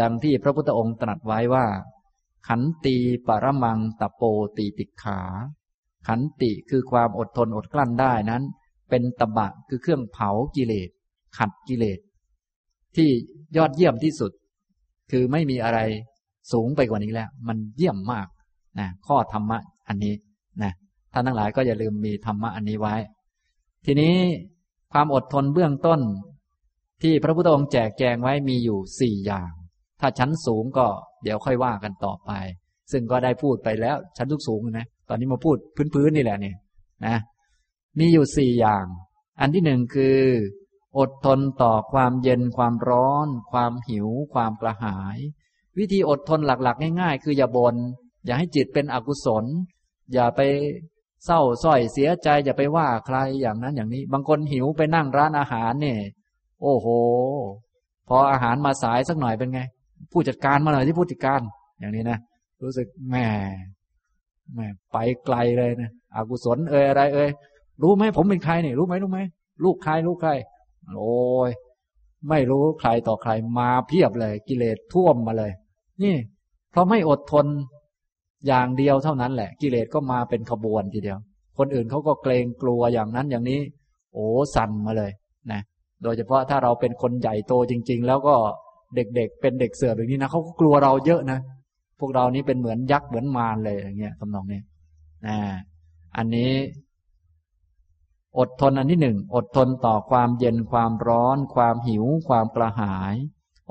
[0.00, 1.66] ดังที่พระพุทธองค์ตรัสไว้ว่า
[2.48, 2.96] ขันตี
[3.26, 4.22] ปรมังตะโป
[4.56, 5.20] ตีติขา
[6.06, 8.42] ขันติคือความอดทนอดกลั้นได้นั้น
[8.90, 10.88] เป็นตบะคือเครื่องเผากิเลส
[11.36, 11.98] ขัดกิเลส
[12.96, 13.08] ที่
[13.56, 14.32] ยอดเยี่ยมที่สุด
[15.10, 15.78] คือไม่มีอะไร
[16.52, 18.28] สูงไปกว่านี้แล้ว มันเยี่ยมมาก
[18.78, 20.14] นะข้อธรรมะอันนี้
[20.62, 20.72] นะ
[21.12, 22.94] ท่านทั้งหลายก็อย่าลืมมีธรรมะอันนี้ไว้
[23.86, 24.14] ทีนี้
[24.92, 26.00] ความอดทนเบื้องต้น
[27.02, 29.50] ที่พระพุทธองค์แจกแจงไว้มีอยู่สี่อย่าง
[30.00, 30.86] ถ้าชั้นสูงก็
[31.22, 32.30] เดี๋ยวค่อยว่ากันต่อไป
[32.92, 35.56] ซึ่งก็ได้พูดไปแล้วชั้นทุกสูงนะ ตอนนี้มาพูด
[35.94, 36.56] พื้นๆนี่แหละเนี่ย
[37.06, 37.16] นะ
[37.98, 38.84] มีอยู่สี่อย่าง
[39.40, 40.18] อันที่หนึ่งคือ
[40.98, 45.18] อดทนต่อความเย็นความร้อน ความหิว ความกระหาย
[45.78, 47.76] วิธีอดทนหลักๆ ง่ายๆ คืออย่าบน่น
[48.24, 49.44] อย่าให้จิตเป็นอกุศล
[50.12, 50.40] อย่าไป
[51.24, 55.98] เศร้าส้อยเสียใจ อย่าไปว่าใครอย่างนั้นอย่างนี้ บางคนหิวไปนั่งร้านอาหารเนี่ย
[56.62, 56.86] โอ้โห
[58.08, 59.60] พออาหารมาสายสักหน่อยเป็นไง
[60.12, 61.40] ผู้จัดการมาหน่อยที่ผู้จัดการ
[61.78, 62.18] อย่างนี้นะ
[62.62, 63.16] รู้สึกแหม
[63.70, 63.73] แหม
[64.92, 67.30] ไปไกลเลยนะอกุศลเอ่ยอะไร เอ่ย
[67.82, 69.20] รู้ไหมผมเป็นใครเนี่ยรู้ไหมรู้ไหม
[69.64, 70.30] ลูกใครลูกใคร
[70.98, 71.14] โอ้
[71.48, 71.50] ย
[72.28, 75.52] ไม่รู้ใครต่อใครมาเพียบเลย กิเลสท่วมมาเลย
[76.02, 76.14] นี่
[76.70, 77.46] เพราะไม่อดทน
[78.46, 81.18] อย่างเดียวเท่านั้นแหละ กิเลสก็มาเป็นขบวนทีเดียว
[81.58, 83.60] คนอื่นเขาก็เกรงกลัวอย่างนั้นอย่างนี้
[84.12, 85.10] โอ้สั่นมาเลย
[85.52, 85.60] นะ
[86.02, 88.34] โดยเฉพาะถ้าเราเป็นคนใหญ่โตจริง ๆ แล้วก็
[88.96, 91.38] เด็กๆ เป็นเด็กเสือแบบนี้นะเขาก็กลัวเราเยอะนะ
[91.98, 94.60] พวกเรานี้เป็นเหมือนยักษ์เหมือนมารเลยอย่างเงี้ยทำนองนี้
[95.26, 95.38] นะ
[96.16, 96.52] อันนี้
[98.38, 103.14] อดทนอันที่หนึ่งอดทนต่อความเย็นความร้อน ความหิว ความกระหาย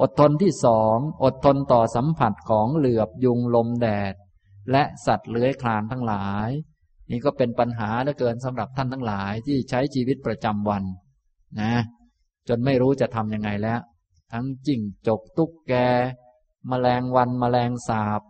[0.01, 4.13] อดทนที่สองอดทนต่อสัมผัสของเหลือบยุงลมแดด
[4.71, 6.49] และสัตว์เลื้อยคลานทั้งหลาย
[7.11, 10.83] นี่ก็เป็นปัญหาเหลือเกินสำหรับท่านทั้งหลายที่ใช้ชีวิตประจำวัน
[11.61, 11.73] นะ
[12.47, 13.79] จนไม่รู้จะทำยังไงแล้ว
[14.31, 15.73] ทั้งจิ้งจกตุ๊กแก
[16.71, 18.21] มแมลงวันมแมลงสาบ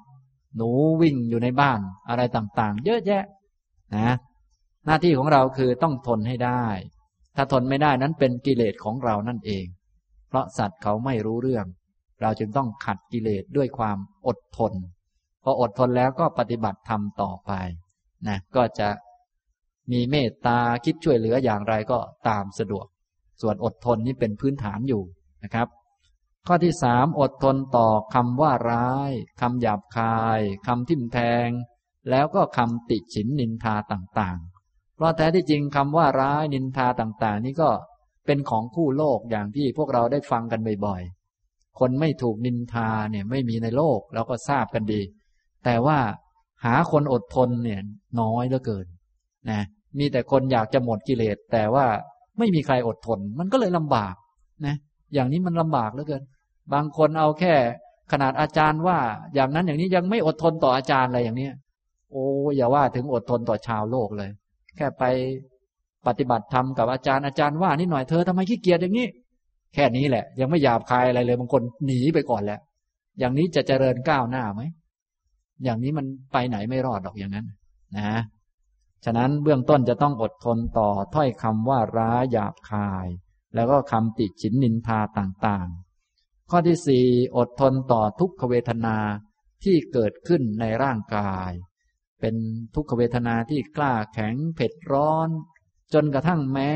[0.55, 0.69] หนู
[1.01, 1.79] วิ่งอยู่ในบ้าน
[2.09, 3.23] อะไรต่างๆ เยอะแยะ
[3.95, 4.15] นะ
[4.85, 6.65] หน้าที่ของเราคือต้องทนให้ได้
[7.35, 9.65] ถ้าทนไม่ได้นั้นเป็นกิเลสของเรานั่นเอง
[10.27, 11.65] เพราะสัตว์เขาไม่รู้เรื่อง
[12.21, 14.73] เราจึงต้องขัดกิเลสด้วยความอดทน
[15.43, 17.51] พออดทนแล้วก็ปฏิบัติธรรมต่อไป
[18.27, 18.89] นะก็จะ
[19.91, 22.85] มีเมตตาคิดช่วยเหลืออย่างไรก็ตามสะดวก
[23.41, 25.03] ส่วนอดทนนี้เป็นพื้นฐานอยู่
[25.43, 25.67] นะครับ
[26.47, 31.49] ข้อที่สามอดทนต่อคำว่าร้ายคำหยาบคายคำทิ่มแทง
[32.09, 37.69] แล้วก็คำติฉินนินทาต่างๆ เพราะแท้ที่จริงคำว่าร้ายนินทาต่างๆ นี่ก็
[38.25, 45.01] เป็นของคู่โลกอย่างที่พวกเราได้ฟังกันบ่อยๆ คนไม่ถูกนินทาเนี่ยไม่มีในโลกเราก็ทราบกันดี
[45.65, 45.97] แต่ว่า
[46.65, 47.81] หาคนอดทนเนี่ย
[48.19, 48.85] น้อยเหลือเกิน
[49.49, 49.61] นะ
[49.99, 51.85] มีแต่คนอยากจะหมดกิเลสแต่ว่า
[52.37, 54.15] ไม่มีใครอดทน มันก็เลยลำบาก
[54.65, 54.75] นะ
[55.13, 56.23] อย่างนี้มันลำบากเหลือเกิน
[56.73, 57.53] บางคนเอาแค่
[58.11, 58.97] ขนาดอาจารย์ว่า
[59.33, 61.53] อย่างนั้นอย่างนี้ยังไม่อดทนต่ออาจารย์อะไรอย่างเนี้ย
[62.11, 64.29] โอ้อย่าว่าถึงอดทนต่อชาวโลกเลย
[64.75, 65.03] แค่ไป
[66.07, 69.07] ปฏิบัติธรรมกับอาจารย์อาจารย์ว่านิดหน่อยเธอทำไมขี้เกียจอย่างนี้
[69.73, 72.59] แค่นี้แหละ ยังไม่หยาบคายอะไรเลยบางคนหนีไปก่อนแหล้ว
[73.19, 74.61] อย่างนี้จะเจริญก้าวหน้าไหม
[75.63, 77.45] อย่างนี้มันไปไหนไม่รอดหรอกอย่างนั้น
[77.97, 78.21] นะ
[79.05, 83.07] ฉะนั้นเบื้องต้นจะต้องอดทนต่อถ้อยคำว่าร้ายหยาบคาย
[83.55, 85.67] แล้วก็คำติฉินนินทาต่าง
[86.55, 87.05] ข้อที่สี่
[87.37, 88.97] อดทนต่อทุกขเวทนา
[89.63, 91.51] ที่เกิดขึ้นในร่างกาย
[92.19, 92.35] เป็น
[92.75, 95.29] ทุกขเวทนาที่กล้าแข็งเผ็ดร้อน
[95.93, 96.71] จนกระทั่งแม้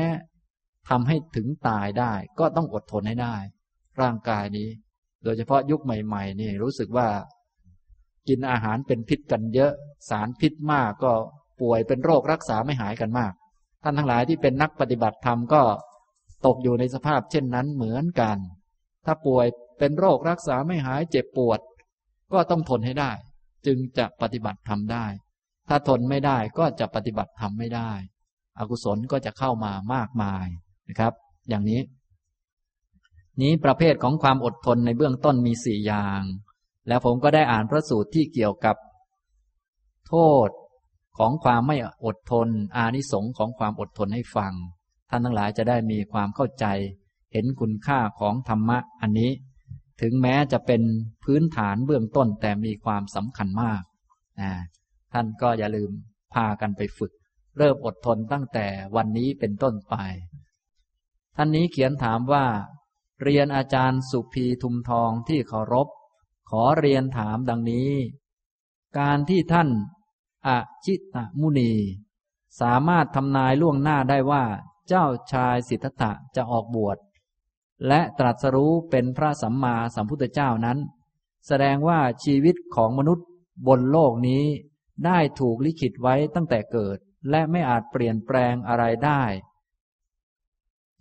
[0.88, 3.36] ทำให้ถึงตายได้ ก็ต้องอดทนให้ได้
[4.00, 4.68] ร่างกายนี้
[5.24, 7.08] โดยเฉพาะยุคใหม่ๆนี่รู้สึกว่า
[8.28, 9.72] กินอาหารเป็นพิษกันเยอะ
[10.08, 11.12] สารพิษมากก็
[11.60, 13.32] ป่วยเป็นโรครักษาไม่หายกันมาก
[13.82, 15.62] ท่านทั้งหลายที่เป็นนักปฏิบัติธรรมก็
[16.46, 18.38] ตกอยู่ในสภาพเช่นนั้นเหมือนกัน
[19.06, 19.46] ถ้าป่วย
[19.78, 21.60] เป็นโรครักษาไม่หายเจ็บปวด
[22.32, 23.12] ก็ต้องทนให้ได้
[23.66, 25.06] จึงจะปฏิบัติทำได้
[25.68, 27.90] ถ้าทนไม่ได้ก็จะปฏิบัติทำไม่ได้
[28.58, 30.46] อกุศลก็จะเข้ามามากมาย
[30.88, 31.12] นะครับ
[31.48, 31.80] อย่างนี้
[33.42, 36.22] นี้ประเภทของความอดทนในเบื้องต้นมีสี่อย่าง
[36.88, 38.76] แล้วผมก็ได้อ่านพระสูตรที่เกี่ยวกับ
[40.08, 40.14] โท
[40.46, 40.48] ษ
[41.18, 44.52] ของความไม่อดทน อานิสงส์ของความอดทนให้ฟัง
[45.10, 46.66] ท่านทั้งหลายจะได้มีความเข้าใจ
[47.32, 49.30] เห็นคุณค่าของธรรมะอันนี้
[50.00, 50.82] ถึงแม้จะเป็น
[51.24, 53.82] พื้นฐานเบื้องต้นแต่มีความสำคัญมาก
[54.40, 54.52] นะ
[55.12, 55.90] ท่านก็อย่าลืม
[56.34, 57.12] พากันไปฝึก
[57.58, 59.94] เริ่มอดทนตั้งแต่วันนี้เป็นต้นไป
[61.36, 62.46] ท่านนี้เขียนถามว่า
[63.22, 65.88] เรียนอาจารย์สุภีทุมทองที่เคารพ
[66.50, 67.92] ขอเรียนถามดังนี้
[68.98, 69.68] การที่ท่าน
[70.46, 70.48] อ
[70.86, 71.72] จิตตมุนี
[72.60, 74.44] สามารถทำนายล่วงหน้าได้ว่า
[74.88, 76.96] เจ้าชายสิทธัตถะจะออกบวช
[77.86, 80.78] และตรัสรู้เป็นพระสัมมาสัมพุทธเจ้านั้น
[81.46, 83.26] แสดงว่าชีวิตของมนุษย์
[83.66, 84.44] บนโลกนี้
[85.06, 86.98] ได้ถูกลิขิตไว้ตั้งแต่เกิด
[87.30, 89.22] และไม่อาจเปลี่ยนแปลงอะไรได้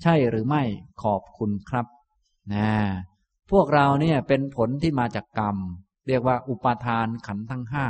[0.01, 0.63] ใช่หรือไม่
[1.03, 1.85] ขอบคุณครับ
[2.53, 2.71] นะ
[3.51, 5.57] พวกเราเนี่ยเป็นผลที่มาจากกรรม
[6.07, 7.85] เรียกว่าอุปาทานขันทั้งห้า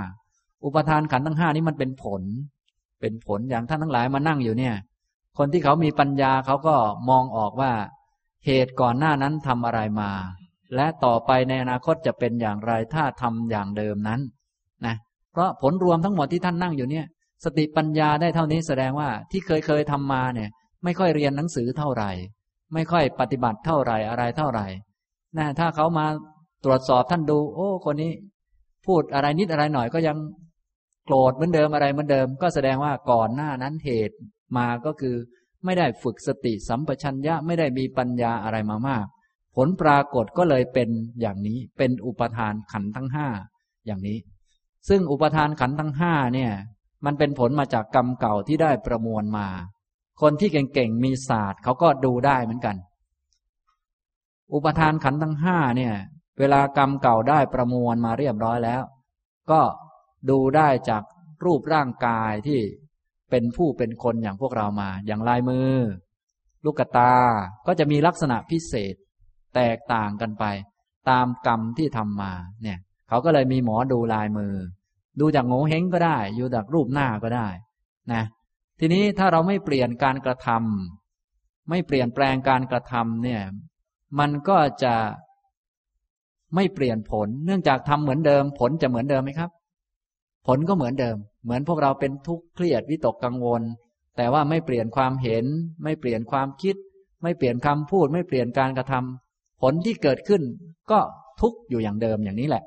[0.63, 2.23] อุปทานขันทั้งห้านี้มันเป็นผล
[3.01, 4.75] เป็นผลอย่างท่านทั้งหลายมานั่งอยู่เนี่ย
[5.38, 6.75] คนที่เขามีปัญญาเขาก็
[7.09, 7.71] มองออกว่า
[8.48, 10.12] เหตุก่อนหน้านั้นทำอะไรมา
[10.76, 14.22] และต่อไปในอนาคตจะเป็นอย่างไรถ้าทำอย่างเดิมนั้น
[14.86, 14.95] นะ
[15.32, 17.06] เพราะผลรวมทั้งหมดที่ท่านนั่งอยู่เนี่ย
[17.43, 20.50] สติปัญญาได้เท่านี้แสดงว่าที่เคยเคยทำมาเนี่ย
[20.84, 22.12] ไม่ค่อยเรียนหนังสือเท่าไหร่
[22.74, 24.66] ไม่ค่อยปฏิบัติเท่าไหร่อะไรเท่าไหร่
[25.38, 26.06] นะถ้าเขามา
[26.64, 28.12] ตรวจสอบท่านดู โอ้คนนี้
[28.86, 30.18] พูดอะไรนิดอะไรหน่อยก็ยัง
[31.06, 34.16] โกรธเหมือนเดิมอะไรเหมือนเดิม ก็แสดงว่าก่อนหน้านั้นเหตุ
[34.58, 35.16] มาก็คือ
[35.68, 39.05] ไม่ได้ฝึกสติสัมปชัญญะไม่ได้มีปัญญาอะไรมามาก
[39.55, 40.89] ผลปรากฏก็เลยเป็น
[41.22, 43.28] อย่างนี้เป็นอุปทานขันทั้งห้า
[43.86, 44.18] อย่างนี้
[44.89, 46.51] ซึ่งอุปทานขันทั้งห้าเนี่ย
[47.05, 49.47] มันเป็นผลมาจากกรรมเก่าที่ได้ประมวลมา
[50.22, 52.76] คนที่เก่งๆมีศาสตร์เขาก็ดูได้เหมือนกัน
[54.53, 55.93] อุปทานขันทั้งห้าเนี่ย
[56.39, 58.84] เวลากรรมเก่าได้ประมวลมาเรียบร้อยแล้ว
[59.51, 59.61] ก็
[60.30, 61.03] ดูได้จาก
[61.45, 62.61] รูปร่างกายที่
[63.30, 65.71] เป็นผู้เป็นคนอย่างพวกเรามา อย่างลายมือ
[66.65, 67.13] ลูกตา
[67.67, 68.95] ก็จะมีลักษณะพิเศษ
[69.55, 70.45] แตกต่างกันไป
[71.09, 74.53] ตามกรรมที่ทำมา เนี่ย เขาก็เลยมีหมอดูลายมือ
[75.19, 77.47] ดูจากโงเฮงก็ได้ อยู่จากรูปหน้าก็ได้
[78.13, 78.23] นะ
[78.80, 83.41] ทีนี้ถ้าเราไม่เปลี่ยนการกระทำไม่เปลี่ยนแปลงการกระทำเนี่ย
[84.19, 84.95] มันก็จะ
[86.55, 89.49] ไม่เปลี่ยนผล เนื่องจากทำเหมือนเดิม ผลจะเหมือนเดิมไหมครับ
[90.47, 91.15] ผลก็เหมือนเดิม
[91.48, 93.62] เหมือนพวกเราเป็นทุกข์เครียดวิตกกังวล
[94.18, 95.45] แต่ว่าไม่เปลี่ยนความเห็น
[95.84, 96.76] ไม่เปลี่ยนความคิด
[97.24, 100.41] ไม่เปลี่ยนคำพูด ไม่เปลี่ยนการกระทำผลที่เกิดขึ้น
[100.91, 101.00] ก็
[101.41, 102.64] ทุกข์อยู่อย่างเดิมอย่างนี้แหละ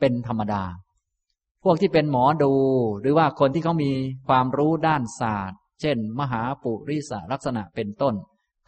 [0.00, 0.62] เป็นธรรมดา
[1.64, 2.52] พวกที่เป็นหมอดู
[3.00, 3.90] หรือว่าคนที่เขามี
[4.28, 8.14] ความรู้ด้านศาสตร์ เช่น มหาปุริสลักษณะเป็นต้น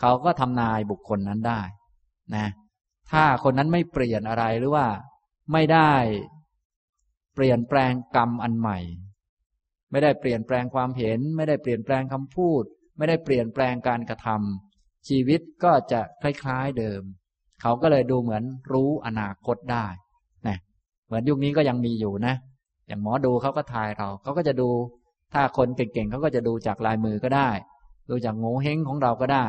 [0.01, 1.61] เขาก็ทำนายบุคคลนั้นได้
[2.35, 2.47] นะ
[3.13, 4.87] ถ้าคนนั้นไม่เปลี่ยนอะไรหรือว่า
[5.53, 5.93] ไม่ได้
[7.35, 8.79] เปลี่ยนแปลงกรรมอันใหม่
[9.91, 12.63] ไม่ได้เปลี่ยนแปลงความเห็น ไม่ได้เปลี่ยนแปลงคำพูด
[12.97, 17.03] ไม่ได้เปลี่ยนแปลงการกระทำชีวิตก็จะคล้ายๆเดิม
[17.63, 19.87] เขาก็เลยดูเหมือนรู้อนาคตได้
[20.47, 20.59] นะ
[21.07, 22.35] เหมือนยุคนี้ก็ยังมีอยู่นะ
[22.89, 24.69] อย่างหมอดูเขาก็ทายเราเขาก็จะดู
[25.33, 27.51] ถ้าคนเก่งๆเขาก็จะดูจากลายมือก็ได้
[28.11, 29.47] ดูจากโง่เฮงของเราก็ได้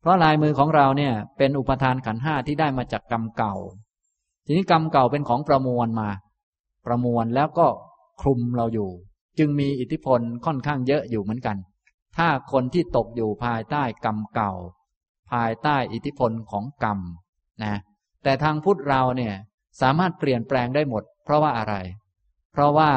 [0.00, 3.54] เพราะลายมือของเราเนี่ยเป็นอุปทานขันห้าที่ได้มาจากกรรมเก่า
[4.46, 6.08] ทีนี้กรรมเก่าเป็นของประมวลมา
[6.86, 7.66] ประมวลแล้วก็
[8.20, 8.90] คลุมเราอยู่
[9.38, 11.56] จึงมีอิทธิพลค่อนข้างเยอะอยู่เหมือนกัน
[12.16, 14.52] ถ้าคนที่ตกอยู่ภายใต้กรรมเก่า
[15.30, 16.98] ภายใต้อิทธิพลของกรรม
[17.62, 17.80] นะ
[18.22, 19.34] แต่ทางพุทธเราเนี่ย
[19.80, 21.74] สามารถเปลี่ยนแปลงได้หมด เพราะว่าอะไร
[22.52, 22.90] เพราะว่า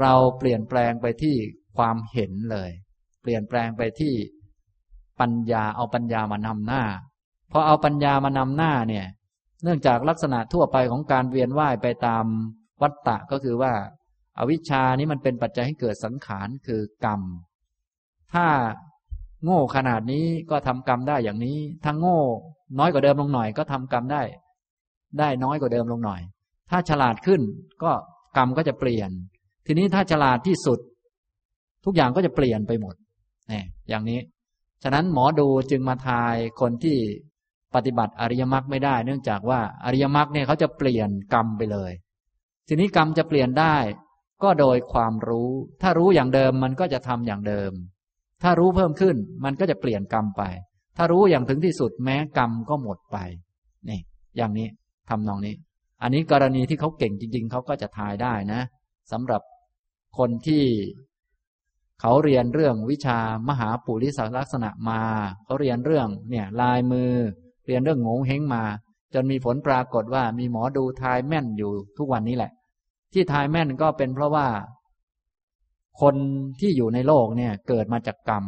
[0.00, 1.36] เราเปลี่ยนแปลงไปที่
[1.76, 2.70] ความเห็นเลย
[3.22, 4.14] เปลี่ยนแปลงไปที่
[5.20, 6.82] ปัญญาเอาปัญญามานำหน้า
[7.52, 9.06] พอเอาปัญญามานำหน้าเนี่ย
[9.62, 12.24] เนื่องจากลักษณะทั่วไปของการเวียนว่ายไปตาม
[12.82, 13.72] วัตตะก็คือว่า
[14.38, 17.20] อวิชชานี้มันเป็นปัจจัยให้เกิดสังขารคือกรรม
[18.32, 18.46] ถ้า
[19.44, 22.18] โง่ขนาดนี้ก็ทำกรรมได้อย่างนี้ ถ้าโง่
[22.78, 24.22] น้อยกว่าเดิมลงหน่อย ก็ทำกรรมได้
[25.18, 26.20] ได้น้อยกว่าเดิมลงหน่อย
[26.70, 27.40] ถ้าฉลาดขึ้น
[27.82, 27.92] ก็
[28.36, 29.10] กรรมก็จะเปลี่ยน
[29.66, 30.78] ทีนี้ถ้าฉลาดที่สุด
[31.84, 32.94] ทุกอย่างก็จะเปลี่ยนไปหมด
[33.52, 34.20] นี่อย่างนี้
[34.82, 36.96] ฉะนั้นหมอดูจึงมาทายคนที่
[37.74, 41.92] ปฏิบัติอริยมรรคไม่ได้ เนื่องจากว่าอริยมรรคเนี่ยเขาจะเปลี่ยนกรรมไปเลย
[42.68, 43.74] ทีนี้กรรมจะเปลี่ยนได้
[44.42, 45.50] ก็โดยความรู้
[45.82, 47.72] ถ้ารู้อย่างเดิมมันก็จะทำอย่างเดิม
[48.42, 50.42] ถ้ารู้เพิ่มขึ้นมันก็จะเปลี่ยนกรรมไป
[50.96, 53.16] ถ้ารู้อย่างถึงที่สุดแม้กรรมก็หมดไป
[53.88, 54.00] นี่
[54.36, 54.68] อย่างนี้
[55.10, 55.54] ทำนองนี้
[56.02, 58.60] อันนี้กรณีที่เขาเก่งจริง ๆ เขาก็จะทายได้นะ
[59.12, 59.42] สำหรับ
[60.18, 60.64] คนที่
[62.00, 63.18] เขาเรียนเรื่องวิชา
[63.48, 65.02] มหาปุริสลักษณะมา
[65.44, 67.10] เขาเรียนเรื่องเนี่ยลายมือ
[67.66, 68.64] เรียนเรื่องงงเฮงมา
[69.14, 72.52] จนมีผลปรากฏว่ามีหมอดูทายแม่นอยู่ทุกวันนี้แหละ
[73.16, 74.48] ที่ทายแม่นก็เป็นเพราะว่า
[76.00, 76.14] คน
[76.60, 78.44] ที่อยู่ในโลกเนี่ย เกิดมาจากกรรม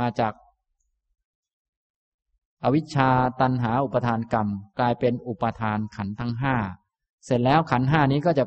[0.00, 0.32] มาจาก
[2.64, 4.48] อวิชชาตันหาอุปทานกรรม
[4.78, 6.56] กลายเป็นอุปทานขันทั้งห้า
[7.24, 8.44] เสร็จแล้วขันห้านี้ก็จะ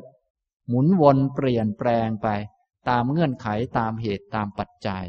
[0.68, 2.28] หมุนวนเปลี่ยนแปลงไป
[2.88, 3.46] ตามเงื่อนไข
[3.78, 5.04] ตามเหตุตามปัจจัย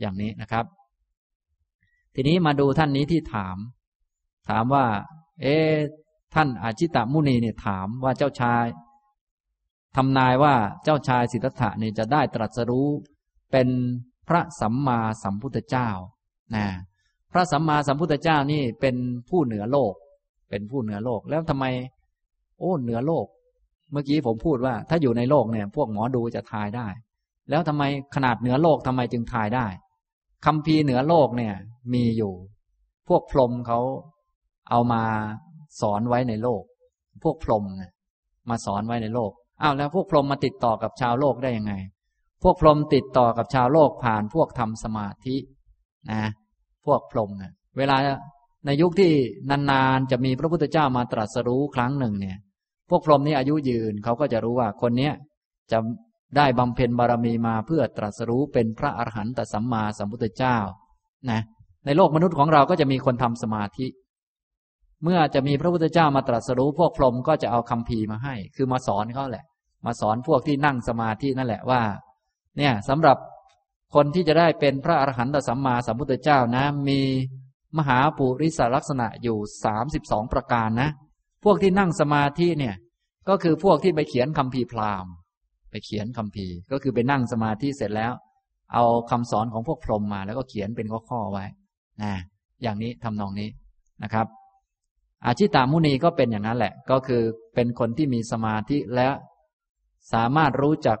[0.00, 0.64] อย่างนี้นะครับ
[2.14, 3.56] ทีนี้มาดูท่านนี้ที่ถาม
[4.48, 4.86] ถามว่า
[5.42, 5.56] เอ๊
[6.34, 8.64] ท่านอาชิตามุนีเนี่ยถามว่าเจ้าชาย
[10.00, 10.54] ทำนายว่า
[10.84, 12.88] เจ้าชายสิทธัตถะเนี่ยจะได้ตรัสรู้
[13.52, 13.68] เป็น
[14.28, 15.88] พระสัมมาสัมพุทธเจ้า
[16.54, 16.66] นะ
[17.32, 18.96] พระสัมมาสัมพุทธเจ้านี่เป็น
[19.28, 19.94] ผู้เหนือโลก
[20.50, 21.64] เป็นผู้เหนือโลกแล้วทำไม
[22.58, 23.26] โอ้เหนือโลก
[23.92, 26.88] เมื่อกี้ผมพูดว่า ถ้าอยู่ในโลกเนี่ย พวกหมอดูจะทายได้
[27.50, 27.82] แล้วทำไม
[28.14, 29.66] ขนาดเหนือโลกทำไมจึงทายได้
[30.46, 31.54] คำพีเหนือโลกเนี่ย
[31.92, 32.32] มีอยู่
[33.08, 33.80] พวกพรหมเขา
[34.70, 35.02] เอามา
[35.80, 36.62] สอนไว้ในโลก
[37.22, 37.64] พวกพรหม
[38.48, 39.32] มาสอนไว้ในโลก
[39.62, 41.72] อ้าวแล้วพวกพรหมมาติดต่อกับชาวโลกได้ยังไง
[42.42, 45.36] พวกพรหมติดต่อกับชาวโลกผ่านพวกทำสมาธิ
[46.10, 46.22] นะ
[46.86, 47.96] พวกพรหมเนี่ยเวลา
[48.66, 49.12] ในยุคที่
[49.50, 52.36] นานๆจะมีพระพุทธเจ้ามาตรัสรู้ครั้งหนึ่งเนี่ย
[52.90, 55.12] พวกพรหมนี้อายุยืนเขาก็จะรู้ว่าคนเนี้ย
[55.72, 55.78] จะ
[56.36, 60.56] ได้บำเพ็ญบารมีมาเพื่อตรัสรู้เป็นพระอรหันตสัมมาสัมพุทธเจ้า
[61.30, 61.40] นะ
[61.86, 63.86] ในโลกมนุษย์ของเราก็จะมีคนทำสมาธิ
[65.04, 69.44] เมื่อจะมีพระพุทธเจ้ามาตรัสรู้พวกพรหมก็จะเอาคำพีมาให้ คือมาสอนเขาแหละ
[69.86, 71.82] มาสอนพวกที่นั่งสมาธินั่นแหละว่า
[72.58, 73.16] เนี่ยสำหรับ
[73.94, 77.00] คนที่จะได้เป็นพระอรหันตสัมมาสัมพุทธเจ้านะ มี
[77.78, 80.90] มหาปุริสลักษณะอยู่สามสิบสองประการนะ
[81.44, 82.74] พวกที่นั่งสมาธิเนี่ย
[83.28, 85.12] ก็คือพวกที่ไปเขียนคำพีพราหมณ์
[85.70, 88.12] ไปเขียนคำพีก็คือไปนั่งสมาธิเสร็จแล้ว
[88.74, 91.44] เอาคำสอนของพวกพรหมมา แล้วก็เขียนเป็นข้อๆไว้
[92.02, 92.12] นะ
[92.62, 93.48] อย่างนี้ทำนองนี้
[94.02, 94.26] นะครับ
[95.26, 97.22] อาชิตามุนีก็เป็นอย่างนั้นแหละ ก็คือ
[97.54, 99.08] เป็นคนที่มีสมาธิและ
[100.12, 100.98] สามารถรู้จัก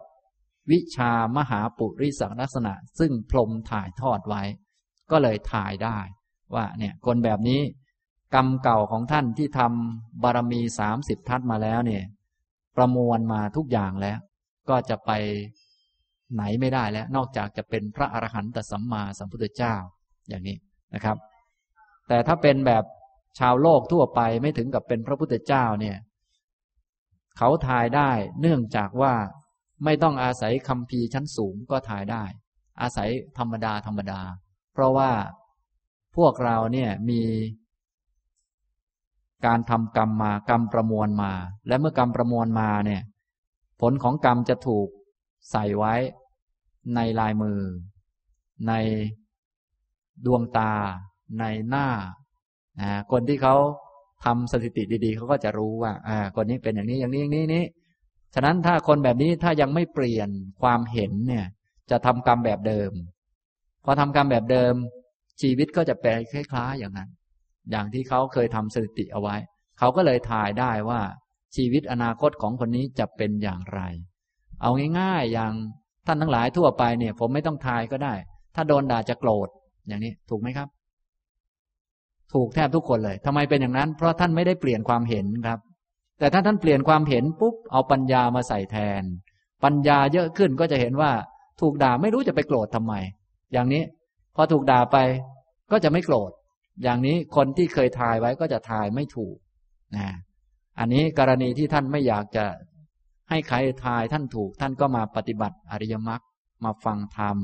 [0.70, 4.42] วิชามหาปุริสัลักษณะ ซึ่งพรมถ่ายทอดไว้
[5.10, 5.98] ก็เลยถ่ายได้
[6.54, 7.60] ว่าเนี่ยคนแบบนี้
[8.34, 12.04] กรรมเก่าของท่านที่ทำบารมีสามสิบทัศมาแล้วเนี่ย
[12.76, 14.18] ประมวลมาทุกอย่างแล้ว
[14.68, 15.10] ก็จะไป
[16.34, 19.74] ไหนไม่ได้แล้ว นอกจากจะเป็นพระอรหันตสัมมาสัมพุทธเจ้า
[20.28, 20.56] อย่างนี้
[20.94, 21.16] นะครับ
[22.08, 22.84] แต่ถ้าเป็นแบบ
[23.38, 25.96] ชาวโลกทั่วไปไม่ถึงกับเป็นพระพุทธเจ้าเนี่ย
[27.36, 28.10] เขาทายได้
[28.40, 29.14] เนื่องจากว่า
[29.84, 32.24] ไม่ต้องอาศัยคำพีชั้นสูงก็ถ่ายได้
[32.80, 33.08] อาศัย
[33.38, 34.20] ธรรมดาธรรมดา
[34.72, 35.10] เพราะว่า
[36.16, 37.22] พวกเราเนี่ยมี
[39.46, 41.32] การทำกรรมมากรรมประมวลมา
[41.68, 43.02] และเมื่อกรรมประมวลมาเนี่ย
[43.80, 44.88] ผลของกรรมจะถูก
[45.50, 45.94] ใส่ไว้
[46.94, 47.60] ในลายมือ
[48.68, 48.72] ใน
[50.26, 50.72] ดวงตา
[51.40, 51.88] ในหน้า
[53.12, 53.54] คนที่เขา
[54.24, 57.64] ทำสถิติดีๆเขาก็จะรู้ว่า อ่า คนนี้เป็นอย่างนี้อย่างนี้อย่างนี้นี้
[58.34, 60.28] ฉะนั้นถ้าคนแบบนี้ถ้ายังไม่เปลี่ยน
[60.62, 61.46] ความเห็นเนี่ย
[61.90, 62.90] จะทำกรรมแบบเดิม
[63.84, 64.74] พอทำกรรมแบบเดิม
[65.42, 67.08] ชีวิตก็จะแปลคล้ายๆอย่างนั้น
[67.70, 69.36] อย่างที่เขาเคยทำสถิติเอาไว้
[69.78, 71.00] เขาก็เลยถ่ายได้ว่า
[71.56, 73.80] ชีวิตอนาคตของคนนี้จะเป็นอย่างไร
[74.62, 75.52] เอาง่ายๆ อย่าง
[76.06, 78.14] ท่านทั้งหลายทั่วไปเนี่ย ผมไม่ต้องทายก็ได้
[78.54, 79.48] ถ้าโดนด่าจะโกรธ
[79.88, 80.68] อย่างนี้ถูกไหมครับ
[82.34, 85.58] ถูกแทบทุกคนเลยทำไมเป็นอย่างนั้น เพราะท่านไม่ได้เปลี่ยนความเห็นครับ
[86.18, 89.02] แต่ถ้าท่านเปลี่ยนความเห็นปุ๊บเอาปัญญามาใส่แทน
[89.64, 91.10] ปัญญาเยอะขึ้นก็จะเห็นว่า
[91.60, 92.94] ถูกด่าไม่รู้จะไปโกรธทำไม
[93.52, 93.82] อย่างนี้
[94.36, 94.96] พอถูกด่าไป
[95.70, 96.30] ก็จะไม่โกรธ
[96.82, 99.36] อย่างนี้คนที่เคยทายไว้ก็จะทายไม่ถูก
[99.96, 100.08] นะ
[100.78, 102.44] อันนี้กรณีที่ท่านไม่อยากจะ
[103.30, 106.20] ให้ใครทายท่านถูก ท่านก็มาปฏิบัติอริยมรรค
[106.64, 107.36] มาฟังธรรม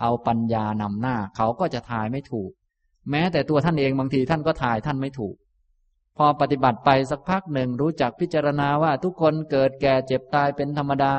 [0.00, 2.50] เอาปัญญานำหน้า เขาก็จะทายไม่ถูก
[3.10, 5.34] แม้แต่ตัวท่านเองบางทีท่านก็ทายท่านไม่ถูก
[6.16, 11.12] พอปฏิบัติไปสักพักหนึ่งรู้จักพิจารณาว่าทุกคนเกิดแก่เจ็บตายเป็นธรรมดา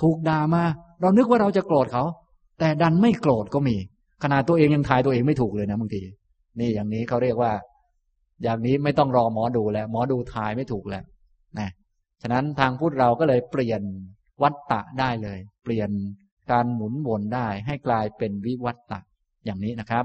[0.00, 0.64] ถูกด่ามา
[1.00, 2.04] เรานึกว่าเราจะโกรธเขา
[2.58, 3.76] แต่ดันไม่โกรธก็มี
[4.22, 6.02] ขนาดตัวเองยังทายตัวเองไม่ถูกเลยนะบางที
[6.60, 7.52] นี่อย่างนี้เขาเรียกว่า
[8.42, 11.04] อย่างนี้ไม่ต้องรอหมอดูแล้ว หมอดูทายไม่ถูกแล้ว
[11.58, 11.68] นะ
[12.22, 13.82] ฉะนั้นทางพุทธเราก็เลยเปลี่ยน
[14.42, 15.90] วัตตะได้เลย เปลี่ยน
[16.50, 19.00] การหมุนวนได้ให้กลายเป็นวิวัตตะ
[19.44, 20.04] อย่างนี้นะครับ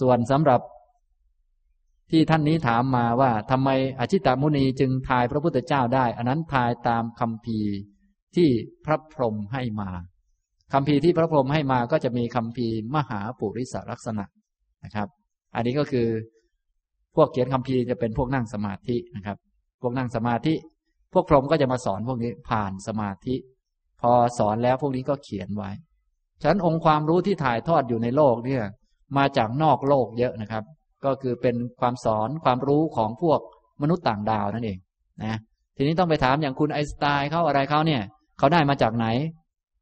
[0.00, 0.60] ส่วนสำหรับ
[2.10, 3.68] ที่ท่านนี้ถามมาว่าทำไม
[3.98, 7.58] อชิตามุนีจึงทายพระพุทธเจ้าได้ อันนั้นทายตามคำพี
[8.36, 8.48] ที่
[8.86, 9.90] พระพรหมให้มา
[10.72, 14.24] คำพีที่พระพรหมให้มาก็จะมีคำพีมหาปุริสลักษณะ
[14.84, 15.08] นะครับ
[15.54, 16.06] อันนี้ก็คือ
[17.16, 19.36] พวกเขียนคำพีจะเป็นพวกนั่งสมาธินะครับ
[19.82, 20.54] พวกนั่งสมาธิ
[21.12, 23.34] พวกพรหมก็จะมาสอนพวกนี้ผ่านสมาธิ
[24.00, 25.70] พอสอนแล้วพวกนี้ก็เขียนไว้
[26.42, 28.62] ฉะนั้นองค์ความรู้ที่ถ่ายทอดอยู่ในโลกเนี่ย
[29.16, 30.64] มาจากนอกโลกเยอะนะครับ
[31.04, 33.40] ก็คือเป็นความสอนความรู้ของพวก
[33.82, 34.78] มนุษย์ต่างดาวนั่นเอง
[35.24, 35.38] นะ
[35.76, 38.02] ทีนี้ต้องไปถามอย่างคุณไอสไตน์เขาอะไรเขาเนี่ย
[38.38, 39.06] เขาได้มาจากไหน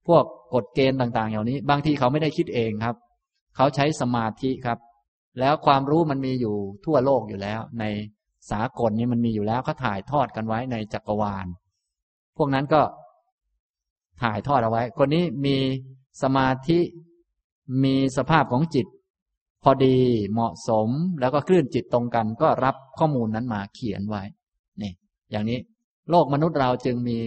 [0.08, 0.24] พวก
[0.54, 2.96] กฎเกณฑ์ต่างๆอย่านี้ บางทีเขาไม่ได้คิดเองครับ
[3.56, 4.78] เขาใช้สมาธิครับ
[5.40, 7.84] แล้วความรู้มันมีอยู่ทั่วโลกอยู่แล้ว ใน
[8.50, 11.46] สากลนี้มันมีอยู่แล้วเขาถ่ายทอดกันไว้ในจักรวาล
[12.36, 12.82] พวกนั้นก็
[14.22, 15.56] ถ่ายทอดเอาไว้ คนนี้มี
[16.22, 16.78] สมาธิ
[17.84, 18.86] มีสภาพของจิต
[19.64, 19.96] พอดี
[20.32, 20.88] เหมาะสม
[21.20, 24.22] แล้วก็คลื่นจิตตรงกัน ก็รับข้อมูลนั้นมาเขียนไว้
[24.82, 24.92] นี่
[25.30, 25.58] อย่างนี้
[26.10, 27.18] โลกมนุษย์เราจึงมี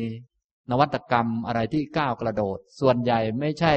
[0.72, 3.74] นวัตกรรมอะไรที่ก้าวกระโดด ส่วนใหญ่ไม่ใช่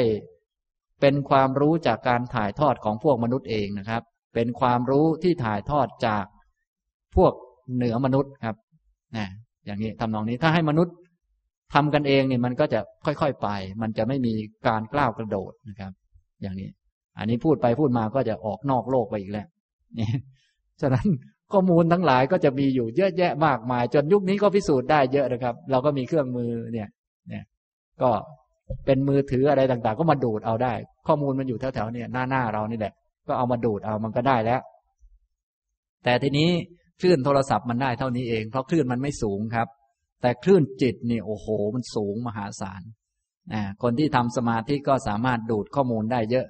[1.01, 4.03] เป็นความรู้จากการถ่ายทอดของพวกมนุษย์เองนะครับ
[4.35, 6.25] เป็นความรู้ที่ถ่ายทอดจาก
[7.17, 7.33] พวก
[7.75, 8.57] เหนือมนุษย์ครับ
[9.17, 9.27] นะ
[9.67, 10.95] อย่างนี้ทำนองนี้ถ้าให้มนุษย์
[11.75, 13.49] ทำกันเองเนี่ยมันก็จะค่อยๆไป
[13.83, 14.33] มันจะไม่มี
[14.69, 15.93] การกล้าวกระโดดนะครับ
[16.43, 16.69] อย่างนี้
[17.21, 19.47] อันนี้พูดไปพูดมาก็จะออกนอกโลกไปอีกแล้ว
[19.99, 20.09] นี่
[20.81, 21.07] ฉะนั้น
[21.53, 26.89] ข้อมูลทั้งหลายก็จะมีอยู่เยอะแยะมากมาย จนยุคนี้ก็พิสูจน์ได้เยอะนะครับ เราก็มีเครื่องมือเนี่ย
[27.29, 27.45] เนี่ย
[28.03, 28.11] ก็
[28.87, 30.73] เป็นมือถืออะไรต่าง ๆ ก็มาดูดเอาได้
[31.07, 32.93] ข้อมูลมันอยู่แถวๆเนี่ยหน้าหน้าเรานี่แหละ
[33.29, 34.61] ก็เอามาดูดเอามันก็ได้แล้ว
[36.05, 36.49] แต่ทีนี้
[37.01, 39.69] คลื่นโทรศัพท์มันได้เท่านี้เอง เพราะคลื่นมันไม่สูงครับ
[40.23, 42.83] แต่คลื่นจิตนี่โอ้โห มันสูงมหาศาล
[43.53, 46.47] นะคนที่ทำสมาธิก็สามารถดูดข้อมูลได้เยอะ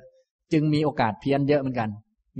[0.53, 1.91] จึงมีโอกาสเพี้ยนเยอะเหมือนกัน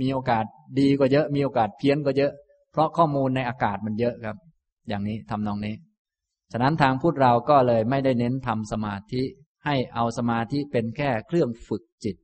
[0.01, 0.45] มีโอกาส
[0.79, 2.31] ดีก็เยอะ มีโอกาสเพี้ยนก็เยอะ
[2.71, 4.37] เพราะข้อมูลในอากาศมันเยอะครับ
[4.87, 5.75] อย่างนี้ทำนองนี้
[6.51, 9.23] ฉฉะนั้นทางพุทธเราก็เลยไม่ได้เน้นทำสมาธิ
[9.65, 12.17] ให้เอาสมาธิเป็นแค่เครื่องฝึกจิต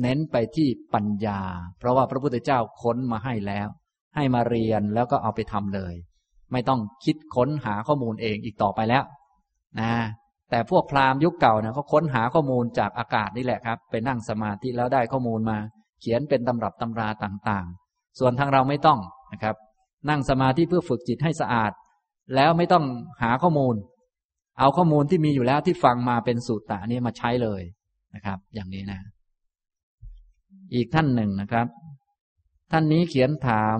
[0.00, 1.40] เน้นไปที่ปัญญา
[1.78, 3.68] เพราะว่าพระพุทธเจ้าค้นมาให้แล้ว
[4.14, 5.94] ให้มาเรียนแล้วก็เอาไปทำเลย
[6.52, 9.04] ไม่ต้องคิดค้นหาข้อมูลเองอีกต่อไปแล้ว
[9.80, 9.92] นะ
[10.52, 15.58] แต่พวกพราหมณ์ยุคเก่าเนี่ยเขาค้นหาข้อมูลจากอากาศนี่แหละครับ ไปนั่งสมาธิแล้วได้ข้อมูลมา
[16.00, 18.98] เขียนเป็นตำรับตำราต่างๆ ส่วนทางเราไม่ต้อง
[19.32, 19.56] นะครับ
[20.08, 21.72] นั่งสมาธิเพื่อฝึกจิตให้สะอาด
[22.34, 22.84] แล้วไม่ต้อง
[23.22, 23.74] หาข้อมูล
[24.58, 27.62] เอาข้อมูลที่มีอยู่แล้วที่ฟังมาเป็นสูตรตะนี้มาใช้เลย
[28.14, 29.00] นะครับ อย่างนี้นะ
[30.74, 31.66] อีกท่านหนึ่งนะครับ
[32.72, 33.78] ท่านนี้เขียนถาม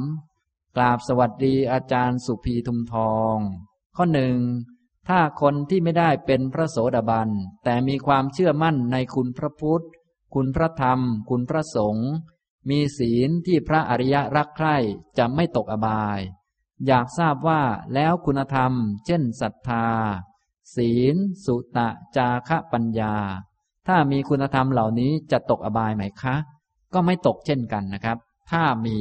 [0.77, 3.37] กราบสวัสดีอาจารย์สุภีทุมทอง
[3.97, 4.37] ข้อหนึ่ง
[5.09, 7.29] ถ้าคนที่ไม่ได้เป็นพระโสดาบัน
[7.65, 9.85] แต่มีความเชื่อมั่นในคุณพระพุทธ
[10.35, 11.01] คุณพระธรรม
[11.31, 12.11] คุณพระสงฆ์
[12.71, 14.77] มีศีลที่พระอริยะรักใคร่
[15.19, 16.21] จะไม่ตกอบาย
[16.87, 17.63] อยากทราบว่า
[17.95, 18.73] แล้วคุณธรรม
[19.07, 19.87] เช่นศรัทธา
[20.77, 23.15] ศีล สุตะ จาคะปัญญา
[23.87, 26.37] ถ้ามีคุณธรรมเหล่านี้จะตกอบายไหมคะ
[26.95, 28.19] ก็ไม่ตกเช่นกันนะครับ
[28.51, 28.99] ถ้ามี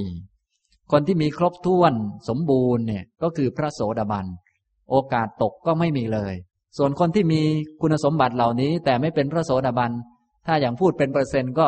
[0.91, 1.93] คนที่มีครบถ้วน
[2.29, 4.25] สมบูรณ์เนี่ยก็คือพระโสดาบัน
[4.91, 6.33] โอกาสตกก็ไม่มีเลย
[6.77, 7.41] ส่วนคนที่มี
[7.81, 9.91] คุณสมบัติเหล่านี้ แต่ไม่เป็นพระโสดาบัน
[10.47, 11.67] ถ้าอย่างพูดเป็นเปอร์เซ็นต์ก็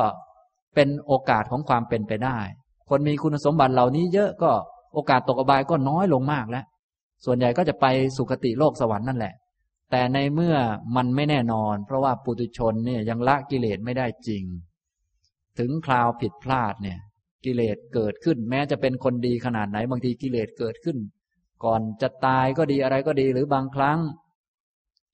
[0.75, 2.37] เป็นโอกาสของความเป็นไปได้
[2.89, 4.51] คนมีคุณสมบัติเหล่านี้เยอะก็
[4.93, 6.65] โอกาสตกอบายก็น้อยลงมากแล้ว
[7.25, 7.85] ส่วนใหญ่ก็จะไป
[8.17, 9.33] สุคติโลกสวรรค์นั่นแหละ
[9.91, 10.55] แต่ในเมื่อ
[10.95, 14.43] มันไม่แน่นอน เพราะว่าปุถุชนเนี่ยยังละกิเลสไม่ได้จริง
[15.59, 16.99] ถึงคราวผิดพลาดเนี่ย
[17.45, 20.97] กิเลสเกิดขึ้น แม้จะเป็นคนดีขนาดไหนบางทีกิเลสเกิดขึ้น
[21.65, 23.99] ก่อนจะตายก็ดีอะไรก็ดีหรือบางครั้ง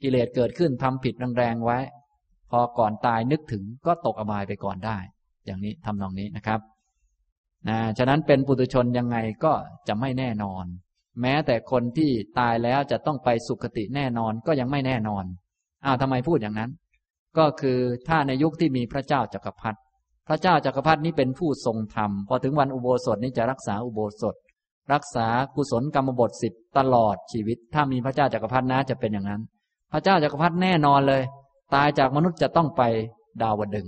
[0.01, 1.79] กิเลสเกิดขึ้นทำผิดแรงๆไว้
[2.51, 4.97] พอก่อนตายนึกถึงก็ตกอบายไปก่อนได้
[5.45, 6.59] อย่างนี้ทำนองนี้นะครับ
[7.69, 9.53] นะฉะนั้นเป็นปุถุชนยังไงก็
[9.87, 10.65] จะไม่แน่นอน
[11.21, 15.25] แม้แต่คนที่ตายแล้วจะต้องไปสุคติแน่นอนก็ยังไม่แน่นอน
[15.85, 16.71] อ้าวทำไมพูดอย่างนั้น
[17.37, 19.79] ก็คือถ้าในยุคที่มีพระเจ้าจักรพรรดิ
[20.27, 24.35] พระเจ้าจักรพรรดินี้เป็นผู้ทรงธรรมพอถึงวันอุโบสถนี้จะรักษาอุโบสถ
[24.93, 29.41] รักษากุศลกรรมบทสิบตลอดชีวิต ถ้ามีพระเจ้าจักรพรรดินะจะเป็นอย่างนั้น
[29.91, 31.21] พระเจ้าจักรพรรดิแน่นอนเลย
[31.75, 32.81] ตายจากมนุษย์จะต้องไป
[33.41, 33.87] ดาวดึง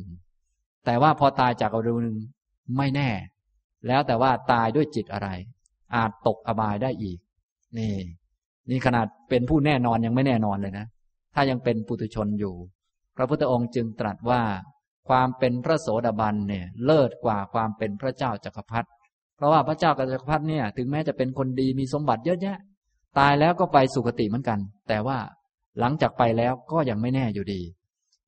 [0.85, 2.17] แต่ว่าพอตายจากดาวดึง
[2.77, 3.09] ไม่แน่
[3.87, 5.29] แล้วแต่ว่าตายด้วยจิตอะไร
[5.95, 7.17] อาจตกอบายได้อีก
[7.77, 7.95] นี่
[8.69, 10.85] นี่ขนาดเป็นผู้แน่นอนยังไม่แน่นอนเลยนะ
[11.35, 12.55] ถ้ายังเป็นปุถุชนอยู่
[13.15, 14.41] พระพุทธองค์จึงตรัสว่า
[15.09, 18.89] ความเป็นพระโสดาบันเนี่ย เลิศกว่าความเป็นพระเจ้าจักรพรรดิ
[19.41, 22.57] เพราะว่าพระเจ้าจักรพรรดิเนี่ย ถึงแม้จะเป็นคนดีมีสมบัติเยอะแยะ
[23.19, 25.17] ตายแล้วก็ไปสุคติเหมือนกัน แต่ว่า
[25.79, 27.61] หลังจากไปแล้วก็ยังไม่แน่อยู่ดี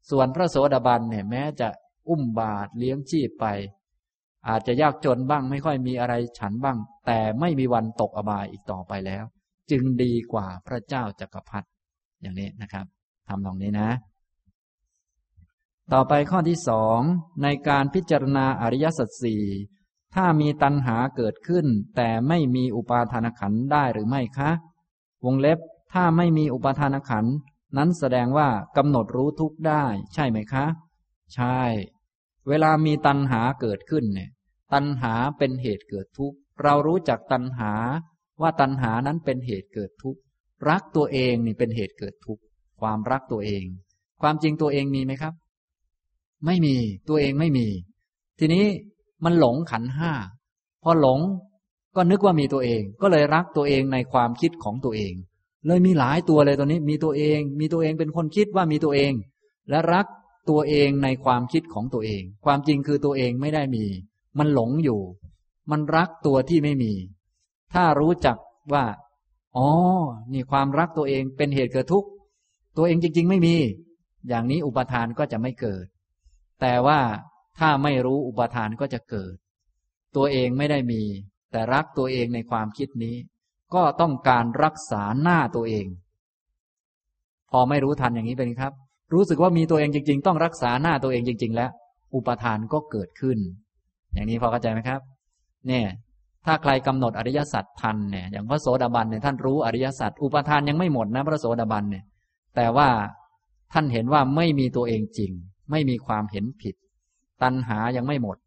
[0.10, 1.69] ส่วนพระโสดาบันเนี่ยแม้จะ
[2.10, 3.45] อุ้มบาตรเลี้ยงชีพไป
[4.48, 9.23] อาจจะยากจนบ้างไม่ค่อยมีอะไรฉันบ้าง แต่ไม่มีวันตกอบายอีกต่อไปแล้ว
[9.72, 11.68] จึงดีกว่าพระเจ้าจักรพรรดิ
[12.22, 12.85] อย่างนี้นะครับ
[13.27, 13.90] ทำตรงนี้นะ
[15.94, 16.99] ต่อไปข้อที่สอง
[17.44, 19.44] ในการพิจารณาอริยสัจสี่
[20.14, 21.65] ถ้ามีตัณหาเกิดขึ้น
[21.95, 24.52] แต่ไม่มีอุปาทานขันได้หรือไม่คะ
[25.26, 25.60] วงเล็บ
[25.94, 27.26] ถ้าไม่มีอุปาทานขัน
[27.77, 29.84] นั้นแสดงว่ากำหนดรู้ทุกได้
[30.14, 30.65] ใช่ไหมคะ
[31.35, 31.60] ใช่
[32.48, 34.30] เวลามีตัณหาเกิดขึ้นเนี่ย
[34.73, 37.72] ตัณหาเป็นเหตุเกิดทุกข์ เรารู้จักตัณหา
[38.41, 40.19] ว่าตัณหานั้นเป็นเหตุเกิดทุกข์
[40.69, 42.44] รักตัวเองนี่เป็นเหตุเกิดทุกข์
[42.81, 43.65] ความรักตัวเอง
[44.22, 45.34] ความจริงตัวเองมีไหมครับ
[46.45, 46.76] ไม่มี
[47.10, 47.68] ตัวเองไม่มี
[48.40, 48.65] ทีนี้
[49.24, 50.12] มันหลงขันห้า
[50.84, 51.20] พอหลง
[51.95, 55.14] ก็นึกว่ามีตัวเอง ก็เลยรักตัวเองในความคิดของตัวเอง
[55.68, 59.14] เลยมีหลายตัวเลยตัวนี้ มีตัวเอง มีตัวเองเป็นคนคิดว่ามีตัวเอง
[59.70, 60.06] และรัก
[60.50, 63.86] ตัวเองในความคิดของตัวเอง ความจริงคือตัวเองไม่ได้มี
[64.40, 65.02] มันหลงอยู่
[65.72, 66.94] มันรักตัวที่ไม่มี
[67.74, 68.38] ถ้ารู้จัก
[68.74, 68.86] ว่า
[69.58, 69.68] อ๋อ
[70.34, 72.10] นี่ความรักตัวเองเป็นเหตุเกิดทุกข์
[72.78, 73.56] ตัวเองจริง ๆ ไม่มี
[74.28, 75.86] อย่างนี้อุปทานก็จะไม่เกิด
[76.62, 77.00] แต่ว่า
[77.60, 79.36] ถ้าไม่รู้อุปทานก็จะเกิด
[80.16, 81.02] ตัวเองไม่ได้มี
[81.52, 83.16] แต่รักตัวเองในความคิดนี้
[83.76, 85.86] ก็ต้องการรักษาหน้าตัวเอง
[87.52, 88.74] พอไม่รู้ทันอย่างนี้เป็นครับ
[89.14, 91.72] รู้สึกว่ามีตัวเองจริง ๆ ต้องรักษาหน้าตัวเองจริง ๆ แล้ว
[92.16, 93.38] อุปทานก็เกิดขึ้น
[94.14, 95.00] อย่างนี้พอเข้าใจไหมครับ
[95.68, 95.86] เนี่ย
[96.46, 102.04] ถ้าใครกำหนดอริยสัจทันเนี่ยอย่างพระโสดาบันเนี่ยท่านรู้อริยสัจอุปทานยังไม่หมดนะพระโสดาบันเนี่ย
[102.56, 102.90] แต่ว่า
[103.74, 105.32] ท่านเห็นว่าไม่มีตัวเองจริง
[105.72, 106.76] ไม่มีความเห็นผิด
[107.41, 108.38] ตัณหายังไม่หมด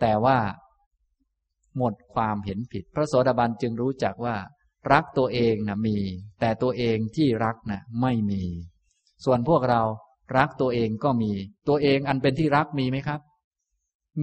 [0.00, 0.38] แต่ว่า
[1.78, 4.36] หมดความเห็นผิด พระโสดาบันจึงรู้จักว่า
[4.92, 5.96] รักตัวเองนะมี
[6.40, 8.42] แต่ตัวเองที่รักนะ่ะไม่มี
[9.24, 9.82] ส่วนพวกเรา
[10.36, 11.32] รักตัวเองก็มี
[11.68, 13.20] ตัวเองอันเป็นที่รักมีไหมครับ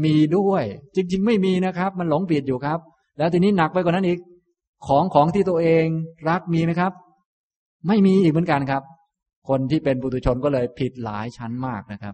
[0.03, 0.63] มีด้วย
[0.95, 2.79] จริง ๆ ไม่มีนะครับ มันหลงผิดอยู่ครับ
[3.17, 4.19] แล้วทีนี้หนักไปกว่านั้นอีก
[4.87, 5.85] ของของที่ตัวเอง
[6.29, 6.93] รักมีไหมครับ
[7.87, 8.83] ไม่มีอีกเหมือนกันครับ
[9.49, 12.13] คนที่เป็นปุถุชนก็เลยผิดหลายชั้นมากนะครับ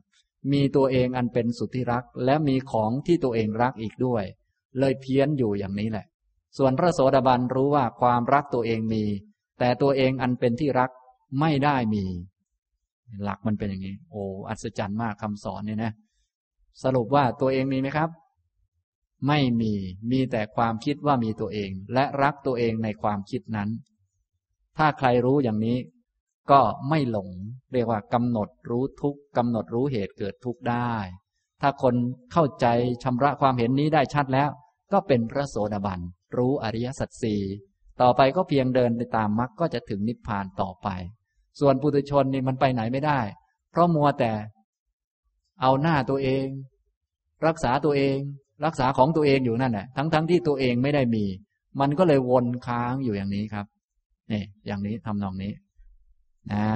[0.52, 4.24] มีตัวเองอันเป็นสุดที่รัก และมีของที่ตัวเองรักอีกด้วย
[4.80, 6.06] เลยเพี้ยนอยู่อย่างนี้แหละ
[6.58, 9.04] ส่วนพระโสดาบันรู้ว่าความรักตัวเองมี
[9.60, 10.90] แต่ตัวเองอันเป็นที่รัก
[11.40, 12.04] ไม่ได้มี
[13.24, 15.92] หลักมันเป็นอย่างนี้ โอ้อัศจรรย์มากคำสอนเนี่ยนะ
[16.84, 18.10] สรุปว่าตัวเองมีไหมครับ
[19.28, 19.74] ไม่มี
[20.12, 23.70] มีแต่ความคิดว่ามีตัวเอง และรักตัวเองในความคิดนั้น
[24.78, 25.78] ถ้าใครรู้อย่างนี้
[26.52, 27.30] ก็ไม่หลง
[27.74, 30.94] เรียกว่ากำหนดรู้ทุกกำหนดรู้เหตุเกิดทุกได้
[31.62, 31.96] ถ้าคน
[32.34, 32.66] เข้าใจ
[33.04, 34.50] ชำระความเห็นนี้ได้ชัดแล้ว
[34.92, 36.00] ก็เป็นพระโสดาบัน
[36.38, 37.42] รู้อริยสัจสี่
[38.02, 40.88] ต่อไปก็เพียงเดินไปตามมรรคก็จะถึงนิพพานต่อไป
[41.60, 43.20] ส่วนปุถุชนนี่มันไปไหนไม่ได้
[43.72, 44.32] เพราะมัวแต่
[45.62, 46.46] เอาหน้าตัวเอง
[47.48, 48.18] รักษาตัวเอง
[48.66, 51.26] รักษาของตัวเองอยู่นั่นแหละทั้งๆทที่ตัวเองไม่ได้มี
[51.80, 53.66] มันก็เลยวนค้างอยู่อย่างนี้ครับ
[54.32, 55.52] นี่อย่างนี้ทำนองนี้
[56.52, 56.68] อ่า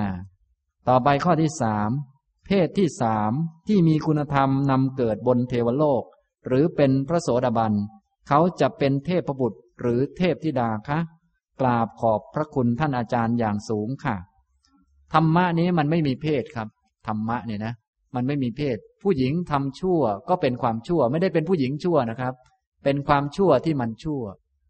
[0.88, 1.90] ต่อไปข้อที่สาม
[2.46, 3.32] เพศที่สาม
[3.68, 6.04] ที่มีคุณธรรมนำเกิดบนเทวโลก
[6.48, 7.74] หรือเป็นพระโสดาบัน
[8.28, 11.00] เขาจะเป็นเทพบุตรหรือเทพธิดาคะ
[11.62, 14.16] กราบขอบพระคุณท่านอาจารย์อย่างสูงค่ะ
[15.14, 16.68] ธรรมะนี้มันไม่มีเพศครับ
[17.08, 17.74] ธรรมะเนี่ยนะ
[18.16, 22.34] มันไม่มีเพศ ผู้หญิงทำชั่วก็เป็นความชั่ว ไม่ได้เป็นผู้หญิงชั่วนะครับ
[22.84, 24.22] เป็นความชั่วที่มันชั่ว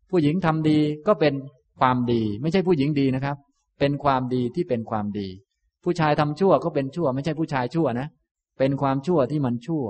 [0.10, 1.34] ผู้หญิงทำดีก็เป็น
[1.80, 3.38] ความดี ไม่ใช่ผู้หญิงดีนะครับ
[3.80, 5.28] เป็นความดีที่เป็นความดี
[5.84, 8.08] ผู้ชายทำชั่วก็เป็นชั่ว ไม่ใช่ผู้ชายชั่วนะ
[8.60, 9.86] เป็นความชั่วที่มันชั่ว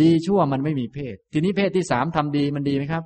[0.00, 3.04] ดีชั่วมันไม่มีเพศ ทีนี้เพศที่สามทำดีมันดีไหมครับ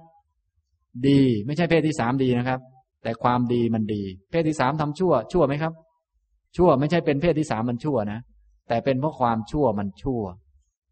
[1.09, 2.61] ดีไม่ใช่เพศที่สามดีนะครับ
[3.03, 5.73] แต่ความดีมันดี เพศที่สามทำชั่ว ชั่วไหมครับ
[6.57, 8.21] ชั่วไม่ใช่เป็นเพศที่สามมันชั่วนะ
[8.69, 10.23] แต่เป็นเพราะความชั่วมันชั่ว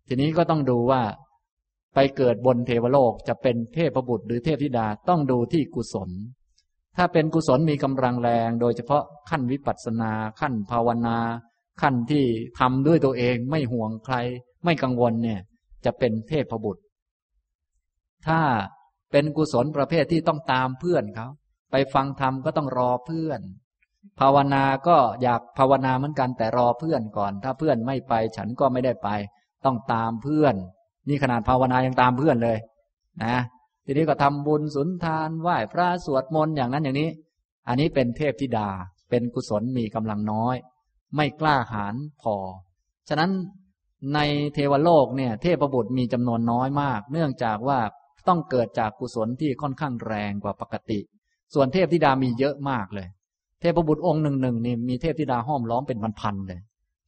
[0.09, 1.03] ทีนี้ก็ต้องดูว่า
[1.95, 6.11] ไปเกิดบนเทวโลกจะเป็นเทพบุตรหรือเทพธิดาต้องดูที่กุศล
[6.97, 11.17] ถ้าเป็นกุศลมีกำลังแรง โดยเฉพาะขั้นวิปัสสนา ขั้นภาวนา
[11.83, 12.25] ขั้นที่
[12.59, 14.17] ทำด้วยตัวเองไม่ห่วงใคร
[14.65, 15.41] ไม่กังวลเนี่ย
[15.85, 16.83] จะเป็นเทพบุตร
[18.27, 18.41] ถ้า
[19.13, 21.29] เป็นกุศลประเภทที่ต้องตามเพื่อนเขา
[21.71, 23.41] ไปฟังธรรมก็ต้องรอเพื่อน
[24.21, 29.09] ภาวนาก็อยากภาวนาเหมือนกันแต่รอเพื่อนก่อน ถ้าเพื่อนไม่ไปฉันก็ไม่ได้ไป
[29.65, 30.55] ต้องตามเพื่อน
[31.09, 32.59] นี่ขนาดภาวนายังตามเพื่อนเลย
[33.25, 33.37] นะ
[33.87, 37.11] ทีนี้ก็ทำบุญสุนทานไหว้พระสวดมนต์อย่างนั้นอย่างนี้
[37.69, 38.69] อันนี้เป็นเทพธิดา
[39.11, 40.57] เป็นกุศลมีกำลังน้อย
[41.17, 42.35] ไม่กล้าหาญพอ
[43.09, 43.31] ฉะนั้น
[44.15, 44.19] ใน
[44.55, 47.79] เทวโลกเนี่ย เทพบุตรมีจำนวนน้อยมาก เนื่องจากว่า
[48.29, 50.99] ต้องเกิดจากกุศลที่ค่อนข้างแรงกว่าปกติ
[51.55, 53.09] ส่วนเทพธิดามีเยอะมากเลย
[53.61, 56.61] เทพบุตรองค์หนึ่งหนึ่งนี่มีเทพธิดาห้อมล้อมเป็นพันๆเลย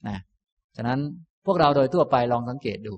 [0.08, 0.18] นะ
[0.76, 0.98] ฉะนั้น
[1.46, 2.92] พวกเราโดยทั่วไปลองสังเกตดู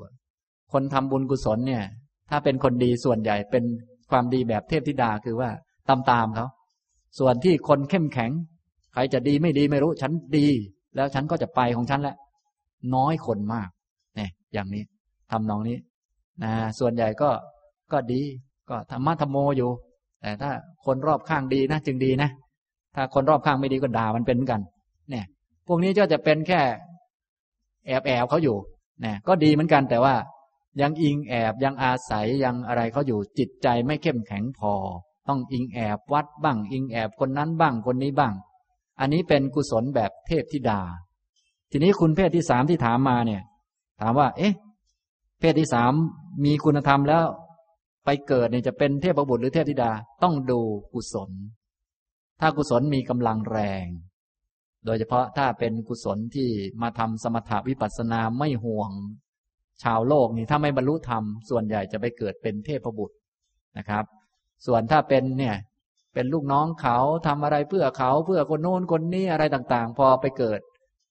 [0.73, 1.85] คนทำบุญกุศลเนี่ย
[2.31, 3.65] ถ้าเป็นคนดีส่วนใหญ่เป็น
[4.11, 5.51] ความดีแบบเทพธิดาคือว่า
[5.89, 6.47] ตามตามเขา
[7.19, 8.31] ส่วนที่คนเข้มแข็ง
[8.93, 10.47] ใครจะดีไม่ดีไม่รู้ ฉันดี
[10.97, 12.16] แล้วฉันก็จะไปของฉันแหละ
[12.94, 13.69] น้อยคนมาก
[14.16, 14.82] เนี่ยอย่างนี้
[15.31, 15.78] ทำนองนี้
[16.43, 17.31] นะส่วนใหญ่ก็
[17.93, 18.20] ก็ดี
[18.70, 19.70] ก็ธรรมะธรรมโมอยู่
[20.23, 20.51] แต่ถ้า
[20.86, 22.31] คนรอบข้างดีนะจึงดีนะ
[22.94, 24.61] ถ้าคนรอบข้างไม่ดีก็ด่ามันเป็นกัน
[25.11, 25.24] เนี่ย
[25.66, 26.61] พวกนี้ก็จะเป็นแค่
[27.86, 28.57] แอบแอบเขาอยู่
[29.02, 30.15] เนี่ยก็ดีเหมือนกันแต่ว่า
[30.80, 34.72] ยังอิงแอบยังอาศัยยังอะไรเขาอยู่จิตใจไม่เข้มแข็งพอ
[35.28, 38.34] ต้องอิงแอบวัดบ้าง อิงแอบคนนั้นบ้างคนนี้บ้าง
[39.01, 40.80] อันนี้เป็นกุศลแบบเทพธิดา
[41.70, 43.42] ทีนี้คุณเพศที่สามที่ถามมาเนี่ย
[44.01, 44.55] ถามว่า เอ๊ะ
[45.40, 45.92] เพศที่สาม
[46.44, 47.24] มีคุณธรรมแล้ว
[48.05, 49.90] ไปเกิดเนี่ยจะเป็นเทพบุตรหรือเทพธิดา
[50.22, 50.60] ต้องดู
[50.94, 51.30] กุศล
[52.40, 53.86] ถ้ากุศลมีกำลังแรง
[54.84, 56.48] โดยเฉพาะถ้าเป็นกุศลที่
[56.82, 58.90] มาทำสมถาวิปัสสนาไม่ห่วง
[59.82, 63.16] ชาวโลกนี่ถ้าไม่บรรลุธรรมส่วนใหญ่จะไปเกิดเป็นเทพบุตร
[63.78, 64.05] นะครับ
[64.66, 65.57] ส่วนถ้าเป็นเนี่ย
[66.15, 70.61] เป็นลูกน้องเขาทำอะไรเพื่อเขาเพื่อคนโน้นคนนี้อะไรต่างๆ พอไปเกิด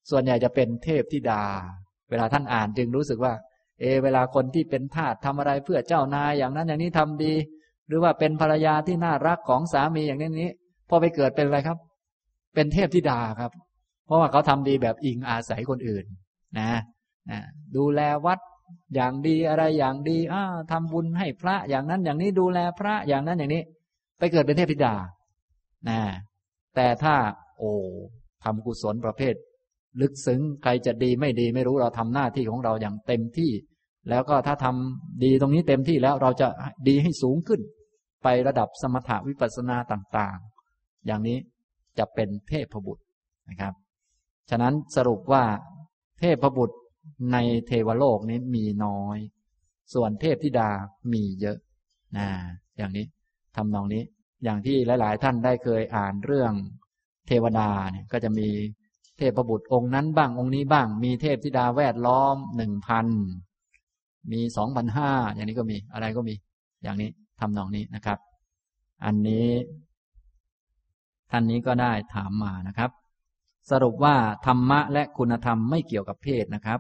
[0.10, 1.44] ส่วนใหญ่จะเป็นเทพธิดา
[2.10, 3.34] เวลาท่านอ่านจึงรู้สึกว่า
[3.80, 7.34] เอ เวลาคนที่เป็นทาสทำอะไรเพื่อเจ้านายอย่างนั้นอย่างนี้ทำดี
[7.88, 10.52] หรือว่าเป็นภรรยาที่น่ารักของสามีอย่างนี้นี้
[10.90, 11.78] พอไปเกิดเป็นอะไรครับ
[12.56, 13.52] เป็นเทพธิดาครับ
[14.06, 16.06] เพราะว่าเขาทำดีแบบอิงอาศัยคนอื่น
[16.60, 16.72] นะ
[17.30, 17.40] นะ
[17.76, 18.40] ดูแลวัด
[18.96, 23.64] อย่างดีอะไรอย่างดีอ่าทำบุญให้พระอย่างนั้นอย่างนี้ดูแลพระอย่างนั้นอย่างนี้
[24.20, 24.96] ไปเกิดเป็นเทพธิดา
[25.90, 26.00] นะ
[26.76, 27.16] แต่ถ้า
[27.58, 27.72] โอ้
[28.44, 29.36] ทำกุศลประเภท
[30.02, 33.52] ลึกซึ้งใครจะดีไม่ดีไม่รู้เราทำหน้าที่ของเราอย่างเต็มที่
[34.10, 36.48] แล้วก็ถ้าทำดีตรงนี้เต็มที่แล้วเราจะ
[36.88, 37.62] ดีให้สูงขึ้น
[38.24, 40.38] ไประดับสมถะวิปัสสนาต่าง
[40.72, 41.38] ๆ อย่างนี้
[41.98, 43.04] จะเป็นเทพบุตร
[43.50, 43.74] นะครับ
[44.50, 45.44] ฉะนั้นสรุปว่า
[46.20, 46.78] เทพบุตร
[47.32, 47.38] ใน
[47.68, 49.18] เทวโลกนี้มีน้อย
[49.94, 50.70] ส่วนเทพธิดา
[51.14, 51.58] มีเยอะ
[52.18, 52.28] นะ
[52.78, 53.06] อย่างนี้
[53.56, 54.04] ทำนองนี้
[54.44, 56.54] อย่างที่หลาย ๆ ท่านได้เคยอ่านเรื่อง
[57.28, 58.48] เทวดาเนี่ยก็จะมี
[59.18, 63.08] เทพบุตรองค์นั้นบ้างองค์นี้บ้าง มีเทพธิดาแวดล้อมหนึ่งพัน
[64.32, 66.36] มีสองพันห้าอย่างนี้ก็มีอะไรก็มี
[66.84, 67.10] อย่างนี้
[67.40, 68.20] ทำนองนี้นะครับ
[69.06, 69.48] อันนี้
[71.32, 72.92] ท่านนี้ก็ได้ถามมานะครับ
[73.72, 74.16] สรุปว่า
[74.46, 76.80] ธรรมะและคุณธรรมไม่เกี่ยวกับเพศนะครับ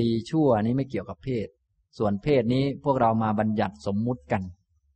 [0.00, 1.48] ดีชั่วนี้ไม่เกี่ยวกับเพศ
[1.98, 4.42] ส่วนเพศนี้พวกเรามาบัญญัติสมมุติกัน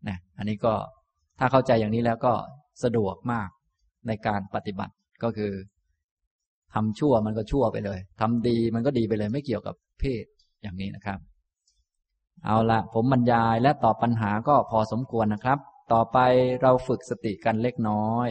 [0.09, 0.75] นะอันนี้ก็
[1.39, 2.33] ถ้าเข้าใจอย่างนี้แล้วก็
[2.83, 3.49] สะดวกมาก
[4.07, 5.53] ในการปฏิบัติก็คือ
[6.75, 10.25] ทำชั่วมันก็ชั่วไปเลยทำดีมันก็ดีไปเลย ไม่เกี่ยวกับเพศ
[10.63, 11.19] อย่างนี้นะครับ
[12.45, 15.59] เอาละผมบรรยายและตอบปัญหาก็พอสมควรนะครับ
[15.93, 16.19] ต่อไป
[16.63, 18.29] เราฝึกสติกันเล็กน้อย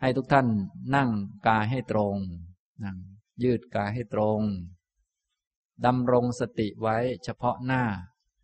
[0.00, 0.46] ให้ทุกท่าน
[0.96, 1.08] นั่ง
[1.48, 2.14] กายให้ตรง
[2.84, 2.96] นั่ง
[3.42, 4.40] ยืดกายให้ตรง
[5.86, 7.84] ดำรงสติไว้เฉพาะหน้า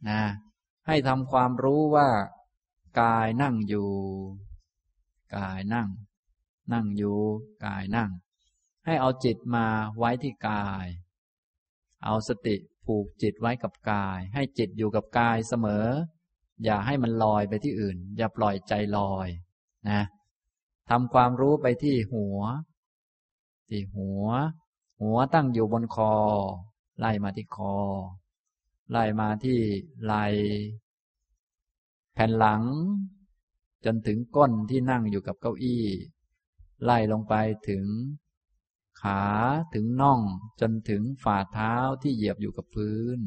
[0.09, 0.21] นะ
[0.87, 2.09] ให้ทำความรู้ว่า
[3.01, 3.93] กายนั่งอยู่
[5.37, 5.89] กายนั่ง
[6.73, 7.19] นั่งอยู่
[7.67, 8.11] กายนั่ง
[8.85, 9.67] ให้เอาจิตมา
[9.99, 10.87] ไว้ที่กาย
[12.05, 15.87] เอาสติผูกจิตไว้กับกาย ให้จิตอยู่กับกายเสมอ
[16.65, 19.29] อย่าให้มันลอยไปที่อื่น อย่าปล่อยใจลอย
[19.89, 20.03] นะ
[20.91, 22.41] ทำความรู้ไปที่หัว
[23.69, 24.27] ที่หัว
[25.01, 26.15] หัวตั้งอยู่บนคอ
[26.99, 27.77] ไล่มาที่คอ
[28.91, 29.59] ไล่มาที่
[30.05, 30.15] ไหล
[32.15, 32.63] แผ่นหลัง
[33.85, 35.85] จนถึงก้นที่นั่งอยู่กับเก้าอี้
[36.85, 37.35] ไล่ลงไป
[37.69, 37.85] ถึง
[39.03, 39.23] ขา
[39.75, 40.21] ถึงน่อง
[40.61, 43.19] จนถึงฝ่าเท้าที่เหยียบอยู่กับพื้น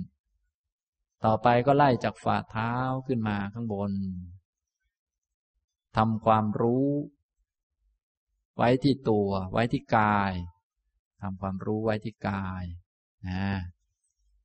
[1.23, 2.73] ต่อไปก็ไล่จากฝ่าเท้า
[3.07, 3.91] ขึ้นมาข้างบน
[5.97, 6.89] ทำความรู้
[8.57, 10.33] ไว้ที่ตัว ไว้ที่กาย
[11.21, 12.63] ทำความรู้ไว้ที่กาย
[13.27, 13.43] นะ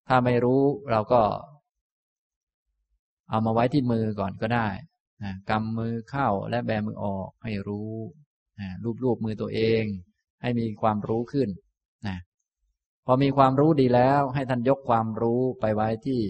[0.08, 1.22] ถ้าไม่รู้เราก็
[3.30, 4.68] เอามาไว้ที่มือก่อนก็ได้
[5.22, 7.92] นะกำมือเข้าและแบมือออกให้รู้
[8.60, 8.68] นะ
[9.04, 9.84] รูปๆมือตัวเอง
[10.42, 11.48] ให้มีความรู้ขึ้น
[12.08, 12.18] นะ
[13.06, 16.20] พอมีความรู้ดีแล้ว ให้ท่านยกความรู้ไปไว้ที่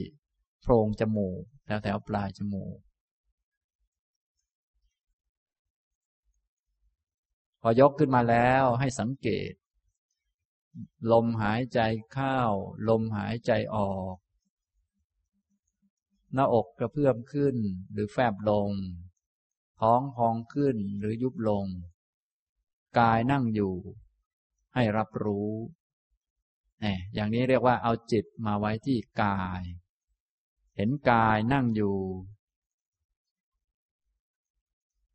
[0.62, 2.76] โพรงจมูกแถวแถวปลายจมูก
[7.60, 9.52] พอยกขึ้นมาแล้วให้สังเกต
[11.12, 11.80] ลมหายใจ
[12.12, 12.38] เข้า
[12.88, 14.16] ลมหายใจออก
[16.34, 17.56] หน้าอกกระเพื่อมขึ้น
[17.92, 18.70] หรือแฟบลง
[19.80, 21.66] ท้องพองขึ้นหรือยุบลง
[22.98, 23.74] กายนั่งอยู่
[24.74, 25.50] ให้รับรู้
[26.80, 29.62] เนี่ยอย่างนี้เรียกว่าเอาจิตมาไว้ที่กาย
[30.76, 31.96] เห็นกายนั่งอยู่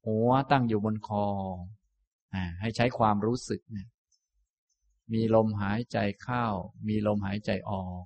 [0.05, 1.27] หัวตั้งอยู่บนคอ
[2.61, 3.87] ให้ใช้ความรู้สึกเนี่ย
[5.13, 6.45] มีลมหายใจเข้า
[6.87, 8.03] มีลมหายใจออก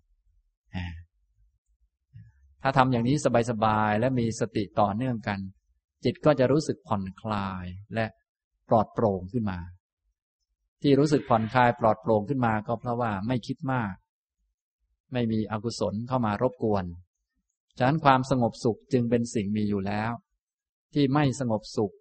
[2.61, 3.15] ถ้าทำอย่างนี้
[3.49, 5.39] สบาย ๆ และมีสติต่อเนื่องกัน
[6.03, 7.65] จิตก็จะรู้สึกผ่อนคลาย
[7.95, 8.05] และ
[8.69, 9.59] ปลอดโปร่งขึ้นมา
[10.81, 13.93] ที่รู้สึกผ่อนคลายปลอดโปร่งขึ้นมาก็เพราะว่าไม่คิดมาก
[15.13, 16.85] ไม่มีอกุศลเข้ามารบกวน
[17.77, 20.11] ฉะนั้นความสงบสุขจึงเป็นสิ่งมีอยู่แล้ว
[20.93, 21.93] ที่ไม่สงบสุข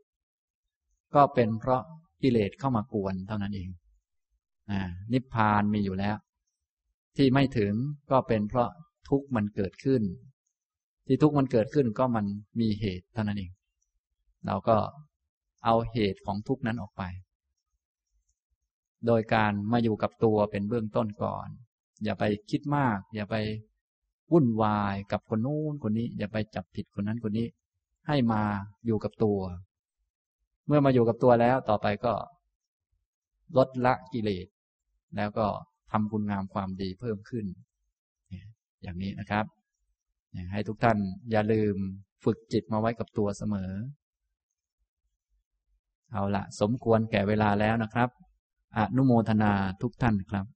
[1.15, 1.83] ก็เป็นเพราะ
[2.23, 3.69] กิเลสเข้ามากวนเท่านั้นเอง
[5.13, 6.17] นิพพานมีอยู่แล้ว
[7.17, 7.73] ที่ไม่ถึง
[8.11, 8.69] ก็เป็นเพราะ
[9.09, 10.03] ทุกข์มันเกิดขึ้น
[11.07, 12.27] ที่ทุกข์มันเกิดขึ้นก็มัน
[12.61, 13.53] มีเหตุเท่านั้นเอง
[14.47, 14.77] เราก็
[15.65, 17.03] เอาเหตุของทุกข์นั้นออกไป
[19.07, 21.49] โดยการมาอยู่กับตัวเป็นเบื้องต้นก่อน
[22.05, 23.37] อย่าไปคิดมาก อย่าไป
[24.33, 27.47] วุ่นวายกับคนนู้นคนนี้ อย่าไปจับผิดคนนั้นคนนี้
[28.09, 28.43] ให้มา
[28.87, 29.41] อยู่กับตัว
[30.67, 32.15] เมื่อมาอยู่กับตัวแล้วต่อไปก็
[33.57, 34.47] ลดละกิเลส
[35.17, 35.47] แล้วก็
[35.93, 37.47] ทำคุณงามความดีเพิ่มขึ้น
[38.83, 39.45] อย่างนี้นะครับ
[40.53, 40.99] ให้ทุกท่าน
[41.31, 41.77] อย่าลืม
[42.25, 43.71] ฝึกจิตมาไว้กับตัวเสมอ
[46.13, 48.09] เอาละสมควรแก่เวลาแล้วนะครับ
[48.79, 50.47] อนุโมทนาทุกท่านครับ